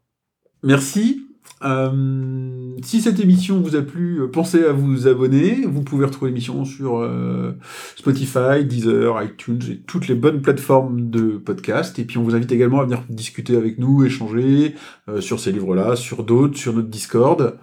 Merci. 0.61 1.22
Euh, 1.63 2.75
si 2.83 3.01
cette 3.01 3.19
émission 3.19 3.61
vous 3.61 3.75
a 3.75 3.81
plu, 3.81 4.19
euh, 4.19 4.27
pensez 4.27 4.63
à 4.65 4.71
vous 4.71 5.07
abonner. 5.07 5.65
Vous 5.65 5.81
pouvez 5.81 6.05
retrouver 6.05 6.31
l'émission 6.31 6.65
sur 6.65 6.97
euh, 6.97 7.53
Spotify, 7.95 8.65
Deezer, 8.65 9.21
iTunes 9.23 9.61
et 9.69 9.77
toutes 9.77 10.07
les 10.07 10.15
bonnes 10.15 10.41
plateformes 10.41 11.09
de 11.09 11.37
podcast. 11.37 11.97
Et 11.99 12.03
puis 12.03 12.17
on 12.17 12.23
vous 12.23 12.35
invite 12.35 12.51
également 12.51 12.81
à 12.81 12.83
venir 12.83 13.03
discuter 13.09 13.55
avec 13.55 13.79
nous, 13.79 14.03
échanger 14.03 14.75
euh, 15.09 15.21
sur 15.21 15.39
ces 15.39 15.51
livres-là, 15.51 15.95
sur 15.95 16.23
d'autres, 16.23 16.57
sur 16.57 16.73
notre 16.73 16.89
Discord. 16.89 17.57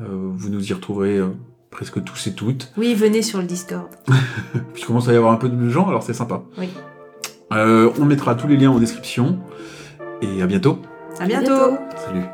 Euh, 0.00 0.04
vous 0.08 0.48
nous 0.48 0.70
y 0.70 0.72
retrouverez 0.72 1.18
euh, 1.18 1.28
presque 1.70 2.02
tous 2.02 2.26
et 2.26 2.34
toutes. 2.34 2.72
Oui, 2.76 2.94
venez 2.94 3.22
sur 3.22 3.38
le 3.38 3.44
Discord. 3.44 3.88
Puis 4.72 4.82
il 4.82 4.86
commence 4.86 5.08
à 5.08 5.12
y 5.12 5.16
avoir 5.16 5.32
un 5.32 5.36
peu 5.36 5.48
de 5.48 5.68
gens, 5.68 5.88
alors 5.88 6.02
c'est 6.02 6.14
sympa. 6.14 6.42
Oui. 6.58 6.68
Euh, 7.52 7.90
on 8.00 8.04
mettra 8.04 8.34
tous 8.34 8.46
les 8.46 8.56
liens 8.56 8.70
en 8.70 8.78
description. 8.78 9.38
Et 10.22 10.42
à 10.42 10.46
bientôt. 10.46 10.78
À 11.18 11.26
bientôt. 11.26 11.76
Salut. 11.96 12.24